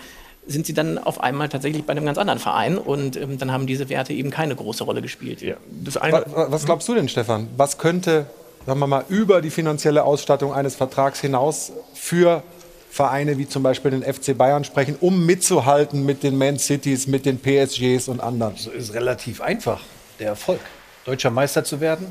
[0.46, 3.66] sind sie dann auf einmal tatsächlich bei einem ganz anderen Verein und ähm, dann haben
[3.66, 5.42] diese Werte eben keine große Rolle gespielt.
[5.42, 5.56] Ja.
[5.84, 5.96] was,
[6.34, 7.48] was glaubst du denn, Stefan?
[7.56, 8.26] Was könnte,
[8.66, 12.42] sagen wir mal, über die finanzielle Ausstattung eines Vertrags hinaus für
[12.90, 17.24] Vereine wie zum Beispiel den FC Bayern sprechen, um mitzuhalten mit den Man Cities, mit
[17.24, 18.54] den PSGs und anderen?
[18.54, 19.80] Das ist relativ einfach.
[20.18, 20.60] Der Erfolg,
[21.04, 22.08] deutscher Meister zu werden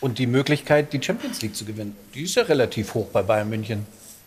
[0.00, 1.96] und die Möglichkeit, die Champions League zu gewinnen.
[2.14, 3.86] Die ist ja relativ hoch bei Bayern München.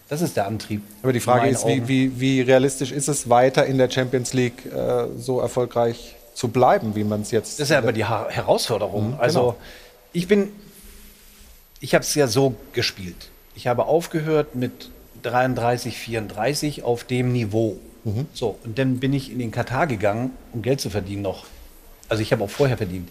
[0.09, 0.81] Das ist der Antrieb.
[1.01, 4.65] Aber die Frage ist, wie, wie, wie, realistisch ist es, weiter in der Champions League
[4.65, 7.59] äh, so erfolgreich zu bleiben, wie man es jetzt.
[7.59, 9.13] Das ist ja aber die ha Herausforderung.
[9.13, 9.57] Mhm, also genau.
[10.11, 10.51] ich bin,
[11.79, 13.29] ich habe es ja so gespielt.
[13.55, 14.91] Ich habe aufgehört mit
[15.25, 17.77] 33, 34 auf dem Niveau.
[18.03, 18.27] Mhm.
[18.33, 21.45] So, und dann bin ich in den Katar gegangen, um Geld zu verdienen noch.
[22.07, 23.09] Also ich habe auch vorher verdient.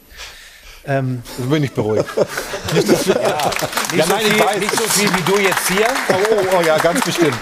[0.86, 2.04] Ähm, das bin ich beruhigt.
[2.74, 5.68] nicht, so viel, ja, nicht, ja, so nein, viel, nicht, so viel, wie du jetzt
[5.68, 5.86] hier.
[6.10, 7.36] Oh, oh, oh, ja, ganz bestimmt.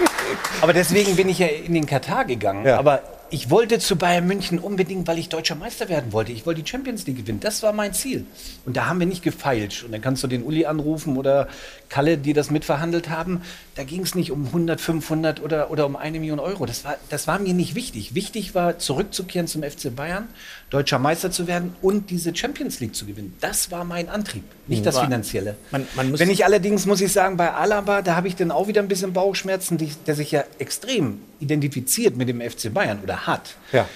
[0.61, 2.65] Aber deswegen bin ich ja in den Katar gegangen.
[2.65, 2.79] Ja.
[2.79, 3.01] Aber
[3.33, 6.31] ich wollte zu Bayern München unbedingt, weil ich deutscher Meister werden wollte.
[6.31, 7.39] Ich wollte die Champions League gewinnen.
[7.39, 8.27] Das war mein Ziel.
[8.63, 9.83] Und da haben wir nicht gefeilscht.
[9.83, 11.47] Und dann kannst du den Uli anrufen oder
[11.89, 13.41] Kalle, die das mitverhandelt haben.
[13.73, 16.67] Da ging es nicht um 100, 500 oder, oder um eine Million Euro.
[16.67, 18.13] Das war, das war mir nicht wichtig.
[18.13, 20.27] Wichtig war, zurückzukehren zum FC Bayern,
[20.69, 23.33] deutscher Meister zu werden und diese Champions League zu gewinnen.
[23.41, 24.85] Das war mein Antrieb, nicht mhm.
[24.85, 25.55] das Finanzielle.
[25.71, 28.67] Man, man Wenn ich allerdings, muss ich sagen, bei Alaba, da habe ich dann auch
[28.67, 33.55] wieder ein bisschen Bauchschmerzen, der sich ja extrem identifiziert mit dem FC Bayern oder hat.
[33.71, 33.87] Ja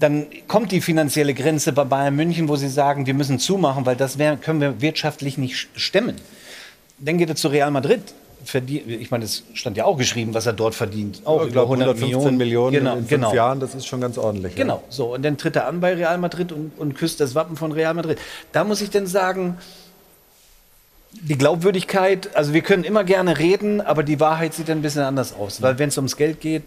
[0.00, 3.96] dann kommt die finanzielle Grenze bei Bayern München, wo sie sagen, wir müssen zumachen, weil
[3.96, 6.16] das wär, können wir wirtschaftlich nicht stemmen.
[6.98, 8.02] Dann geht er zu Real Madrid
[8.54, 11.22] ich meine, es stand ja auch geschrieben, was er dort verdient.
[11.24, 13.34] Auch ich glaube 115 Millionen, Millionen genau, in fünf genau.
[13.34, 14.54] Jahren, das ist schon ganz ordentlich.
[14.54, 14.82] Genau, ja.
[14.88, 15.14] so.
[15.14, 17.92] Und dann tritt er an bei Real Madrid und, und küsst das Wappen von Real
[17.94, 18.18] Madrid.
[18.52, 19.58] Da muss ich dann sagen,
[21.12, 25.34] die Glaubwürdigkeit, also wir können immer gerne reden, aber die Wahrheit sieht ein bisschen anders
[25.34, 25.62] aus.
[25.62, 26.62] Weil wenn es ums Geld geht,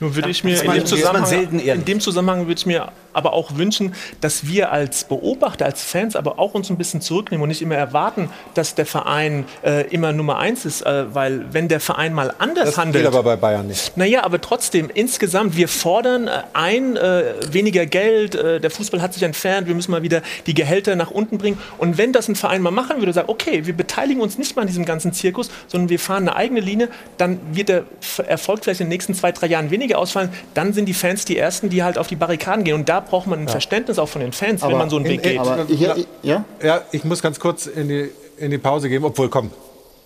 [0.00, 3.56] nun würde ich mir in dem, Zusammenhang, in dem Zusammenhang würde ich mir aber auch
[3.56, 7.62] wünschen, dass wir als Beobachter, als Fans, aber auch uns ein bisschen zurücknehmen und nicht
[7.62, 12.12] immer erwarten, dass der Verein äh, immer Nummer eins ist, äh, weil wenn der Verein
[12.12, 13.04] mal anders das handelt.
[13.04, 13.96] Das aber bei Bayern nicht.
[13.96, 19.14] Naja, aber trotzdem, insgesamt, wir fordern äh, ein, äh, weniger Geld, äh, der Fußball hat
[19.14, 21.58] sich entfernt, wir müssen mal wieder die Gehälter nach unten bringen.
[21.78, 24.62] Und wenn das ein Verein mal machen würde, sagen, okay, wir beteiligen uns nicht mal
[24.62, 27.84] an diesem ganzen Zirkus, sondern wir fahren eine eigene Linie, dann wird der
[28.26, 31.36] Erfolg vielleicht in den nächsten zwei, drei Jahren weniger ausfallen, dann sind die Fans die
[31.36, 32.74] Ersten, die halt auf die Barrikaden gehen.
[32.74, 33.50] Und da braucht man ein ja.
[33.50, 35.40] Verständnis auch von den Fans, aber wenn man so einen in, Weg geht.
[35.68, 35.80] Ich,
[36.22, 36.44] ja?
[36.62, 39.50] ja, ich muss ganz kurz in die, in die Pause gehen, obwohl, komm.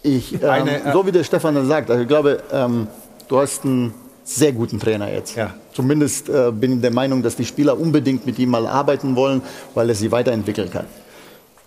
[0.02, 2.86] Ich, ähm, Eine, äh, so wie der Stefan das sagt, also ich glaube, ähm,
[3.28, 3.92] du hast einen
[4.24, 5.36] sehr guten Trainer jetzt.
[5.36, 5.54] Ja.
[5.72, 9.42] Zumindest äh, bin ich der Meinung, dass die Spieler unbedingt mit ihm mal arbeiten wollen,
[9.74, 10.86] weil er sie weiterentwickeln kann.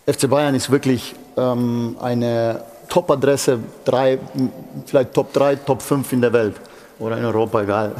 [0.06, 3.60] FC Bayern ist wirklich ähm, eine Top-Adresse,
[4.86, 6.56] vielleicht Top 3, Top 5 in der Welt
[7.02, 7.96] oder in Europa, egal.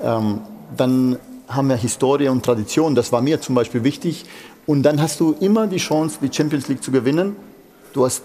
[0.00, 0.18] Ja.
[0.18, 0.40] ähm,
[0.76, 2.94] dann haben wir Historie und Tradition.
[2.94, 4.24] Das war mir zum Beispiel wichtig.
[4.66, 7.36] Und dann hast du immer die Chance, die Champions League zu gewinnen.
[7.92, 8.22] Du hast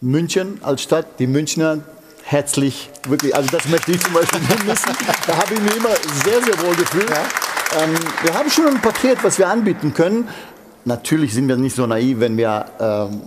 [0.00, 1.80] München als Stadt, die Münchner
[2.24, 4.92] herzlich, wirklich, also das möchte ich zum Beispiel nicht missen.
[5.26, 5.94] Da habe ich mich immer
[6.24, 7.10] sehr, sehr wohl gefühlt.
[7.80, 10.28] Ähm, wir haben schon ein Paket, was wir anbieten können.
[10.84, 13.22] Natürlich sind wir nicht so naiv, wenn wir ähm,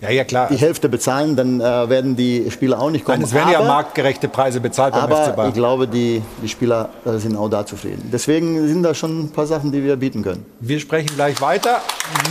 [0.00, 0.48] ja, ja, klar.
[0.50, 3.18] die Hälfte bezahlen, dann äh, werden die Spieler auch nicht kommen.
[3.18, 5.48] Nein, es werden ja Aber- marktgerechte Preise bezahlt beim FC aber Bayern.
[5.50, 8.08] ich glaube, die, die Spieler äh, sind auch da zufrieden.
[8.12, 10.44] Deswegen sind da schon ein paar Sachen, die wir bieten können.
[10.60, 11.80] Wir sprechen gleich weiter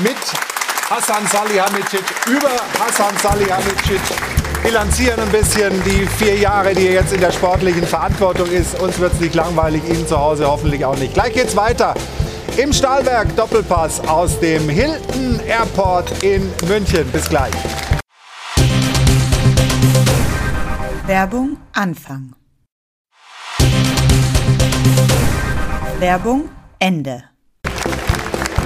[0.03, 0.15] mit
[0.89, 4.01] Hassan Salihamidzic über Hassan Salihamidzic.
[4.63, 8.79] Bilanzieren ein bisschen die vier Jahre, die er jetzt in der sportlichen Verantwortung ist.
[8.81, 11.13] Uns wird es nicht langweilig, Ihnen zu Hause hoffentlich auch nicht.
[11.13, 11.93] Gleich geht's weiter
[12.57, 17.05] im Stahlwerk Doppelpass aus dem Hilton Airport in München.
[17.11, 17.53] Bis gleich.
[21.05, 22.35] Werbung Anfang.
[25.99, 26.49] Werbung
[26.79, 27.23] Ende.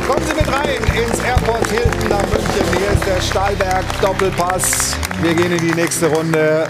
[0.08, 2.78] Kommen Sie mit rein ins Airport Hilton nach München.
[2.78, 4.96] Hier ist der Stahlberg Doppelpass.
[5.22, 6.68] Wir gehen in die nächste Runde.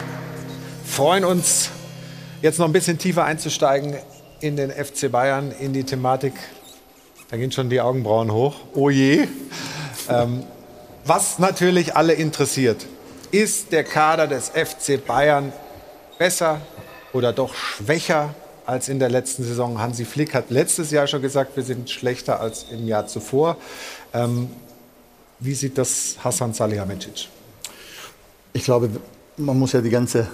[0.86, 1.72] Freuen uns,
[2.42, 3.96] jetzt noch ein bisschen tiefer einzusteigen
[4.42, 6.34] in den FC Bayern, in die Thematik.
[7.34, 8.58] Da gehen schon die Augenbrauen hoch.
[8.76, 9.28] Oh je.
[10.08, 10.44] Ähm,
[11.04, 12.86] was natürlich alle interessiert,
[13.32, 15.52] ist der Kader des FC Bayern
[16.20, 16.62] besser
[17.12, 18.36] oder doch schwächer
[18.68, 19.80] als in der letzten Saison?
[19.80, 23.58] Hansi Flick hat letztes Jahr schon gesagt, wir sind schlechter als im Jahr zuvor.
[24.14, 24.52] Ähm,
[25.40, 27.30] wie sieht das Hassan Salihamidzic?
[28.54, 28.92] Ich glaube,
[29.38, 30.28] man muss ja die ganze,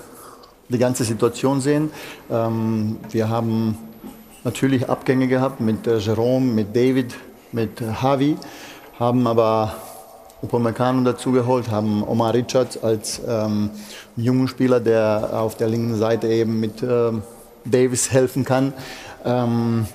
[0.67, 1.91] die ganze Situation sehen.
[2.29, 3.88] Ähm, wir haben
[4.43, 7.15] natürlich Abgänge gehabt mit äh, Jerome, mit David,
[7.51, 8.37] mit äh, Javi,
[8.99, 9.75] haben aber
[10.41, 13.69] Upamecano dazugeholt, haben Omar Richards als ähm,
[14.15, 17.23] jungen Spieler, der auf der linken Seite eben mit ähm,
[17.65, 18.73] Davis helfen kann.
[19.25, 19.85] Ähm,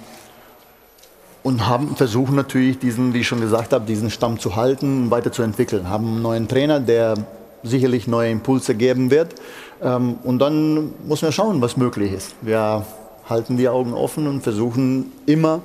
[1.43, 5.11] und haben versuchen natürlich diesen, wie ich schon gesagt habe, diesen Stamm zu halten und
[5.11, 5.89] weiterzuentwickeln.
[5.89, 7.15] Haben einen neuen Trainer, der
[7.63, 9.35] sicherlich neue Impulse geben wird.
[9.83, 12.35] Ähm, und dann muss man schauen, was möglich ist.
[12.43, 12.85] Wir
[13.29, 15.63] halten die Augen offen und versuchen immer,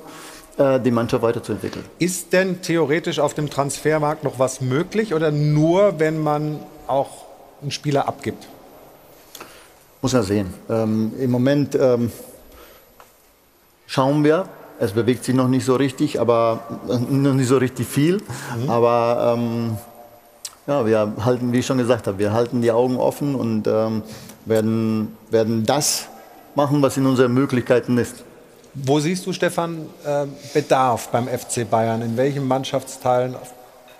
[0.56, 1.84] äh, die Mannschaft weiterzuentwickeln.
[1.98, 7.24] Ist denn theoretisch auf dem Transfermarkt noch was möglich oder nur, wenn man auch
[7.62, 8.48] einen Spieler abgibt?
[10.02, 10.52] Muss man sehen.
[10.68, 12.10] Ähm, Im Moment ähm,
[13.86, 14.48] schauen wir.
[14.78, 18.22] Es bewegt sich noch nicht so richtig, aber äh, noch nicht so richtig viel.
[18.66, 19.76] Aber ähm,
[20.66, 24.02] ja, wir halten, wie ich schon gesagt habe, wir halten die Augen offen und ähm,
[24.46, 26.08] werden, werden das
[26.54, 28.24] machen, was in unseren Möglichkeiten ist.
[28.74, 32.02] Wo siehst du, Stefan, äh, Bedarf beim FC Bayern?
[32.02, 33.34] In welchen Mannschaftsteilen?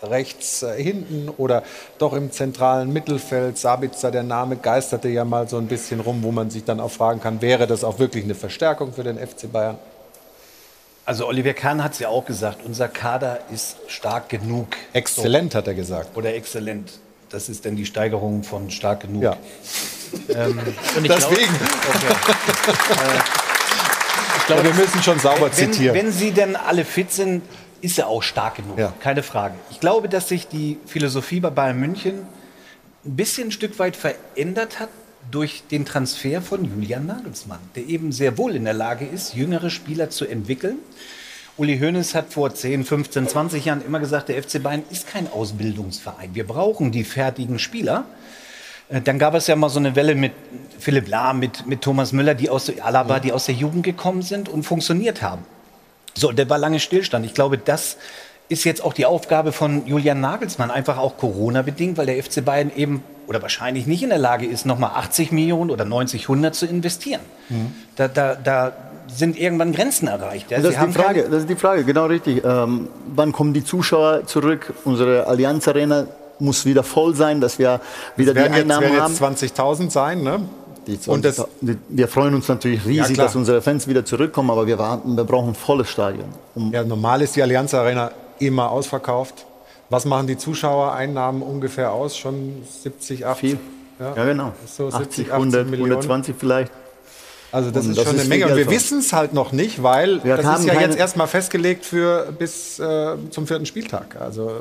[0.03, 1.63] Rechts äh, hinten oder
[1.99, 3.59] doch im zentralen Mittelfeld?
[3.59, 6.91] Sabitzer, der Name geisterte ja mal so ein bisschen rum, wo man sich dann auch
[6.91, 9.77] fragen kann, wäre das auch wirklich eine Verstärkung für den FC Bayern?
[11.05, 14.69] Also Oliver Kahn hat es ja auch gesagt, unser Kader ist stark genug.
[14.93, 16.17] Exzellent, hat er gesagt.
[16.17, 16.93] Oder exzellent.
[17.31, 19.23] Das ist denn die Steigerung von stark genug.
[19.23, 19.37] Ja.
[20.29, 20.59] Ähm,
[20.97, 21.55] und ich Deswegen.
[24.37, 25.95] ich glaube, wir müssen schon sauber wenn, zitieren.
[25.95, 27.43] Wenn sie denn alle fit sind,
[27.81, 28.79] ist er auch stark genug.
[28.79, 28.93] Ja.
[29.01, 29.55] Keine Frage.
[29.71, 32.27] Ich glaube, dass sich die Philosophie bei Bayern München
[33.05, 34.89] ein bisschen ein Stück weit verändert hat
[35.31, 39.71] durch den Transfer von Julian Nagelsmann, der eben sehr wohl in der Lage ist, jüngere
[39.71, 40.79] Spieler zu entwickeln.
[41.61, 45.31] Uli Hoeneß hat vor 10, 15, 20 Jahren immer gesagt, der FC Bayern ist kein
[45.31, 46.35] Ausbildungsverein.
[46.35, 48.05] Wir brauchen die fertigen Spieler.
[48.89, 50.33] Äh, Dann gab es ja mal so eine Welle mit
[50.79, 54.23] Philipp Lahm, mit, mit Thomas Müller, die aus der Alaba, die aus der Jugend gekommen
[54.23, 55.45] sind und funktioniert haben.
[56.15, 57.27] So, der war lange Stillstand.
[57.27, 57.99] Ich glaube, das
[58.49, 62.73] ist jetzt auch die Aufgabe von Julian Nagelsmann, einfach auch Corona-bedingt, weil der FC Bayern
[62.75, 66.65] eben oder wahrscheinlich nicht in der Lage ist, nochmal 80 Millionen oder 90, 100 zu
[66.65, 67.21] investieren.
[67.97, 68.73] Da, da, da
[69.15, 70.51] sind irgendwann Grenzen erreicht.
[70.51, 72.45] Ja, das, Sie ist haben die Frage, das ist die Frage, genau richtig.
[72.45, 74.73] Ähm, wann kommen die Zuschauer zurück?
[74.85, 76.07] Unsere Allianz Arena
[76.39, 77.81] muss wieder voll sein, dass wir
[78.17, 79.13] wieder die werden jetzt, Einnahmen werden haben.
[79.13, 80.41] jetzt 20.000 sein, ne?
[80.87, 81.47] Die Und das- 20.000.
[81.61, 83.27] Die- wir freuen uns natürlich Ja, riesig, klar.
[83.27, 86.25] dass unsere Fans wieder zurückkommen, aber wir, warten, wir brauchen ein volles Stadion.
[86.55, 89.45] Um Ja, normal ist die Allianz Arena immer ausverkauft.
[89.91, 92.17] Was machen die Zuschauereinnahmen ungefähr aus?
[92.17, 93.57] Schon 70, 80?
[93.99, 94.53] Ja, genau.
[94.67, 95.93] So 80, 70, 100, 80 Millionen.
[95.93, 96.73] 120 vielleicht.
[97.53, 98.47] Also das Und ist das schon ist eine Menge.
[98.47, 101.85] Und wir wissen es halt noch nicht, weil Wir das ist ja jetzt erstmal festgelegt
[101.85, 104.17] für bis äh, zum vierten Spieltag.
[104.21, 104.61] Also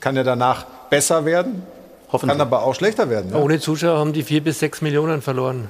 [0.00, 1.62] kann ja danach besser werden,
[2.10, 3.32] kann aber auch schlechter werden.
[3.32, 3.38] Ne?
[3.38, 5.68] Ohne Zuschauer haben die vier bis sechs Millionen verloren,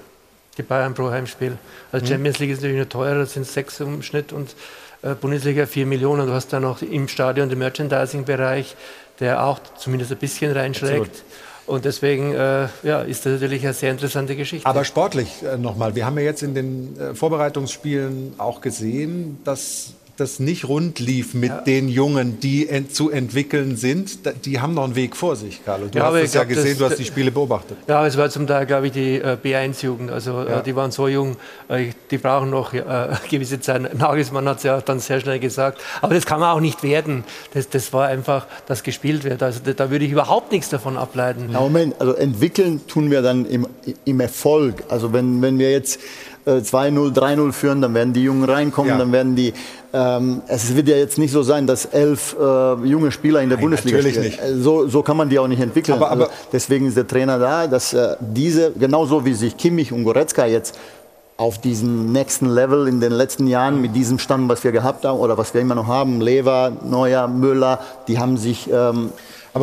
[0.59, 1.57] die Bayern pro Heimspiel.
[1.90, 2.11] Also Mhm.
[2.11, 4.55] Champions League ist natürlich noch teurer, das sind sechs im Schnitt und
[5.03, 6.27] äh, Bundesliga vier Millionen.
[6.27, 8.77] Du hast dann noch im Stadion den Merchandising-Bereich,
[9.20, 11.01] der auch zumindest ein bisschen reinschlägt.
[11.01, 11.23] Absolut.
[11.69, 14.66] Und deswegen äh, ja, ist das natürlich eine sehr interessante Geschichte.
[14.66, 15.95] Aber sportlich äh, nochmal.
[15.95, 21.32] Wir haben ja jetzt in den äh, Vorbereitungsspielen auch gesehen, dass das nicht rund lief
[21.35, 21.61] mit Ja.
[21.61, 24.27] den Jungen, die ent zu entwickeln sind.
[24.27, 25.86] Da- Die haben noch einen Weg vor sich, Carlo.
[25.86, 27.77] Du Ja, hast es ja glaub, gesehen, das- du hast die Spiele beobachtet.
[27.86, 30.11] Ja, es war zum Teil, glaube ich, die äh, B1-Jugend.
[30.11, 30.59] Also Ja.
[30.59, 31.36] äh, die waren so jung,
[31.69, 33.97] äh, die brauchen noch äh, eine gewisse Zeit.
[33.97, 35.81] Nagelsmann hat es ja dann sehr schnell gesagt.
[36.03, 37.24] Aber das kann man auch nicht werden.
[37.55, 39.43] Das, das war einfach, dass gespielt wird.
[39.43, 41.51] Also da, da würde ich überhaupt nichts davon ableiten.
[41.53, 43.66] Ja, Moment, also entwickeln tun wir dann im,
[44.05, 44.82] im Erfolg.
[44.89, 46.01] Also wenn, wenn wir jetzt
[46.47, 48.99] äh, 2-0, 3-0 führen, dann werden die Jungen reinkommen, Ja.
[48.99, 49.53] dann werden die.
[49.93, 53.56] Ähm, es wird ja jetzt nicht so sein, dass elf äh, junge Spieler in der
[53.56, 54.52] Bundesliga natürlich spielen.
[54.55, 54.62] nicht.
[54.65, 55.97] So, so kann man die auch nicht entwickeln.
[55.97, 59.90] Aber- aber- also deswegen ist der Trainer da, dass äh, diese, genauso wie sich Kimmich
[59.93, 60.78] und Goretzka jetzt
[61.39, 65.19] auf diesen nächsten Level in den letzten Jahren mit diesem Stand, was wir gehabt haben
[65.20, 67.78] oder was wir immer noch haben, Lever, Neuer, Müller,
[68.09, 69.10] die haben sich ähm,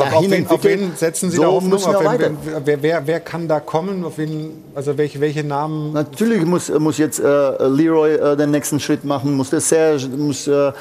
[0.01, 1.73] Aber auf wen, auf wen setzen Sie so da Hoffnung?
[1.73, 4.03] Auf wen, wer, wer, wer kann da kommen?
[4.03, 5.93] Auf wen, also welche, welche Namen?
[5.93, 10.47] Natürlich muss, muss jetzt äh, Leroy äh, den nächsten Schritt machen, muss der Serge, muss
[10.47, 10.73] äh, äh,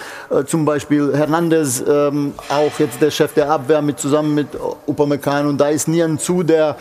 [0.46, 4.48] zum Beispiel Hernandez, ähm, auch jetzt der Chef der Abwehr mit zusammen mit
[4.86, 5.48] Upamecano.
[5.48, 6.76] Und da ist Nian Zu, der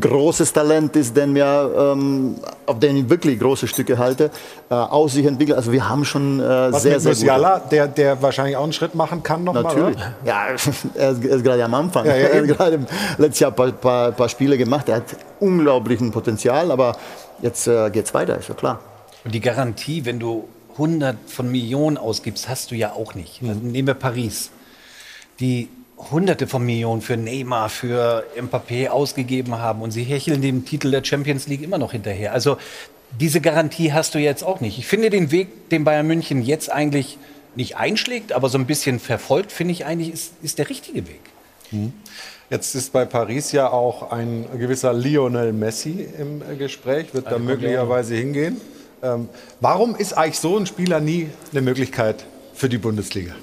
[0.00, 2.36] großes Talent ist, den wir, ähm,
[2.66, 4.30] auf den ich wirklich große Stücke halte,
[4.70, 5.56] äh, aus sich entwickelt.
[5.56, 8.72] Also wir haben schon äh, Was sehr, mit sehr Musiala, der, der wahrscheinlich auch einen
[8.72, 9.96] Schritt machen kann nochmal, Natürlich.
[9.96, 10.14] oder?
[10.24, 10.46] Ja,
[10.94, 12.06] er ist, ist gerade am Anfang.
[12.06, 12.86] Ja, ja, er hat gerade
[13.18, 14.88] letztes Jahr ein paar, paar, paar Spiele gemacht.
[14.88, 16.96] Er hat unglaublichen Potenzial, aber
[17.40, 18.80] jetzt äh, geht es weiter, ist ja klar.
[19.24, 23.42] Und die Garantie, wenn du 100 von Millionen ausgibst, hast du ja auch nicht.
[23.42, 24.50] Also nehmen wir Paris,
[25.40, 25.68] die
[26.10, 31.04] Hunderte von Millionen für Neymar, für Mbappé ausgegeben haben und sie hecheln dem Titel der
[31.04, 32.32] Champions League immer noch hinterher.
[32.32, 32.56] Also
[33.18, 34.78] diese Garantie hast du jetzt auch nicht.
[34.78, 37.18] Ich finde den Weg, den Bayern München jetzt eigentlich
[37.56, 41.20] nicht einschlägt, aber so ein bisschen verfolgt, finde ich eigentlich, ist, ist der richtige Weg.
[42.50, 47.46] Jetzt ist bei Paris ja auch ein gewisser Lionel Messi im Gespräch, wird da kommt
[47.46, 48.60] möglicherweise hingehen.
[49.02, 49.28] Ähm,
[49.60, 53.34] warum ist eigentlich so ein Spieler nie eine Möglichkeit für die Bundesliga?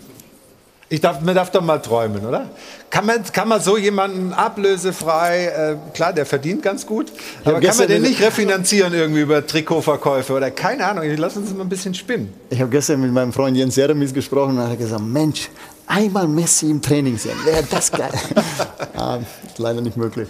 [0.87, 2.47] Ich darf, man darf doch mal träumen, oder?
[2.91, 7.11] Kann man, kann man so jemanden ablösefrei, äh, klar, der verdient ganz gut,
[7.43, 11.63] aber kann man den nicht refinanzieren irgendwie über Trikotverkäufe oder keine Ahnung, lass uns mal
[11.63, 12.31] ein bisschen spinnen.
[12.51, 15.49] Ich habe gestern mit meinem Freund Jens Jeremis gesprochen und er hat gesagt, Mensch,
[15.87, 18.11] einmal Messi im Training sehen, wäre das geil.
[18.95, 20.29] ja, ist leider nicht möglich.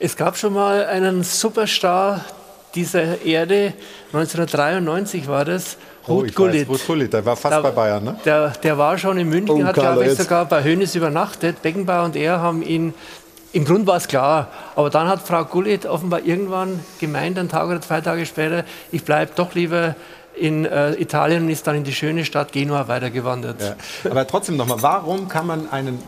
[0.00, 2.24] Es gab schon mal einen Superstar
[2.74, 3.74] dieser Erde,
[4.12, 5.76] 1993 war das,
[6.08, 6.68] Ruth Gullit.
[6.68, 8.16] Ruth Gullit, der war fast bei Bayern, ne?
[8.24, 11.62] Der, der war schon in München, Oh, hat glaube ich sogar bei Hönes übernachtet.
[11.62, 12.94] Beckenbauer und er haben ihn,
[13.52, 17.68] im Grund war es klar, aber dann hat Frau Gullit offenbar irgendwann gemeint, einen Tag
[17.68, 19.94] oder zwei Tage später, ich bleibe doch lieber
[20.34, 23.60] in äh, Italien und ist dann in die schöne Stadt Genua weitergewandert.
[23.60, 24.10] Ja.
[24.10, 26.00] Aber trotzdem nochmal, warum kann man einen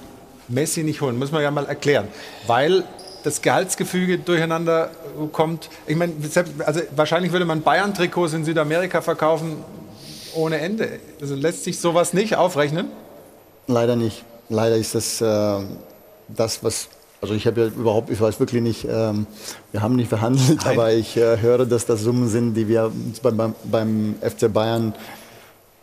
[0.49, 1.19] Messi nicht holen?
[1.19, 2.09] Muss man ja mal erklären.
[2.47, 2.85] Weil
[3.25, 4.91] das Gehaltsgefüge durcheinander
[5.33, 5.69] kommt.
[5.87, 6.13] Ich meine,
[6.65, 9.57] also wahrscheinlich würde man Bayern-Trikots in Südamerika verkaufen
[10.35, 11.01] ohne Ende.
[11.21, 12.89] Also lässt sich sowas nicht aufrechnen?
[13.67, 14.25] Leider nicht.
[14.49, 15.65] Leider ist das äh,
[16.29, 16.89] das, was.
[17.23, 19.27] Also ich habe ja überhaupt, ich weiß wirklich nicht, ähm,
[19.73, 23.21] wir haben nicht verhandelt, aber ich äh, höre, dass das Summen sind, die wir uns
[23.21, 24.95] beim, beim, beim FC Bayern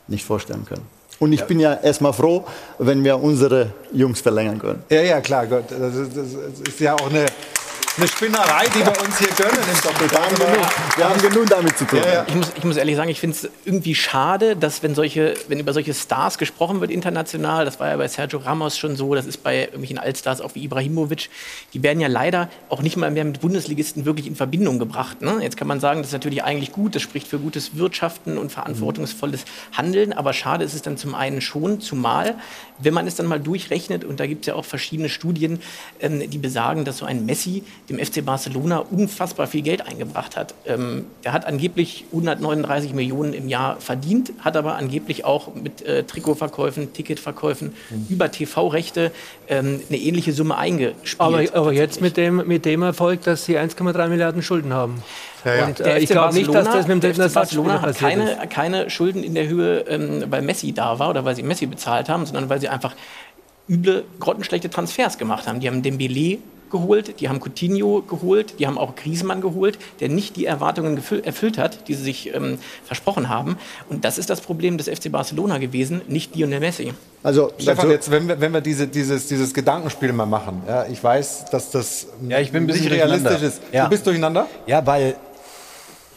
[0.07, 0.86] nicht vorstellen können.
[1.19, 2.44] Und ich bin ja erstmal froh,
[2.78, 4.84] wenn wir unsere Jungs verlängern können.
[4.90, 5.65] Ja, ja, klar, Gott.
[5.69, 6.28] Das ist, das
[6.68, 7.26] ist ja auch eine,
[7.98, 10.98] eine Spinnerei, die wir uns hier gönnen im Doppelpass.
[10.98, 11.99] Wir haben genug damit zu tun.
[12.28, 15.60] Ich, muss, ich muss ehrlich sagen, ich finde es irgendwie schade, dass wenn, solche, wenn
[15.60, 19.26] über solche Stars gesprochen wird international, das war ja bei Sergio Ramos schon so, das
[19.26, 21.30] ist bei irgendwelchen Altstars auch wie Ibrahimovic,
[21.74, 25.24] die werden ja leider auch nicht mal mehr mit Bundesligisten wirklich in Verbindung gebracht.
[25.24, 25.40] Ne?
[25.41, 28.52] Jetzt kann man sagen, das ist natürlich eigentlich gut, das spricht für gutes Wirtschaften und
[28.52, 29.45] verantwortungsvolles
[29.76, 32.36] Handeln, aber schade ist es dann zum einen schon, zumal,
[32.78, 35.61] wenn man es dann mal durchrechnet, und da gibt es ja auch verschiedene Studien,
[35.99, 40.53] ähm, die besagen, dass so ein Messi dem FC Barcelona unfassbar viel Geld eingebracht hat.
[40.65, 46.03] Ähm, der hat angeblich 139 Millionen im Jahr verdient, hat aber angeblich auch mit äh,
[46.03, 47.73] Trikotverkäufen, Ticketverkäufen
[48.09, 49.11] über TV-Rechte
[49.47, 51.22] ähm, eine ähnliche Summe eingespielt.
[51.22, 55.01] Aber, aber jetzt mit dem, mit dem Erfolg, dass sie 1,3 Milliarden Schulden haben.
[55.45, 58.18] Und Der äh, ich glaube nicht, dass das mit dem der FC Barcelona hat passiert
[58.18, 58.19] ist.
[58.19, 61.68] keine, keine Schulden in der Höhe, ähm, weil Messi da war oder weil sie Messi
[61.68, 62.95] bezahlt haben, sondern weil sie einfach
[63.69, 65.61] üble, grottenschlechte Transfers gemacht haben.
[65.61, 66.39] Die haben Dembele
[66.69, 71.57] geholt, die haben Coutinho geholt, die haben auch Griezmann geholt, der nicht die Erwartungen erfüllt
[71.57, 73.57] hat, die sie sich ähm, versprochen haben.
[73.89, 76.94] Und das ist das Problem des FC Barcelona gewesen, nicht Lionel Messi.
[77.23, 80.85] Also, Stefan, dazu- jetzt, wenn wir, wenn wir diese, dieses, dieses Gedankenspiel mal machen, ja,
[80.85, 83.61] ich weiß, dass das Ja, ich bin ein bisschen nicht realistisch ist.
[83.72, 83.85] Ja.
[83.85, 84.48] Du bist durcheinander?
[84.65, 85.15] Ja, weil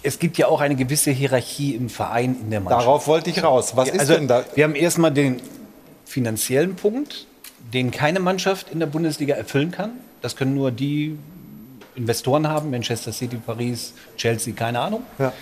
[0.02, 2.82] es gibt ja auch eine gewisse Hierarchie im Verein, in der Mannschaft.
[2.86, 3.72] Darauf wollte ich raus.
[3.77, 4.44] Was Ja, ist also, denn da?
[4.55, 5.40] Wir haben erstmal den
[6.05, 7.27] finanziellen Punkt,
[7.72, 9.93] den keine Mannschaft in der Bundesliga erfüllen kann.
[10.20, 11.18] Das können nur die
[11.94, 15.02] Investoren haben, Manchester City, Paris, Chelsea, keine Ahnung.
[15.18, 15.32] Ja.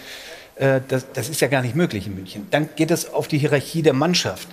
[0.56, 2.46] Äh, das, das ist ja gar nicht möglich in München.
[2.50, 4.48] Dann geht es auf die Hierarchie der Mannschaft.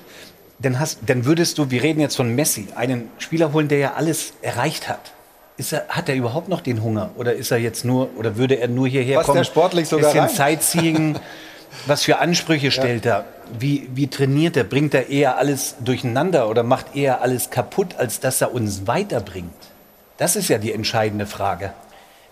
[0.59, 3.93] Dann, hast, dann würdest du, wir reden jetzt von Messi, einen Spieler holen, der ja
[3.93, 5.11] alles erreicht hat.
[5.57, 7.11] Er, hat er überhaupt noch den Hunger?
[7.17, 9.37] Oder ist er jetzt nur, oder würde er nur hierher Was kommen?
[9.37, 10.57] der sportlich sogar bisschen rein?
[10.59, 11.19] Sightseeing.
[11.87, 13.25] Was für Ansprüche stellt er?
[13.59, 14.63] Wie, wie trainiert er?
[14.63, 19.51] Bringt er eher alles durcheinander oder macht eher alles kaputt, als dass er uns weiterbringt?
[20.17, 21.73] Das ist ja die entscheidende Frage.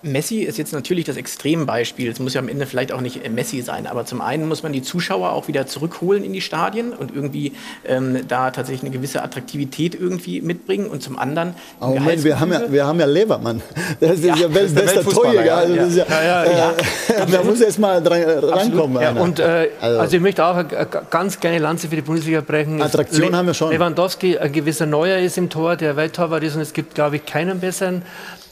[0.04, 2.12] Messi ist jetzt natürlich das Extrembeispiel.
[2.12, 4.74] Es muss ja am Ende vielleicht auch nicht Messi sein, aber zum einen muss man
[4.74, 7.54] die Zuschauer auch wieder zurückholen in die Stadien und irgendwie
[7.88, 12.52] ähm, da tatsächlich eine gewisse Attraktivität irgendwie mitbringen und zum anderen Aber Moment, wir haben,
[12.52, 13.62] ja, wir haben ja Levermann.
[14.00, 15.46] Das ist ja, Ja, ja das ist der bester Weltfußballer, Torjäger.
[15.46, 15.56] ja.
[15.56, 16.72] Also das ja, Ja, ja, ja.
[16.72, 19.02] Äh, da muss erst mal dran, rankommen.
[19.02, 20.68] Ja, und äh, Also- also, ich möchte auch eine
[21.10, 22.82] ganz kleine Lanze für die Bundesliga brechen.
[22.82, 23.72] Attraktion Le- haben wir schon.
[23.72, 27.26] Lewandowski, ein gewisser Neuer ist im Tor, der Welttorwart ist und es gibt, glaube ich,
[27.26, 28.02] keinen besseren.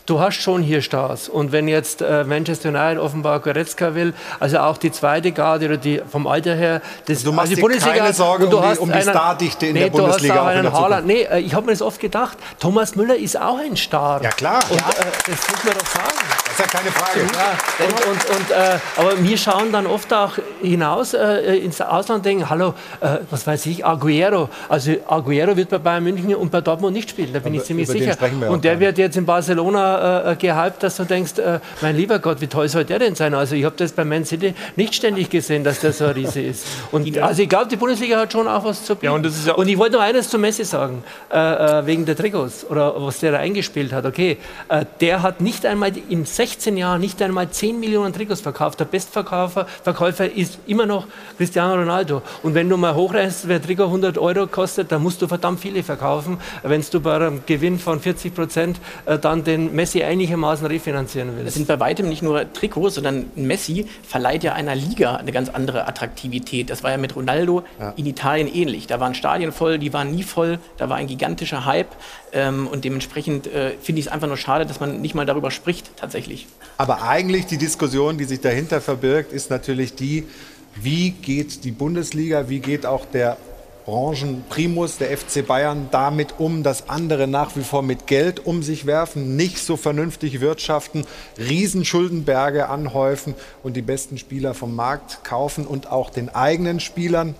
[0.07, 1.29] Du hast schon hier Stars.
[1.29, 5.77] Und wenn jetzt äh, Manchester United offenbar Goretzka will, also auch die zweite Garde oder
[5.77, 8.89] die vom Alter her, das, Du machst also dir keine Sorge um die- hast um
[8.89, 11.07] die einen- Stardichte in nee, der du hast Bundesliga auch auch in einen Haaland.
[11.07, 14.21] Nee, äh, ich habe mir das oft gedacht, Thomas Müller ist auch ein Star.
[14.23, 14.59] Ja, klar.
[14.69, 14.87] Und Ja.
[14.89, 14.93] Äh,
[15.27, 16.17] das muss man doch sagen.
[16.45, 17.19] Das ist ja keine Frage.
[17.21, 22.19] Ja, und, und, und, äh, aber wir schauen dann oft auch hinaus äh, ins Ausland
[22.19, 24.49] und denken, hallo, äh, was weiß ich, Aguero.
[24.67, 27.67] Also Aguero wird bei Bayern München und bei Dortmund nicht spielen, da bin Aber ich
[27.67, 28.17] ziemlich sicher.
[28.49, 32.41] Und der wird jetzt in Barcelona äh, gehypt, dass du denkst, äh, mein lieber Gott,
[32.41, 33.33] wie toll soll der denn sein?
[33.33, 36.41] Also ich habe das bei Man City nicht ständig gesehen, dass der so ein Riese
[36.41, 36.65] ist.
[36.91, 39.13] Und also ich glaube, die Bundesliga hat schon auch was zu bieten.
[39.13, 42.05] und das ist ja und ich wollte noch eines zu Messi sagen, äh, äh, wegen
[42.05, 44.05] der Trikots oder was der da eingespielt hat.
[44.05, 44.37] Okay,
[44.69, 48.79] äh, der hat nicht einmal in 16 Jahren nicht einmal 10 Millionen Trikots verkauft.
[48.79, 51.07] Der Bestverkäufer Verkäufer ist immer noch
[51.37, 52.21] Cristiano Ronaldo.
[52.43, 55.83] Und wenn du mal hochrechnest, wer Trikot 100 Euro kostet, dann musst du verdammt viele
[55.83, 61.29] verkaufen, wenn du bei einem Gewinn von 40 Prozent äh, dann den Messi einigermaßen refinanzieren
[61.29, 61.53] Es willst.
[61.55, 65.87] sind bei weitem nicht nur Trikots, sondern Messi verleiht ja einer Liga eine ganz andere
[65.87, 66.69] Attraktivität.
[66.69, 67.93] Das war ja mit Ronaldo Ja.
[67.97, 68.85] in Italien ähnlich.
[68.85, 71.87] Da waren Stadien voll, die waren nie voll, da war ein gigantischer Hype
[72.31, 75.49] ähm, und dementsprechend äh, finde ich es einfach nur schade, dass man nicht mal darüber
[75.49, 76.45] spricht tatsächlich.
[76.77, 80.27] Aber eigentlich die Diskussion, die sich dahinter verbirgt, ist natürlich die,
[80.75, 83.37] wie geht die Bundesliga, wie geht auch der
[83.85, 88.85] Branchenprimus, der FC Bayern, damit um, dass andere nach wie vor mit Geld um sich
[88.85, 91.05] werfen, nicht so vernünftig wirtschaften,
[91.37, 97.35] Riesenschuldenberge anhäufen und die besten Spieler vom Markt kaufen und auch den eigenen Spielern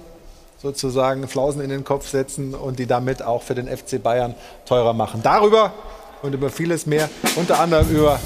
[0.62, 4.36] sozusagen Flausen in den Kopf setzen und die damit auch für den FC Bayern
[4.66, 5.22] teurer machen.
[5.24, 5.74] Darüber
[6.22, 8.20] und über vieles mehr, unter anderem über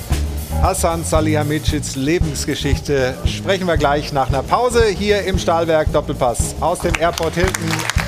[0.62, 6.94] Hassan Salihamidzics Lebensgeschichte, sprechen wir gleich nach einer Pause hier im Stahlwerk Doppelpass aus dem
[7.00, 8.05] Airport Hilton.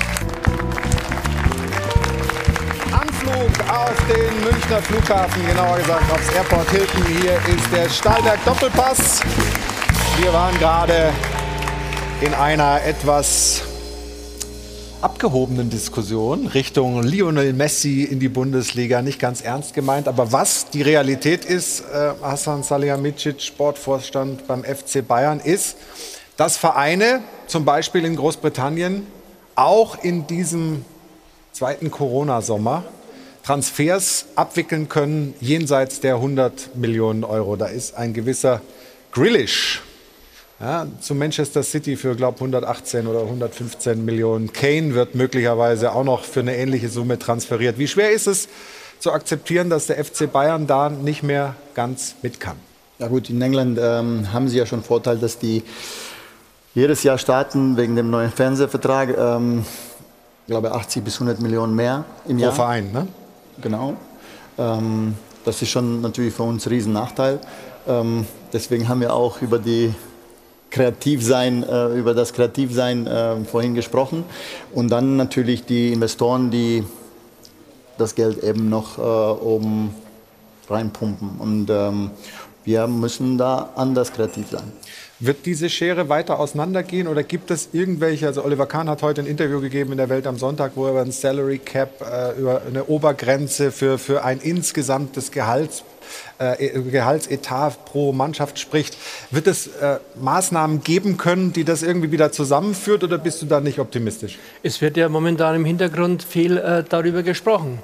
[3.78, 7.04] Auf den Münchner Flughafen, genauer gesagt aufs Airport Hilton.
[7.06, 9.20] Hier ist der Stahlwerk Doppelpass.
[10.20, 11.12] Wir waren gerade
[12.20, 13.62] in einer etwas
[15.00, 19.00] abgehobenen Diskussion Richtung Lionel Messi in die Bundesliga.
[19.00, 25.06] Nicht ganz ernst gemeint, aber was die Realität ist, äh, Hassan Salihamidzic, Sportvorstand beim FC
[25.06, 25.76] Bayern, ist,
[26.36, 29.06] dass Vereine, zum Beispiel in Großbritannien,
[29.54, 30.84] auch in diesem
[31.52, 32.84] zweiten Corona-Sommer
[33.48, 37.56] Transfers abwickeln können jenseits der 100 Millionen Euro.
[37.56, 38.60] Da ist ein gewisser
[39.10, 39.80] Grealish
[40.60, 44.52] ja, zu Manchester City für, glaube 118 oder 115 Millionen.
[44.52, 47.78] Kane wird möglicherweise auch noch für eine ähnliche Summe transferiert.
[47.78, 48.50] Wie schwer ist es
[48.98, 52.58] zu akzeptieren, dass der FC Bayern da nicht mehr ganz mit kann?
[52.98, 55.62] Ja gut, in England ähm, haben sie ja schon Vorteil, dass die
[56.74, 59.16] jedes Jahr starten wegen dem neuen Fernsehvertrag.
[59.16, 59.64] Ähm,
[60.42, 62.52] ich glaube 80 bis 100 Millionen mehr im Pro Jahr.
[62.52, 63.08] Verein, ne?
[63.60, 63.96] Genau.
[64.56, 65.14] Ähm,
[65.44, 67.40] das ist schon natürlich für uns ein Riesennachteil.
[67.86, 69.94] Ähm, deswegen haben wir auch über die
[70.70, 74.24] Kreativsein, äh, über das Kreativsein äh, vorhin gesprochen.
[74.72, 76.84] Und dann natürlich die Investoren, die
[77.96, 79.94] das Geld eben noch äh, oben
[80.68, 81.30] reinpumpen.
[81.38, 82.10] Und ähm,
[82.64, 84.72] wir müssen da anders kreativ sein.
[85.20, 89.26] Wird diese Schere weiter auseinandergehen oder gibt es irgendwelche, also Oliver Kahn hat heute ein
[89.26, 92.62] Interview gegeben in der Welt am Sonntag, wo er über ein Salary Cap, äh, über
[92.64, 95.82] eine Obergrenze für, für ein insgesamtes Gehalts,
[96.38, 98.96] äh, Gehaltsetat pro Mannschaft spricht.
[99.32, 103.60] Wird es äh, Maßnahmen geben können, die das irgendwie wieder zusammenführt oder bist du da
[103.60, 104.38] nicht optimistisch?
[104.62, 107.80] Es wird ja momentan im Hintergrund viel äh, darüber gesprochen,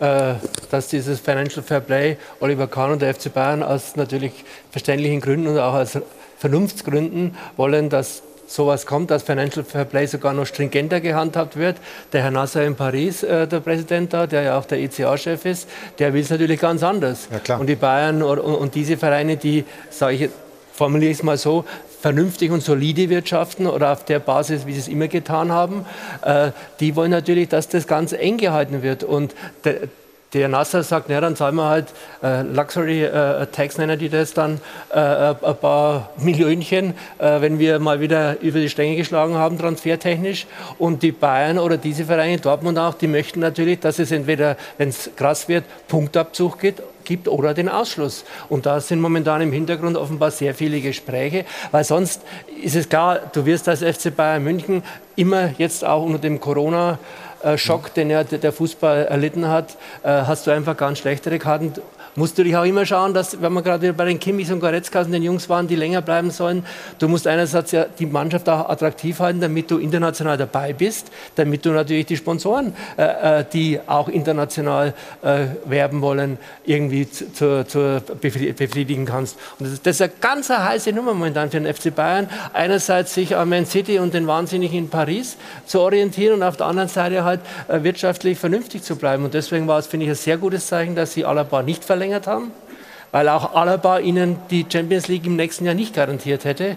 [0.00, 0.36] äh,
[0.70, 4.32] dass dieses Financial Fair Play Oliver Kahn und der FC Bayern aus natürlich
[4.70, 5.98] verständlichen Gründen und auch aus
[6.38, 11.76] Vernunftsgründen wollen, dass sowas kommt, dass Financial Fair Play sogar noch stringenter gehandhabt wird.
[12.12, 15.68] Der Herr Nasser in Paris, äh, der Präsident da, der ja auch der ECA-Chef ist,
[15.98, 17.28] der will es natürlich ganz anders.
[17.46, 17.56] Ja.
[17.56, 20.30] Und die Bayern und, und diese Vereine, die, sage ich,
[20.72, 21.64] formuliere ich es mal so,
[22.00, 25.84] vernünftig und solide wirtschaften oder auf der Basis, wie sie es immer getan haben,
[26.22, 29.02] äh, die wollen natürlich, dass das ganz eng gehalten wird.
[29.02, 29.34] Und
[29.64, 29.88] der,
[30.34, 31.86] der Nasser sagt, na, dann zahlen wir halt
[32.22, 34.60] äh, Luxury äh, Tax, nennen die das dann,
[34.94, 39.58] äh, äh ein paar Millionchen, äh, wenn wir mal wieder über die Stränge geschlagen haben,
[39.58, 40.46] transfertechnisch.
[40.78, 44.90] Und die Bayern oder diese Vereine, Dortmund auch, die möchten natürlich, dass es entweder, wenn
[44.90, 48.24] es krass wird, Punktabzug geht, gibt oder den Ausschluss.
[48.50, 52.20] Und da sind momentan im Hintergrund offenbar sehr viele Gespräche, weil sonst
[52.62, 54.82] ist es klar, du wirst als FC Bayern München
[55.16, 56.98] immer jetzt auch unter dem Corona
[57.56, 61.72] Schock, den ja der Fußball erlitten hat, äh, hast du einfach ganz schlechtere Karten
[62.18, 65.06] musst du dich auch immer schauen, dass, wenn wir gerade bei den Kimmichs und Goretzkas
[65.06, 66.66] und den Jungs waren, die länger bleiben sollen,
[66.98, 71.64] du musst einerseits ja die Mannschaft auch attraktiv halten, damit du international dabei bist, damit
[71.64, 78.02] du natürlich die Sponsoren, äh, äh die auch international äh, werben wollen, irgendwie zu, zu,
[78.20, 79.36] befriedigen kannst.
[79.58, 82.28] Und das ist, das ist eine ganz heiße Nummer momentan für den FC Bayern.
[82.52, 85.36] Einerseits sich an Man City und den Wahnsinnigen in Paris
[85.66, 89.24] zu orientieren und auf der anderen Seite halt äh, wirtschaftlich vernünftig zu bleiben.
[89.24, 92.07] Und deswegen war es, finde ich, ein sehr gutes Zeichen, dass sie Alaba nicht verlängern
[92.08, 92.50] verlängert haben,
[93.12, 96.76] weil auch Alaba ihnen die Champions League im nächsten Jahr nicht garantiert hätte.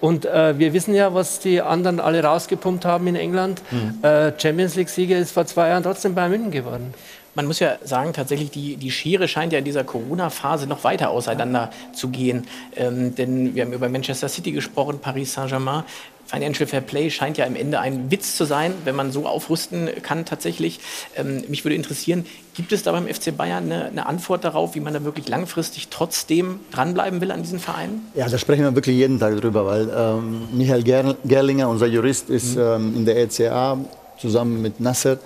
[0.00, 3.62] Und äh, wir wissen ja, was die anderen alle rausgepumpt haben in England.
[3.72, 3.98] Mhm.
[4.02, 6.94] Äh, Champions League-Sieger ist vor zwei Jahren trotzdem bei München geworden.
[7.34, 11.10] Man muss ja sagen, tatsächlich, die, die Schere scheint ja in dieser Corona-Phase noch weiter
[11.10, 12.46] auseinander zu gehen.
[12.76, 15.82] Ähm, denn wir haben über Manchester City gesprochen, Paris Saint-Germain.
[16.26, 19.88] Financial Fair Play scheint ja am Ende ein Witz zu sein, wenn man so aufrüsten
[20.02, 20.78] kann tatsächlich.
[21.16, 22.26] Ähm, mich würde interessieren,
[22.58, 25.90] gibt es da beim FC Bayern eine, eine, Antwort darauf, wie man da wirklich langfristig
[25.90, 28.04] trotzdem dranbleiben will an diesen Vereinen?
[28.16, 30.82] Ja, da sprechen wir wirklich jeden Tag drüber, weil ähm, Michael
[31.24, 32.62] Gerlinger, unser Jurist, ist mhm.
[32.62, 33.78] ähm, in der ECA
[34.18, 35.18] zusammen mit Nasser.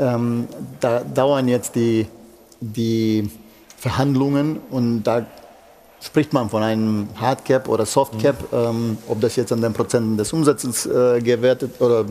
[0.00, 0.48] Ähm,
[0.80, 2.08] da dauern jetzt die,
[2.58, 3.30] die
[3.76, 5.24] Verhandlungen und da
[6.00, 8.58] spricht man von einem Hardcap oder Softcap, mhm.
[8.58, 12.04] ähm, ob das jetzt an den Prozenten des Umsatzes äh, gewertet oder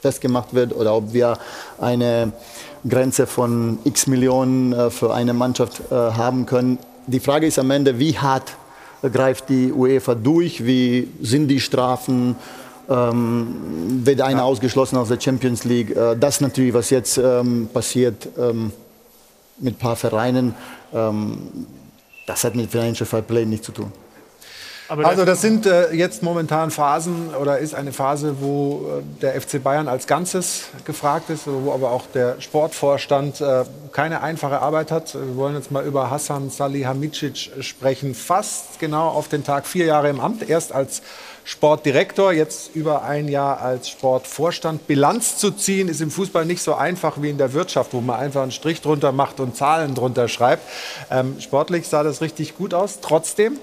[0.00, 1.36] festgemacht wird oder ob wir
[1.78, 2.32] eine
[2.88, 6.78] Grenze von x Millionen äh, für eine Mannschaft äh, haben können.
[7.06, 8.56] Die Frage ist am Ende, wie hart
[9.12, 12.36] greift die UEFA durch, wie sind die Strafen,
[12.88, 14.44] ähm, wird einer ja.
[14.44, 15.94] ausgeschlossen aus der Champions League.
[15.94, 18.72] Äh, das natürlich, was jetzt ähm, passiert ähm,
[19.58, 20.54] mit ein paar Vereinen,
[20.92, 21.38] ähm,
[22.26, 23.92] das hat mit Financial Fair Play nichts zu tun.
[24.88, 29.62] Also das sind äh, jetzt momentan Phasen oder ist eine Phase, wo äh, der FC
[29.62, 35.14] Bayern als Ganzes gefragt ist, wo aber auch der Sportvorstand äh, keine einfache Arbeit hat.
[35.14, 38.14] Wir wollen jetzt mal über Hassan Salihamidzic sprechen.
[38.14, 41.02] Fast genau auf den Tag vier Jahre im Amt, erst als
[41.44, 44.88] Sportdirektor, jetzt über ein Jahr als Sportvorstand.
[44.88, 48.18] Bilanz zu ziehen ist im Fußball nicht so einfach wie in der Wirtschaft, wo man
[48.18, 50.62] einfach einen Strich drunter macht und Zahlen drunter schreibt.
[51.08, 52.98] Ähm, sportlich sah das richtig gut aus.
[53.00, 53.58] Trotzdem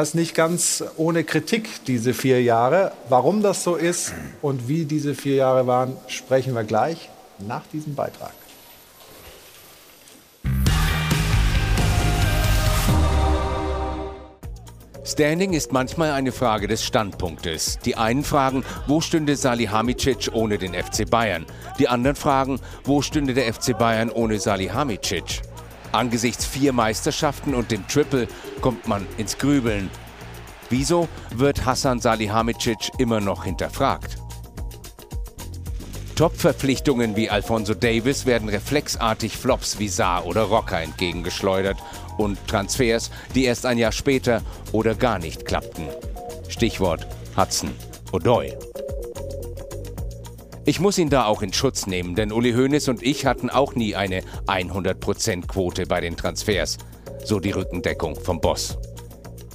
[0.00, 2.92] es nicht ganz ohne Kritik diese vier Jahre.
[3.10, 7.94] Warum das so ist und wie diese vier Jahre waren, sprechen wir gleich nach diesem
[7.94, 8.32] Beitrag.
[15.04, 17.78] Standing ist manchmal eine Frage des Standpunktes.
[17.84, 21.44] Die einen fragen, wo stünde Salihamidzic ohne den FC Bayern?
[21.78, 25.42] Die anderen fragen, wo stünde der FC Bayern ohne Salihamidzic?
[25.92, 28.26] Angesichts vier Meisterschaften und dem Triple
[28.60, 29.90] kommt man ins Grübeln.
[30.70, 34.16] Wieso wird Hassan Salihamidzic immer noch hinterfragt?
[36.16, 41.78] Top-Verpflichtungen wie Alfonso Davis werden reflexartig Flops wie Saar oder Rocker entgegengeschleudert
[42.16, 44.42] und Transfers, die erst ein Jahr später
[44.72, 45.88] oder gar nicht klappten.
[46.48, 47.06] Stichwort
[47.36, 47.70] Hudson
[48.12, 48.71] O'Doy.
[50.64, 53.74] Ich muss ihn da auch in Schutz nehmen, denn Uli Hoeneß und ich hatten auch
[53.74, 56.78] nie eine 100%-Quote bei den Transfers.
[57.24, 58.78] So die Rückendeckung vom Boss.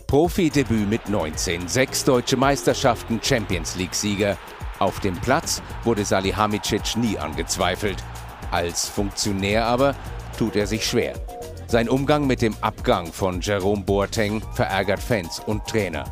[0.08, 4.38] Profi-Debüt mit 19, sechs deutsche Meisterschaften, Champions League-Sieger.
[4.80, 7.98] Auf dem Platz wurde Salihamidzic nie angezweifelt.
[8.52, 9.96] Als Funktionär aber
[10.38, 11.14] tut er sich schwer.
[11.68, 16.06] Sein Umgang mit dem Abgang von Jerome Boateng verärgert Fans und Trainer.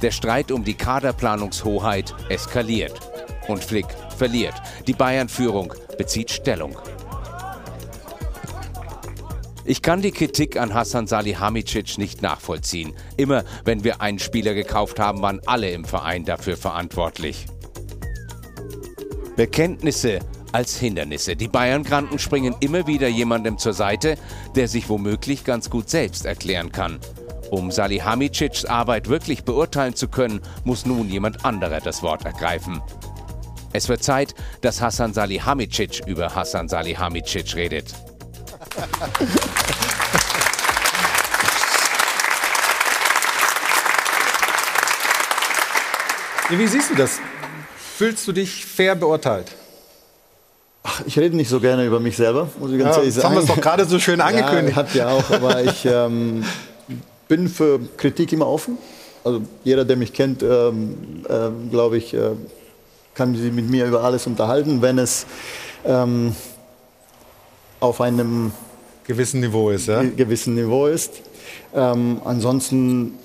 [0.00, 2.98] Der Streit um die Kaderplanungshoheit eskaliert.
[3.46, 3.86] Und Flick
[4.18, 4.54] verliert.
[4.86, 6.76] Die Bayern-Führung bezieht Stellung.
[9.64, 12.94] Ich kann die Kritik an Hassan Salihamidzic nicht nachvollziehen.
[13.16, 17.46] Immer wenn wir einen Spieler gekauft haben, waren alle im Verein dafür verantwortlich.
[19.36, 20.20] Bekenntnisse
[20.52, 21.36] als Hindernisse.
[21.36, 24.16] Die Bayern-Granten springen immer wieder jemandem zur Seite,
[24.56, 26.98] der sich womöglich ganz gut selbst erklären kann.
[27.50, 32.82] Um Salihamidzics Arbeit wirklich beurteilen zu können, muss nun jemand anderer das Wort ergreifen.
[33.72, 37.94] Es wird Zeit, dass Hassan Salihamidzic über Hassan Salihamidzic redet.
[46.50, 47.20] Wie siehst du das?
[47.96, 49.46] Fühlst du dich fair beurteilt?
[50.82, 53.22] Ach, ich rede nicht so gerne über mich selber, muss ich ganz Ja, ehrlich das
[53.22, 53.36] sagen.
[53.36, 54.70] haben wir doch gerade so schön angekündigt.
[54.70, 56.44] Ja, habt ihr auch, aber ich ähm,
[57.26, 58.78] bin für Kritik immer offen.
[59.24, 62.30] Also jeder, der mich kennt, ähm, ähm, glaube ich, äh,
[63.18, 65.26] kann sich mit mir über alles unterhalten, wenn es
[65.84, 66.34] ähm,
[67.80, 68.52] auf einem
[69.06, 69.88] gewissen Niveau ist.
[69.88, 70.02] Ja?
[70.02, 71.20] gewissen Niveau ist.
[71.74, 73.18] Ähm, ansonsten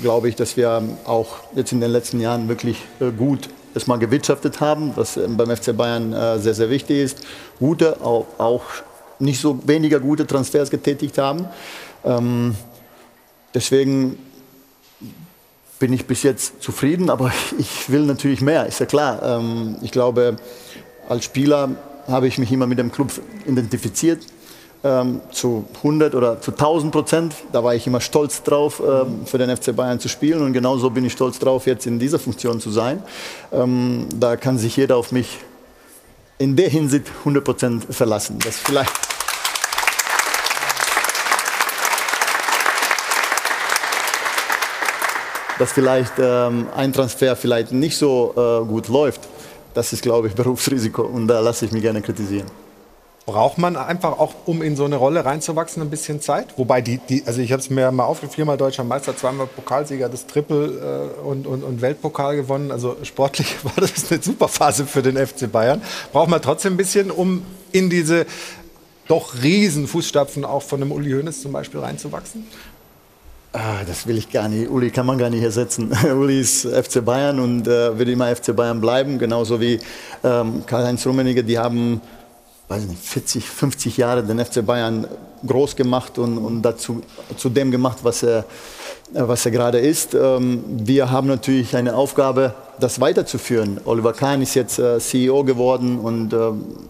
[0.00, 3.98] glaube ich, dass wir auch jetzt in den letzten Jahren wirklich äh, gut es mal
[3.98, 7.18] gewirtschaftet haben, was äh, beim FC Bayern äh, sehr, sehr wichtig ist.
[7.58, 8.64] Gute, auch, auch
[9.18, 11.46] nicht so weniger gute Transfers getätigt haben.
[12.04, 12.54] Ähm,
[13.54, 14.18] deswegen
[15.78, 19.22] bin ich bis jetzt zufrieden, aber ich will natürlich mehr, ist ja klar.
[19.22, 20.36] Ähm, ich glaube,
[21.08, 21.70] als Spieler
[22.08, 23.10] habe ich mich immer mit dem Club
[23.46, 24.22] identifiziert,
[24.84, 27.34] ähm, zu 100 oder zu 1000 Prozent.
[27.52, 30.90] Da war ich immer stolz drauf, ähm, für den FC Bayern zu spielen und genauso
[30.90, 33.02] bin ich stolz drauf, jetzt in dieser Funktion zu sein.
[33.50, 35.38] Da kann sich jeder auf mich
[36.38, 38.38] in der Hinsicht 100 Prozent verlassen.
[38.44, 39.15] Das vielleicht
[45.58, 49.20] dass vielleicht ähm, ein Transfer vielleicht nicht so äh, gut läuft,
[49.74, 52.46] das ist, glaube ich, Berufsrisiko und da lasse ich mich gerne kritisieren.
[53.26, 56.46] Braucht man einfach auch, um in so eine Rolle reinzuwachsen, ein bisschen Zeit?
[56.56, 60.08] Wobei die, die also ich habe es mir mal aufgeschrieben, viermal deutscher Meister, zweimal Pokalsieger,
[60.08, 62.70] das Triple äh, und, und, und Weltpokal gewonnen.
[62.70, 65.82] Also sportlich war das eine super Phase für den FC Bayern.
[66.12, 67.42] Braucht man trotzdem ein bisschen, um
[67.72, 68.26] in diese
[69.08, 72.46] doch riesen Fußstapfen auch von einem Uli Hoeneß zum Beispiel reinzuwachsen?
[73.58, 74.68] Ah, das will ich gar nicht.
[74.68, 75.90] Uli kann man gar nicht ersetzen.
[76.14, 79.80] Uli ist FC Bayern und äh, wird immer FC Bayern bleiben, genauso wie
[80.22, 81.42] ähm, Karl-Heinz Rummenigge.
[81.42, 82.02] Die haben
[82.68, 85.06] weiß nicht, 40, 50 Jahre den FC Bayern
[85.46, 87.00] groß gemacht und, und dazu,
[87.38, 88.44] zu dem gemacht, was er,
[89.12, 90.12] was er gerade ist.
[90.12, 93.80] Ähm, wir haben natürlich eine Aufgabe, das weiterzuführen.
[93.86, 96.36] Oliver Kahn ist jetzt äh, CEO geworden und äh,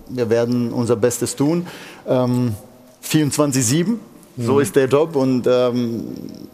[0.09, 1.69] wir werden unser Bestes tun.
[2.09, 2.57] Ähm,
[3.05, 3.99] 24-7.
[4.39, 4.61] So Mhm.
[4.61, 6.05] ist der Job und ähm,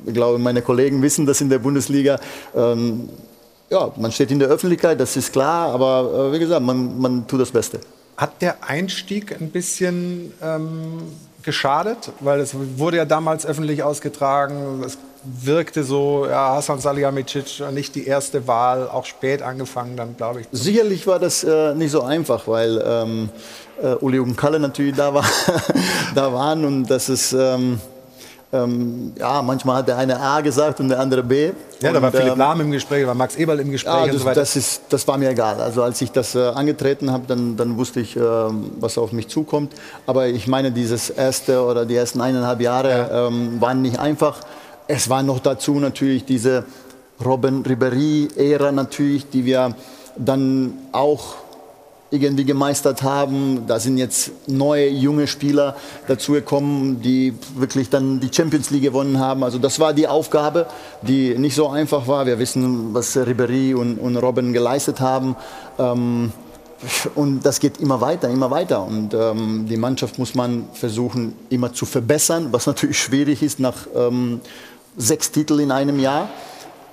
[0.06, 2.18] ich glaube, meine Kollegen wissen das in der Bundesliga.
[2.54, 3.08] Ähm,
[3.70, 7.26] ja, man steht in der Öffentlichkeit, das ist klar, aber äh, wie gesagt, man, man
[7.26, 7.80] tut das Beste.
[8.16, 10.98] Hat der Einstieg ein bisschen ähm,
[11.42, 12.12] geschadet?
[12.20, 14.82] Weil es wurde ja damals öffentlich ausgetragen.
[14.86, 20.40] Es wirkte so, ja, Hasan Salihamidzic nicht die erste Wahl, auch spät angefangen dann, glaube
[20.40, 20.46] ich.
[20.52, 23.28] Sicherlich war das äh, nicht so einfach, weil ähm,
[23.82, 25.24] äh, Uli und Kalle natürlich da, war,
[26.14, 27.80] da waren und das ist, ähm,
[28.52, 31.52] ähm, ja, manchmal hat der eine A gesagt und der andere B.
[31.80, 33.94] Ja, da und, war Philipp ähm, Lahm im Gespräch, da war Max Eberl im Gespräch
[33.94, 34.40] Ja, und das, so weiter.
[34.40, 35.58] das, ist, das war mir egal.
[35.60, 39.28] Also als ich das äh, angetreten habe, dann, dann wusste ich, ähm, was auf mich
[39.28, 39.72] zukommt.
[40.06, 44.40] Aber ich meine, dieses erste oder die ersten eineinhalb Jahre ähm, waren nicht einfach.
[44.88, 46.64] Es war noch dazu natürlich diese
[47.24, 49.74] Robin Ribéry-Ära natürlich, die wir
[50.16, 51.36] dann auch
[52.12, 53.64] irgendwie gemeistert haben.
[53.66, 55.76] Da sind jetzt neue junge Spieler
[56.06, 59.42] dazugekommen, die wirklich dann die Champions League gewonnen haben.
[59.42, 60.66] Also das war die Aufgabe,
[61.00, 62.26] die nicht so einfach war.
[62.26, 65.36] Wir wissen, was Ribéry und, und Robin geleistet haben.
[65.78, 66.32] Ähm,
[67.14, 68.84] und das geht immer weiter, immer weiter.
[68.84, 73.86] Und ähm, die Mannschaft muss man versuchen, immer zu verbessern, was natürlich schwierig ist nach
[73.94, 74.40] ähm,
[74.96, 76.28] sechs Titeln in einem Jahr.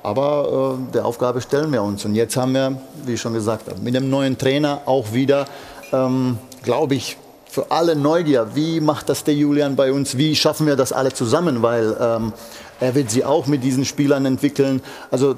[0.01, 2.05] Aber äh, der Aufgabe stellen wir uns.
[2.05, 5.45] Und jetzt haben wir, wie ich schon gesagt habe, mit dem neuen Trainer auch wieder,
[5.91, 7.17] ähm, glaube ich,
[7.49, 8.47] für alle Neugier.
[8.53, 10.17] Wie macht das der Julian bei uns?
[10.17, 11.61] Wie schaffen wir das alle zusammen?
[11.61, 12.34] Weil ähm,
[12.80, 14.81] er wird sie auch mit diesen Spielern entwickeln.
[15.11, 15.35] Also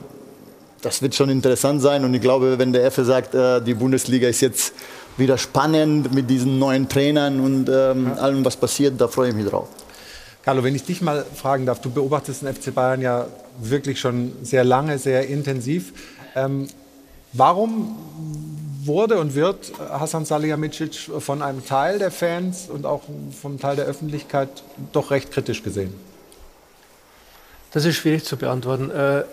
[0.82, 2.04] das wird schon interessant sein.
[2.06, 4.74] Und ich glaube, wenn der Effe sagt, äh, die Bundesliga ist jetzt
[5.18, 9.48] wieder spannend mit diesen neuen Trainern und ähm, allem, was passiert, da freue ich mich
[9.48, 9.68] drauf.
[10.44, 13.28] Carlo, wenn ich dich mal fragen darf, du beobachtest den FC Bayern ja
[13.60, 15.94] wirklich schon sehr lange, sehr intensiv.
[16.36, 16.68] Ähm,
[17.34, 17.96] warum
[18.84, 23.04] wurde und wird Hasan Salihamidzic von einem Teil der Fans und auch
[23.40, 24.50] vom Teil der Öffentlichkeit
[24.92, 25.94] doch recht kritisch gesehen?
[27.72, 28.90] Das ist schwierig zu beantworten.
[28.90, 29.24] Äh,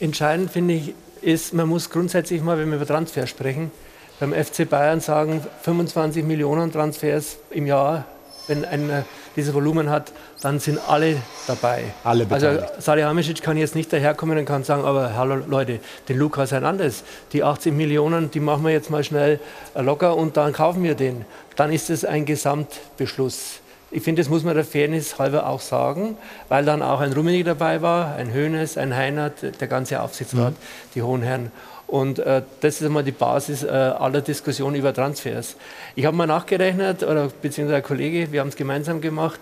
[0.00, 3.70] entscheidend finde ich, ist, man muss grundsätzlich mal, wenn wir über Transfer sprechen,
[4.18, 8.04] beim FC Bayern sagen, 25 Millionen Transfers im Jahr,
[8.46, 9.04] wenn einer
[9.34, 10.12] dieses Volumen hat,
[10.42, 11.16] dann sind alle
[11.46, 11.84] dabei.
[12.04, 12.82] Alle Also beteiligt.
[12.82, 17.42] Salihamidzic kann jetzt nicht daherkommen und kann sagen, aber hallo Leute, den Lukas Hernandez, die
[17.42, 19.40] 80 Millionen, die machen wir jetzt mal schnell
[19.74, 21.24] locker und dann kaufen wir den.
[21.56, 23.60] Dann ist es ein Gesamtbeschluss.
[23.90, 26.16] Ich finde, das muss man der Fairness halber auch sagen,
[26.48, 30.54] weil dann auch ein Rummenigge dabei war, ein Höhnes, ein Heinert, der ganze Aufsichtsrat,
[30.94, 31.52] die hohen Herren.
[31.86, 35.56] Und äh, das ist einmal die Basis äh, aller Diskussionen über Transfers.
[35.94, 39.38] Ich habe mal nachgerechnet, oder beziehungsweise ein Kollege, wir haben es gemeinsam gemacht.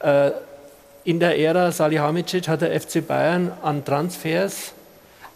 [0.00, 0.32] Äh,
[1.04, 4.72] in der Ära Salihamidzic hat der FC Bayern an Transfers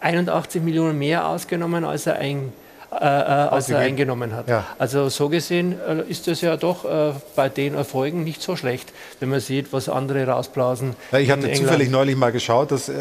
[0.00, 2.52] 81 Millionen mehr ausgenommen, als er ein
[2.92, 4.48] äh, äh, als er eingenommen hat.
[4.48, 4.66] Ja.
[4.76, 8.92] Also so gesehen äh, ist das ja doch äh, bei den Erfolgen nicht so schlecht,
[9.20, 10.96] wenn man sieht, was andere rausblasen.
[11.12, 12.94] Ja, ich hatte zufällig neulich mal geschaut, dass äh,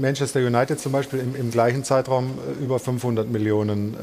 [0.00, 3.96] Manchester United zum Beispiel im, im gleichen Zeitraum äh, über 500 Millionen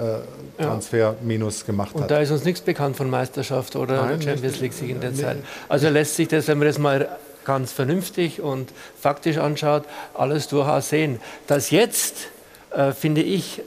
[0.57, 2.01] Transfer minus gemacht hat.
[2.03, 5.13] Und da ist uns nichts bekannt von Meisterschaft oder Nein, Champions League Sieg in der
[5.13, 5.37] Zeit.
[5.67, 7.09] Also lässt sich das, wenn man das mal
[7.43, 9.83] ganz vernünftig und faktisch anschaut,
[10.13, 11.19] alles durchaus sehen.
[11.47, 12.29] Dass jetzt,
[12.71, 13.61] äh, finde ich,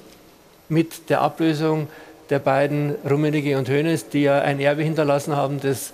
[0.69, 1.89] mit der Ablösung
[2.31, 5.93] der beiden Rummenigge und Hoeneß, die ja ein Erbe hinterlassen haben, das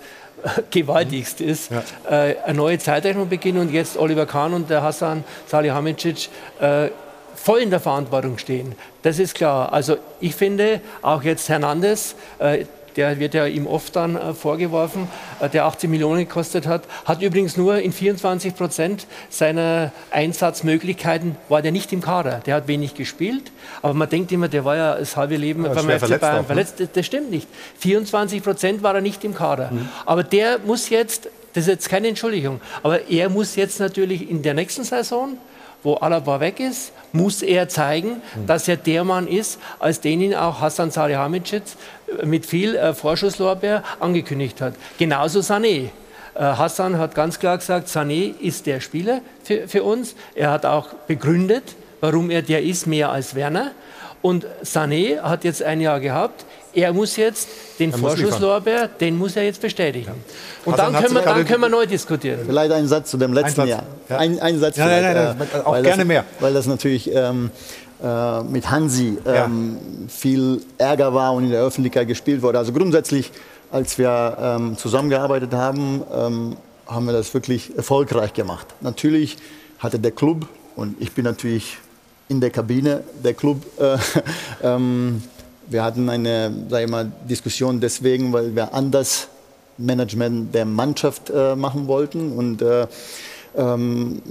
[0.71, 1.83] gewaltigst ist, ja.
[2.09, 6.29] äh, eine neue Zeitrechnung beginnen und jetzt Oliver Kahn und der Hassan Salihamidzic
[6.59, 6.89] äh,
[7.35, 8.75] voll in der Verantwortung stehen.
[9.01, 9.71] Das ist klar.
[9.71, 12.65] Also ich finde, auch jetzt Hernandez, äh,
[12.95, 15.07] der wird ja ihm oft dann äh, vorgeworfen,
[15.39, 21.61] äh, der 18 Millionen gekostet hat, hat übrigens nur in 24 Prozent seiner Einsatzmöglichkeiten war
[21.61, 22.41] der nicht im Kader.
[22.45, 23.51] Der hat wenig gespielt,
[23.81, 26.35] aber man denkt immer, der war ja das halbe Leben ja, beim FC verletzt Bayern
[26.35, 26.45] auch, ne?
[26.45, 26.83] verletzt.
[26.93, 27.47] Das stimmt nicht.
[27.79, 29.71] 24 Prozent war er nicht im Kader.
[29.71, 29.89] Mhm.
[30.05, 34.41] Aber der muss jetzt, das ist jetzt keine Entschuldigung, aber er muss jetzt natürlich in
[34.41, 35.37] der nächsten Saison
[35.85, 38.47] wo Alaba weg ist, muss er zeigen, mhm.
[38.47, 41.63] dass er der Mann ist, als den ihn auch Hassan Salihamidzic
[42.23, 44.73] mit viel äh, Vorschusslorbeer angekündigt hat.
[44.97, 45.89] Genauso Sané.
[46.33, 50.15] Äh, Hassan hat ganz klar gesagt, Sané ist der Spieler für, für uns.
[50.33, 53.71] Er hat auch begründet, warum er der ist, mehr als Werner.
[54.21, 56.45] Und Sané hat jetzt ein Jahr gehabt.
[56.75, 57.47] Er muss jetzt
[57.79, 60.07] den Vorschusslorbeer, den muss er jetzt bestätigen.
[60.07, 60.13] Ja.
[60.65, 62.41] Und dann können, wir, dann können wir neu diskutieren.
[62.45, 63.83] Vielleicht ein Satz zu dem letzten ein Jahr.
[64.09, 64.17] Ja.
[64.17, 66.25] Ein, ein Satz ja, nein, nein, nein, auch gerne das, mehr.
[66.41, 67.49] Weil das natürlich ähm,
[68.03, 69.77] äh, mit Hansi ähm,
[70.09, 72.57] viel Ärger war und in der Öffentlichkeit gespielt wurde.
[72.59, 73.31] Also grundsätzlich,
[73.71, 76.57] als wir ähm, zusammengearbeitet haben, ähm,
[76.87, 78.67] haben wir das wirklich erfolgreich gemacht.
[78.81, 79.37] Natürlich
[79.79, 80.45] hatte der Club,
[80.75, 81.77] und ich bin natürlich
[82.27, 83.97] in der Kabine der Club, äh,
[84.63, 85.23] ähm,
[85.67, 89.27] wir hatten eine sag mal, Diskussion deswegen, weil wir anders
[89.77, 92.31] Management der Mannschaft äh, machen wollten.
[92.31, 92.87] Und äh,
[93.55, 94.21] ähm,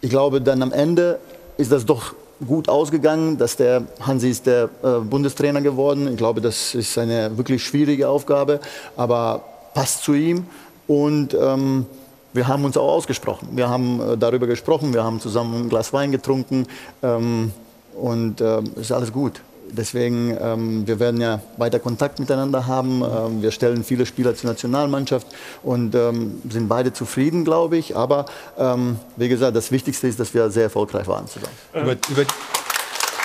[0.00, 1.18] ich glaube, dann am Ende
[1.56, 2.14] ist das doch
[2.46, 6.08] gut ausgegangen, dass der Hansi ist der äh, Bundestrainer geworden.
[6.08, 8.60] Ich glaube, das ist eine wirklich schwierige Aufgabe,
[8.96, 9.44] aber
[9.74, 10.46] passt zu ihm.
[10.88, 11.86] Und ähm,
[12.32, 13.48] wir haben uns auch ausgesprochen.
[13.52, 16.66] Wir haben äh, darüber gesprochen, wir haben zusammen ein Glas Wein getrunken
[17.02, 17.52] ähm,
[17.94, 19.40] und ähm, ist alles gut.
[19.74, 23.02] Deswegen, ähm, wir werden ja weiter Kontakt miteinander haben.
[23.02, 25.26] Ähm, wir stellen viele Spieler zur Nationalmannschaft
[25.62, 27.96] und ähm, sind beide zufrieden, glaube ich.
[27.96, 28.26] Aber
[28.58, 31.54] ähm, wie gesagt, das Wichtigste ist, dass wir sehr erfolgreich waren zusammen.
[31.72, 32.22] Über, über,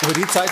[0.04, 0.50] über die Zeit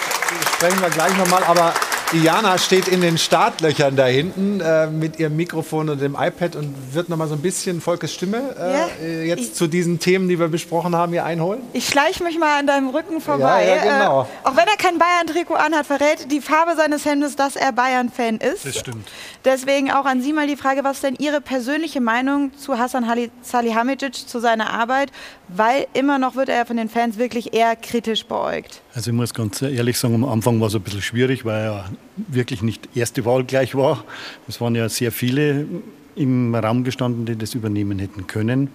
[0.56, 1.74] sprechen wir gleich nochmal, aber
[2.12, 6.94] Diana steht in den Startlöchern da hinten äh, mit ihrem Mikrofon und dem iPad und
[6.94, 10.00] wird noch mal so ein bisschen Volkes Stimme äh, ja, äh, jetzt ich, zu diesen
[10.00, 11.62] Themen, die wir besprochen haben, hier einholen.
[11.74, 13.66] Ich schleiche mich mal an deinem Rücken vorbei.
[13.66, 14.22] Ja, ja, genau.
[14.22, 18.38] Äh, auch wenn er kein Bayern-Trikot anhat, verrät die Farbe seines Hemdes, dass er Bayern-Fan
[18.38, 18.66] ist.
[18.66, 19.08] Das stimmt.
[19.46, 23.06] Deswegen auch an Sie mal die Frage, was ist denn Ihre persönliche Meinung zu Hassan
[23.44, 25.12] Salihamidzic, zu seiner Arbeit?
[25.50, 28.82] Weil immer noch wird er von den Fans wirklich eher kritisch beäugt.
[28.96, 31.86] Also ich muss ganz ehrlich sagen, am Anfang war es ein bisschen schwierig, weil er
[32.16, 34.04] wirklich nicht erste Wahl gleich war.
[34.48, 35.68] Es waren ja sehr viele
[36.16, 38.70] im Raum gestanden, die das übernehmen hätten können.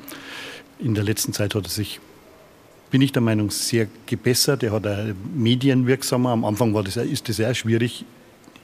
[0.79, 1.99] In der letzten Zeit hat er sich,
[2.93, 4.63] bin ich der Meinung, sehr gebessert.
[4.63, 4.99] Er hat auch
[5.35, 6.31] medienwirksamer.
[6.31, 8.05] Am Anfang war das, ist das sehr schwierig,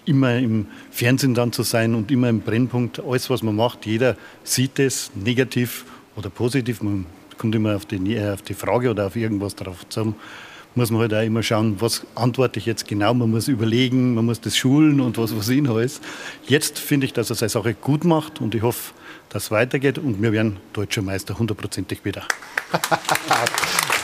[0.07, 3.01] immer im Fernsehen dann zu sein und immer im Brennpunkt.
[3.01, 5.85] Alles, was man macht, jeder sieht es, negativ
[6.17, 6.83] oder positiv.
[6.83, 7.07] Man
[7.39, 10.15] kommt immer auf die, auf die Frage oder auf irgendwas drauf zusammen
[10.77, 13.15] muss man halt auch immer schauen, was antworte ich jetzt genau.
[13.15, 16.03] Man muss überlegen, man muss das schulen und was was ihn heißt.
[16.47, 18.93] Jetzt finde ich, dass er seine Sache gut macht und ich hoffe,
[19.31, 22.25] dass es weitergeht und wir werden deutscher Meister hundertprozentig wieder.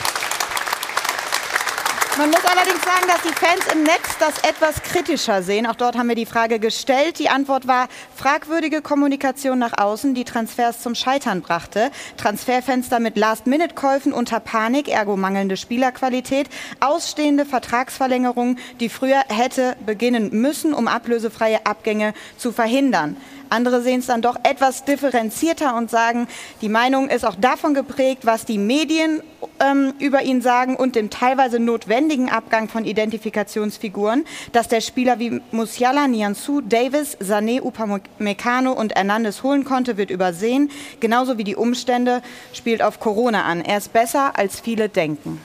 [2.15, 5.65] Man muss allerdings sagen, dass die Fans im Netz das etwas kritischer sehen.
[5.65, 7.17] Auch dort haben wir die Frage gestellt.
[7.17, 11.89] Die Antwort war fragwürdige Kommunikation nach außen, die Transfers zum Scheitern brachte.
[12.17, 16.49] Transferfenster mit Last-Minute-Käufen unter Panik, ergo mangelnde Spielerqualität,
[16.81, 23.17] ausstehende Vertragsverlängerungen, die früher hätte beginnen müssen, um ablösefreie Abgänge zu verhindern.
[23.53, 26.27] Andere sehen es dann doch etwas differenzierter und sagen,
[26.61, 29.21] die Meinung ist auch davon geprägt, was die Medien
[29.59, 35.39] ähm, über ihn sagen und dem teilweise notwendigen Abgang von Identifikationsfiguren, dass der Spieler wie
[35.51, 40.71] Musiala, Nianzou, Davis, Sané, Upamecano und Hernandez holen konnte, wird übersehen.
[40.99, 42.23] Genauso wie die Umstände
[42.53, 43.61] spielt auf Corona an.
[43.61, 45.39] Er ist besser, als viele denken.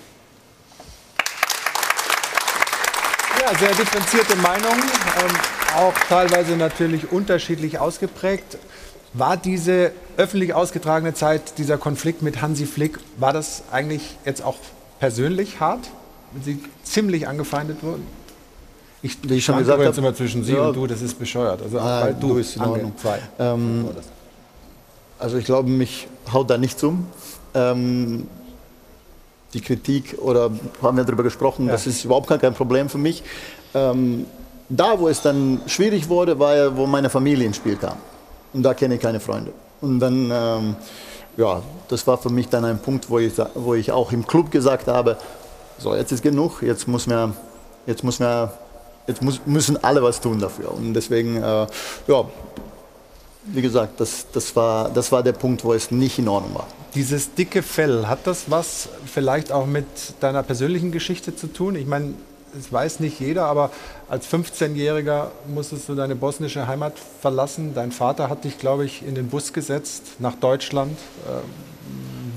[3.43, 4.81] Ja, sehr differenzierte Meinungen.
[4.81, 8.59] Ähm auch teilweise natürlich unterschiedlich ausgeprägt.
[9.15, 14.57] War diese öffentlich ausgetragene Zeit, dieser Konflikt mit Hansi Flick, war das eigentlich jetzt auch
[15.01, 15.89] persönlich hart?
[16.33, 18.07] wenn Sie ziemlich angefeindet wurden?
[19.01, 20.69] Ich, Wie ich schon gesagt habe, immer zwischen Sie ja.
[20.69, 21.63] und du, das ist bescheuert.
[21.63, 22.93] Also Ah, weil du ist in Ordnung.
[22.97, 23.21] Zwei.
[23.39, 23.89] Ähm,
[25.19, 27.07] also ich glaube, mich haut da nichts um.
[27.55, 28.27] Ähm,
[29.55, 30.51] die Kritik oder
[30.83, 33.23] haben wir darüber gesprochen, das ist überhaupt kein Problem für mich.
[33.75, 34.27] Ähm,
[34.69, 37.97] da, wo es dann schwierig wurde, war ja, wo meine Familie ins Spiel kam.
[38.53, 39.53] Und da kenne ich keine Freunde.
[39.81, 40.77] Und dann, ähm,
[41.37, 44.51] ja, das war für mich dann ein Punkt, wo ich, wo ich auch im Club
[44.51, 45.17] gesagt habe,
[45.79, 47.33] so, jetzt ist genug, jetzt muss mir,
[47.87, 48.53] jetzt muss mir,
[49.07, 50.73] jetzt muss, müssen alle was tun dafür.
[50.73, 51.67] Und deswegen, äh,
[52.09, 52.25] ja,
[53.45, 56.67] wie gesagt, das, das, war, das war der Punkt, wo es nicht in Ordnung war.
[56.95, 59.87] Dieses dicke Fell, hat das was vielleicht auch mit
[60.21, 61.77] deiner persönlichen Geschichte zu tun?
[61.77, 62.15] Ich meine,
[62.57, 63.71] es weiß nicht jeder, aber
[64.09, 67.73] als 15-Jähriger musstest du deine bosnische Heimat verlassen.
[67.75, 70.97] Dein Vater hat dich, glaube ich, in den Bus gesetzt nach Deutschland.
[71.27, 71.43] Ähm,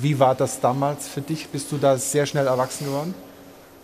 [0.02, 1.48] Wie war das damals für dich?
[1.50, 3.14] Bist du da sehr schnell erwachsen geworden?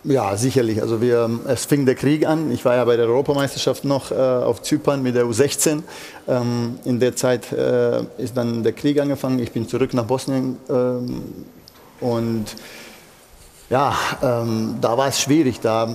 [0.04, 0.82] Ja, sicherlich.
[0.82, 2.52] Also wir, es fing der Krieg an.
[2.52, 5.84] Ich war ja bei der Europameisterschaft noch äh, auf Zypern mit der U16.
[6.28, 9.40] Ähm, in der Zeit äh, ist dann der Krieg angefangen.
[9.40, 11.24] Ich bin zurück nach Bosnien ähm,
[11.99, 12.45] und
[13.69, 15.60] ja, ähm, da war es schwierig.
[15.60, 15.94] Da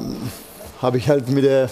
[0.81, 1.71] habe ich halt mit der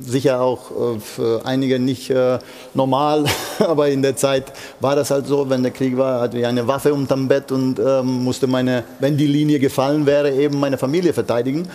[0.00, 2.38] sicher auch äh, für einige nicht äh,
[2.74, 3.26] normal,
[3.60, 6.66] aber in der Zeit war das halt so, wenn der Krieg war, hatte ich eine
[6.66, 11.12] Waffe unterm Bett und ähm, musste meine, wenn die Linie gefallen wäre, eben meine Familie
[11.12, 11.68] verteidigen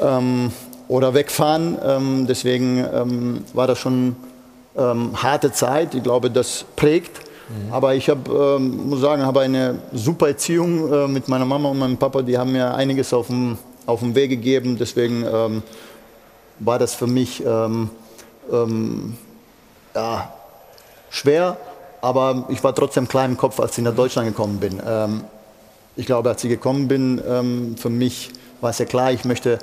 [0.00, 0.50] ähm,
[0.88, 1.78] oder wegfahren.
[1.84, 4.16] Ähm, deswegen ähm, war das schon
[4.76, 5.94] ähm, harte Zeit.
[5.94, 7.29] Ich glaube, das prägt.
[7.70, 11.78] Aber ich habe, ähm, muss sagen, habe eine super Erziehung äh, mit meiner Mama und
[11.78, 12.22] meinem Papa.
[12.22, 14.76] Die haben mir einiges auf dem, auf dem Weg gegeben.
[14.78, 15.62] Deswegen ähm,
[16.60, 17.90] war das für mich ähm,
[18.52, 19.16] ähm,
[19.94, 20.32] ja,
[21.10, 21.56] schwer,
[22.00, 24.80] aber ich war trotzdem klein im Kopf, als ich nach Deutschland gekommen bin.
[24.86, 25.24] Ähm,
[25.96, 27.20] ich glaube, als ich gekommen bin,
[27.76, 29.58] für mich war es ja klar, ich möchte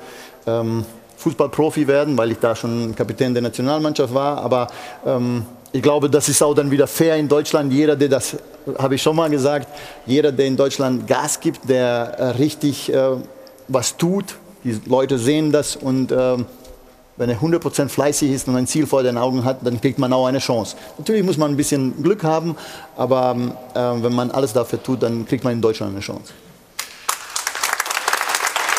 [1.17, 4.37] Fußballprofi werden, weil ich da schon Kapitän der Nationalmannschaft war.
[4.37, 4.67] Aber
[5.05, 7.71] ähm, ich glaube, das ist auch dann wieder fair in Deutschland.
[7.71, 8.37] Jeder, der das,
[8.77, 9.67] habe ich schon mal gesagt,
[10.05, 13.17] jeder, der in Deutschland Gas gibt, der äh, richtig äh,
[13.67, 16.45] was tut, die Leute sehen das und ähm,
[17.17, 20.13] wenn er 100% fleißig ist und ein Ziel vor den Augen hat, dann kriegt man
[20.13, 20.77] auch eine Chance.
[20.97, 22.55] Natürlich muss man ein bisschen Glück haben,
[22.95, 26.33] aber ähm, äh, wenn man alles dafür tut, dann kriegt man in Deutschland eine Chance.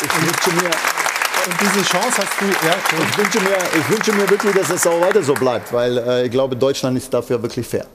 [0.01, 0.71] Ich wünsche mir,
[1.45, 2.75] Und diese Chance hast du, ja,
[3.09, 6.25] ich wünsche mir, ich wünsche mir wirklich, dass es auch weiter so bleibt, weil äh,
[6.25, 7.85] ich glaube, Deutschland ist dafür wirklich fair.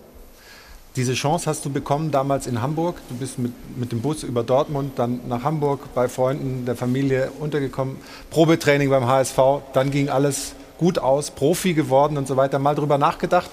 [0.96, 2.96] Diese Chance hast du bekommen damals in Hamburg.
[3.08, 7.32] Du bist mit, mit dem Bus über Dortmund, dann nach Hamburg bei Freunden der Familie
[7.40, 7.96] untergekommen.
[8.30, 9.38] Probetraining beim HSV,
[9.72, 12.58] dann ging alles gut aus, Profi geworden und so weiter.
[12.60, 13.50] Mal drüber nachgedacht,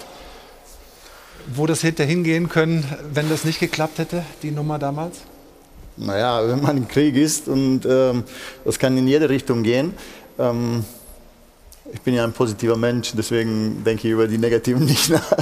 [1.52, 5.22] wo das hätte hingehen können, wenn das nicht geklappt hätte, die Nummer damals?
[5.96, 8.24] Naja, wenn man im Krieg ist und ähm,
[8.64, 9.94] das kann in jede Richtung gehen.
[10.38, 10.84] Ähm,
[11.92, 15.32] ich bin ja ein positiver Mensch, deswegen denke ich über die Negativen nicht nach.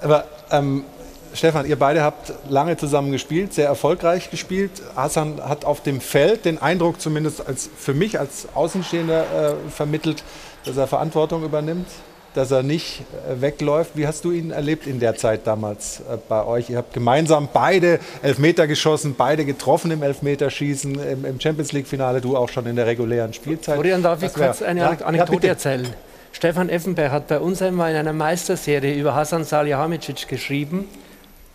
[0.00, 0.84] Aber ähm,
[1.32, 4.70] Stefan, ihr beide habt lange zusammen gespielt, sehr erfolgreich gespielt.
[4.96, 10.24] Hassan hat auf dem Feld den Eindruck, zumindest als, für mich als Außenstehender, äh, vermittelt,
[10.64, 11.86] dass er Verantwortung übernimmt,
[12.34, 13.92] dass er nicht äh, wegläuft.
[13.94, 16.70] Wie hast du ihn erlebt in der Zeit damals äh, bei euch?
[16.70, 22.48] Ihr habt gemeinsam beide Elfmeter geschossen, beide getroffen im Elfmeterschießen, im, Champions League-Finale, du auch
[22.48, 23.74] schon in der regulären Spielzeit.
[23.74, 25.88] Florian, darf ich kurz eine Ja, Anekdote ja, erzählen?
[26.32, 30.88] Stefan Effenberg hat bei uns einmal in einer Meisterserie über Hasan Salihamidzic geschrieben.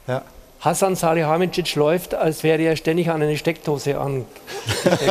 [0.08, 0.22] Ja.
[0.60, 4.26] Hasan Salihamidzic läuft, als wäre er ständig an eine Steckdose an.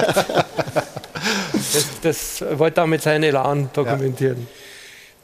[1.53, 4.47] das, das wollte damit seinen Elan dokumentieren.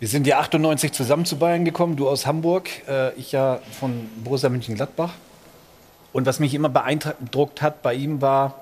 [0.01, 4.09] Wir sind ja 98 zusammen zu Bayern gekommen, du aus Hamburg, äh, ich ja von
[4.25, 5.13] Borussia Mönchengladbach.
[6.15, 8.55] Und was mich immer beeindruckt hat bei ihm war,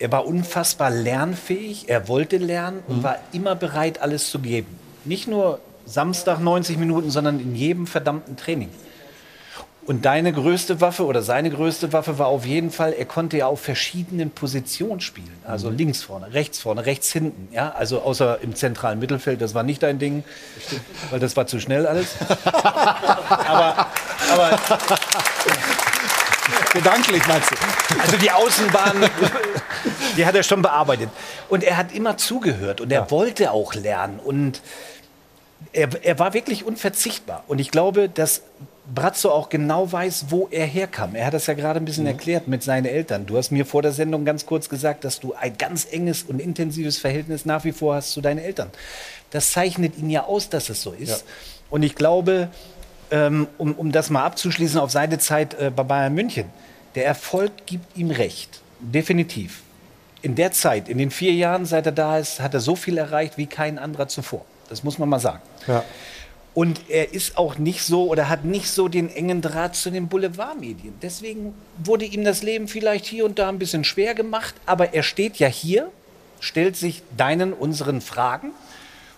[0.00, 4.66] er war unfassbar lernfähig, er wollte lernen und war immer bereit, alles zu geben.
[5.04, 8.68] Nicht nur Samstag 90 Minuten, sondern in jedem verdammten Training.
[9.84, 13.46] Und deine größte Waffe oder seine größte Waffe war auf jeden Fall, er konnte ja
[13.46, 15.36] auf verschiedenen Positionen spielen.
[15.44, 17.48] Also links vorne, rechts vorne, rechts hinten.
[17.52, 17.72] Ja?
[17.72, 20.22] Also außer im zentralen Mittelfeld, das war nicht dein Ding,
[21.10, 22.14] weil das war zu schnell alles.
[22.44, 23.86] aber,
[24.30, 24.58] aber
[26.72, 27.56] Gedanklich meinst du?
[28.00, 29.10] also die Außenbahn,
[30.16, 31.10] die hat er schon bearbeitet.
[31.48, 34.20] Und er hat immer zugehört und er wollte auch lernen.
[34.20, 34.62] Und
[35.72, 37.44] er, er war wirklich unverzichtbar.
[37.46, 38.42] Und ich glaube, dass
[38.84, 41.14] Brazzo auch genau weiß, wo er herkam.
[41.14, 43.26] Er hat das ja gerade ein bisschen erklärt mit seinen Eltern.
[43.26, 46.40] Du hast mir vor der Sendung ganz kurz gesagt, dass du ein ganz enges und
[46.40, 48.70] intensives Verhältnis nach wie vor hast zu deinen Eltern.
[49.30, 51.08] Das zeichnet ihn ja aus, dass es so ist.
[51.08, 51.16] Ja.
[51.70, 52.48] Und ich glaube,
[53.10, 56.46] ähm, um, um das mal abzuschließen auf seine Zeit äh, bei Bayern München,
[56.96, 58.60] der Erfolg gibt ihm recht.
[58.80, 59.62] Definitiv.
[60.22, 62.96] in der Zeit, in den vier Jahren, seit er da ist, hat er so viel
[62.96, 64.44] erreicht wie kein anderer zuvor.
[64.68, 65.40] Das muss man mal sagen.
[65.66, 65.84] Ja.
[66.54, 70.08] Und er ist auch nicht so oder hat nicht so den engen Draht zu den
[70.08, 70.92] Boulevardmedien.
[71.00, 74.54] Deswegen wurde ihm das Leben vielleicht hier und da ein bisschen schwer gemacht.
[74.66, 75.88] Aber er steht ja hier,
[76.40, 78.50] stellt sich deinen, unseren Fragen.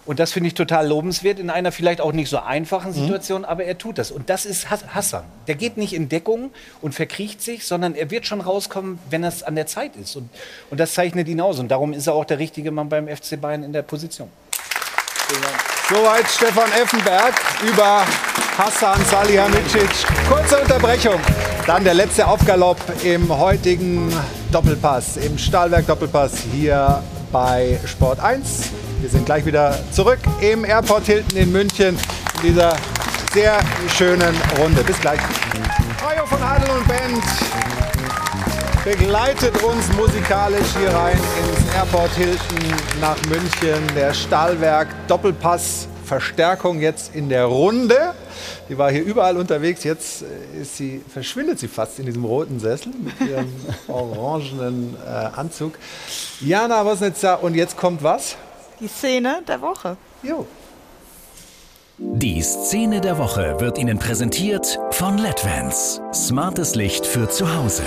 [0.07, 2.95] Und das finde ich total lobenswert in einer vielleicht auch nicht so einfachen Mhm.
[2.95, 4.11] Situation, aber er tut das.
[4.13, 5.25] Und das ist Has- Hassan.
[5.49, 6.51] Der geht nicht in Deckung
[6.83, 10.15] und verkriecht sich, sondern er wird schon rauskommen, wenn es an der Zeit ist.
[10.15, 10.29] Und,
[10.71, 11.59] und das zeichnet ihn aus.
[11.59, 14.29] Und darum ist er auch der richtige Mann beim FC Bayern in der Position.
[15.89, 18.05] Soweit Stefan Effenberg über
[18.59, 19.89] Hassan Salihamidzic.
[20.29, 21.21] Kurze Unterbrechung.
[21.67, 24.13] Dann der letzte Aufgalopp im heutigen
[24.53, 27.03] Doppelpass, im Stahlwerk Doppelpass hier
[27.33, 28.71] bei Sport 1.
[29.01, 31.99] Wir sind gleich wieder zurück im Airport Hilton in München
[32.37, 32.77] in dieser
[33.33, 33.59] sehr
[33.97, 34.83] schönen Runde.
[34.85, 35.21] Bis gleich.
[36.03, 37.23] Mario von Adel und Band
[38.85, 42.59] begleitet uns musikalisch hier rein ins Airport Hilton
[43.01, 43.83] nach München.
[43.97, 48.13] Der Stahlwerk Doppelpass Verstärkung jetzt in der Runde.
[48.69, 49.85] Die war hier überall unterwegs.
[49.85, 53.51] Jetzt äh, ist sie, verschwindet sie fast in diesem roten Sessel mit ihrem
[53.89, 55.79] orangenen äh, Anzug.
[56.41, 58.37] Jana Wosnitzer und jetzt kommt was?
[58.81, 59.97] Die Szene der Woche.
[60.23, 60.47] Jo.
[61.97, 66.03] Die Szene der Woche wird Ihnen präsentiert von LEDVANCE.
[66.13, 67.85] Smartes Licht für zu Hause.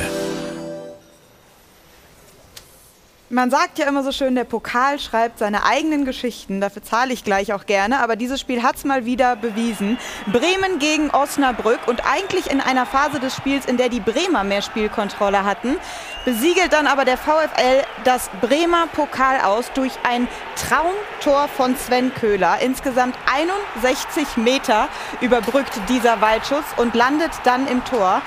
[3.29, 6.61] Man sagt ja immer so schön, der Pokal schreibt seine eigenen Geschichten.
[6.61, 7.99] Dafür zahle ich gleich auch gerne.
[7.99, 9.97] Aber dieses Spiel hat es mal wieder bewiesen.
[10.27, 14.61] Bremen gegen Osnabrück und eigentlich in einer Phase des Spiels, in der die Bremer mehr
[14.61, 15.75] Spielkontrolle hatten,
[16.23, 22.59] besiegelt dann aber der VfL das Bremer Pokal aus durch ein Traumtor von Sven Köhler.
[22.61, 24.87] Insgesamt 61 Meter
[25.19, 28.21] überbrückt dieser Weitschuss und landet dann im Tor.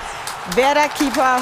[0.55, 1.41] Werder-Keeper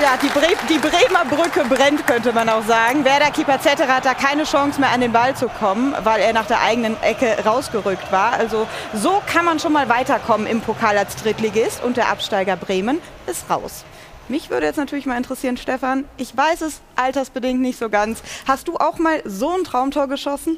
[0.00, 3.04] ja, die, Bre die Bremer Brücke brennt, könnte man auch sagen.
[3.04, 6.46] Werder-Keeper Zetterer hat da keine Chance mehr an den Ball zu kommen, weil er nach
[6.46, 8.32] der eigenen Ecke rausgerückt war.
[8.32, 12.98] Also so kann man schon mal weiterkommen im Pokal als Drittligist und der Absteiger Bremen
[13.26, 13.84] ist raus.
[14.28, 18.22] Mich würde jetzt natürlich mal interessieren, Stefan, ich weiß es altersbedingt nicht so ganz.
[18.46, 20.56] Hast du auch mal so ein Traumtor geschossen?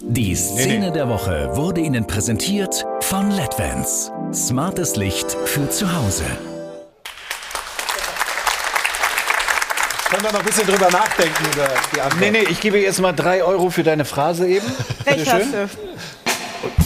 [0.00, 4.12] Die Szene der Woche wurde Ihnen präsentiert von LEDVANCE.
[4.32, 6.24] Smartes Licht für zu Hause.
[10.10, 12.20] Können wir noch ein bisschen drüber nachdenken über die Antwort?
[12.20, 14.66] Nee, nee, ich gebe jetzt mal drei Euro für deine Phrase eben.
[15.06, 15.68] Recht hast du.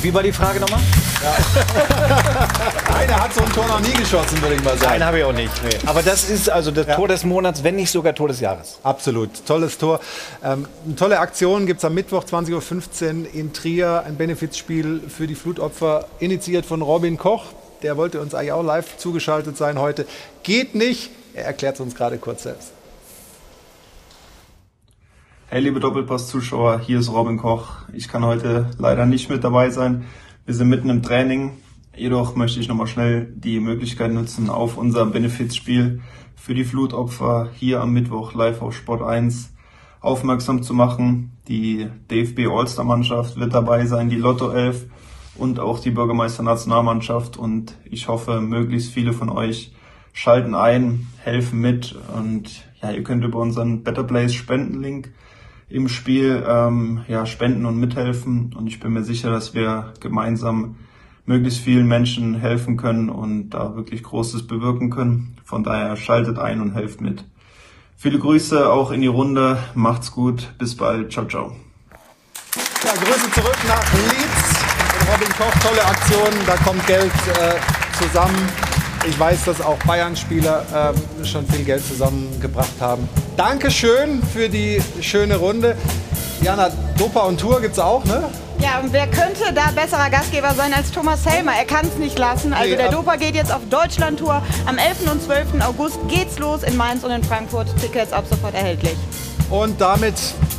[0.03, 0.81] Wie war die Frage nochmal?
[2.99, 4.91] Einer hat so ein Tor noch nie geschossen, würde ich mal sagen.
[4.91, 5.53] Nein, habe ich auch nicht.
[5.63, 5.79] Nee.
[5.87, 8.81] Aber das ist also das Tor des Monats, wenn nicht sogar Tor des Jahres.
[8.83, 10.01] Absolut, tolles Tor.
[10.43, 14.03] Ähm, eine tolle Aktion gibt es am Mittwoch 20.15 Uhr in Trier.
[14.05, 17.45] Ein Benefizspiel für die Flutopfer, initiiert von Robin Koch.
[17.85, 20.07] Der wollte uns eigentlich auch live zugeschaltet sein heute.
[20.43, 21.11] Geht nicht.
[21.35, 22.73] Er erklärt es uns gerade kurz selbst.
[25.53, 27.83] Hey liebe Doppelpass-Zuschauer, hier ist Robin Koch.
[27.93, 30.07] Ich kann heute leider nicht mit dabei sein.
[30.47, 31.59] Wir sind mitten im Training.
[31.95, 36.01] Jedoch möchte ich nochmal schnell die Möglichkeit nutzen, auf unser Benefizspiel
[36.37, 39.53] für die Flutopfer hier am Mittwoch live auf Sport 1
[40.01, 41.37] aufmerksam zu machen.
[41.49, 44.87] Die DFB All-Star-Mannschaft wird dabei sein, die Lotto 11
[45.35, 47.37] und auch die Bürgermeister Nationalmannschaft.
[47.37, 49.75] Und ich hoffe, möglichst viele von euch
[50.15, 55.13] schalten ein, helfen mit und ja, ihr könnt über unseren Better Place Spendenlink
[55.73, 58.55] im Spiel ähm, ja, spenden und mithelfen.
[58.57, 60.77] Und ich bin mir sicher, dass wir gemeinsam
[61.25, 65.37] möglichst vielen Menschen helfen können und da wirklich Großes bewirken können.
[65.45, 67.25] Von daher schaltet ein und helft mit.
[67.97, 69.59] Viele Grüße auch in die Runde.
[69.75, 70.55] Macht's gut.
[70.59, 71.13] Bis bald.
[71.13, 71.57] Ciao, ciao.
[72.85, 74.63] Ja, Grüße zurück nach Leeds.
[75.13, 76.47] Robin Koch, tolle Aktion.
[76.47, 78.72] Da kommt Geld äh, zusammen.
[79.05, 83.09] Ich weiß, dass auch Bayern-Spieler ähm, schon viel Geld zusammengebracht haben.
[83.37, 85.77] Dankeschön für die schöne Runde.
[86.41, 88.31] Jana, Dopa und Tour gibt's auch, ne?
[88.61, 91.53] Ja, und wer könnte da besserer Gastgeber sein als Thomas Helmer?
[91.59, 92.53] Er kann es nicht lassen.
[92.53, 94.41] Also der Dopa geht jetzt auf Deutschland-Tour.
[94.67, 95.11] Am 11.
[95.11, 95.47] und 12.
[95.67, 97.67] August geht's los in Mainz und in Frankfurt.
[97.81, 98.97] Tickets ab sofort erhältlich.
[99.51, 100.15] Und damit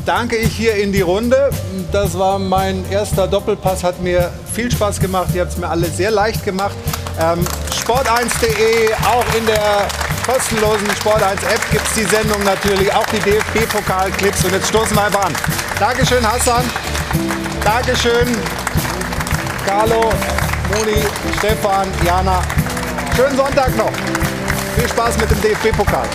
[0.05, 1.49] danke ich hier in die Runde.
[1.93, 5.29] Das war mein erster Doppelpass, hat mir viel Spaß gemacht.
[5.33, 6.75] Ihr habt es mir alle sehr leicht gemacht.
[7.19, 9.87] Ähm, Sport1.de, auch in der
[10.25, 14.45] kostenlosen Sport1-App gibt es die Sendung natürlich, auch die DFB-Pokal-Clips.
[14.45, 15.33] Und jetzt stoßen wir einfach an.
[15.79, 16.63] Dankeschön, Hassan.
[17.63, 18.37] Dankeschön,
[19.65, 20.11] Carlo,
[20.73, 21.03] Moni,
[21.37, 22.41] Stefan, Jana.
[23.15, 23.91] Schönen Sonntag noch.
[24.75, 26.07] Viel Spaß mit dem DFB-Pokal.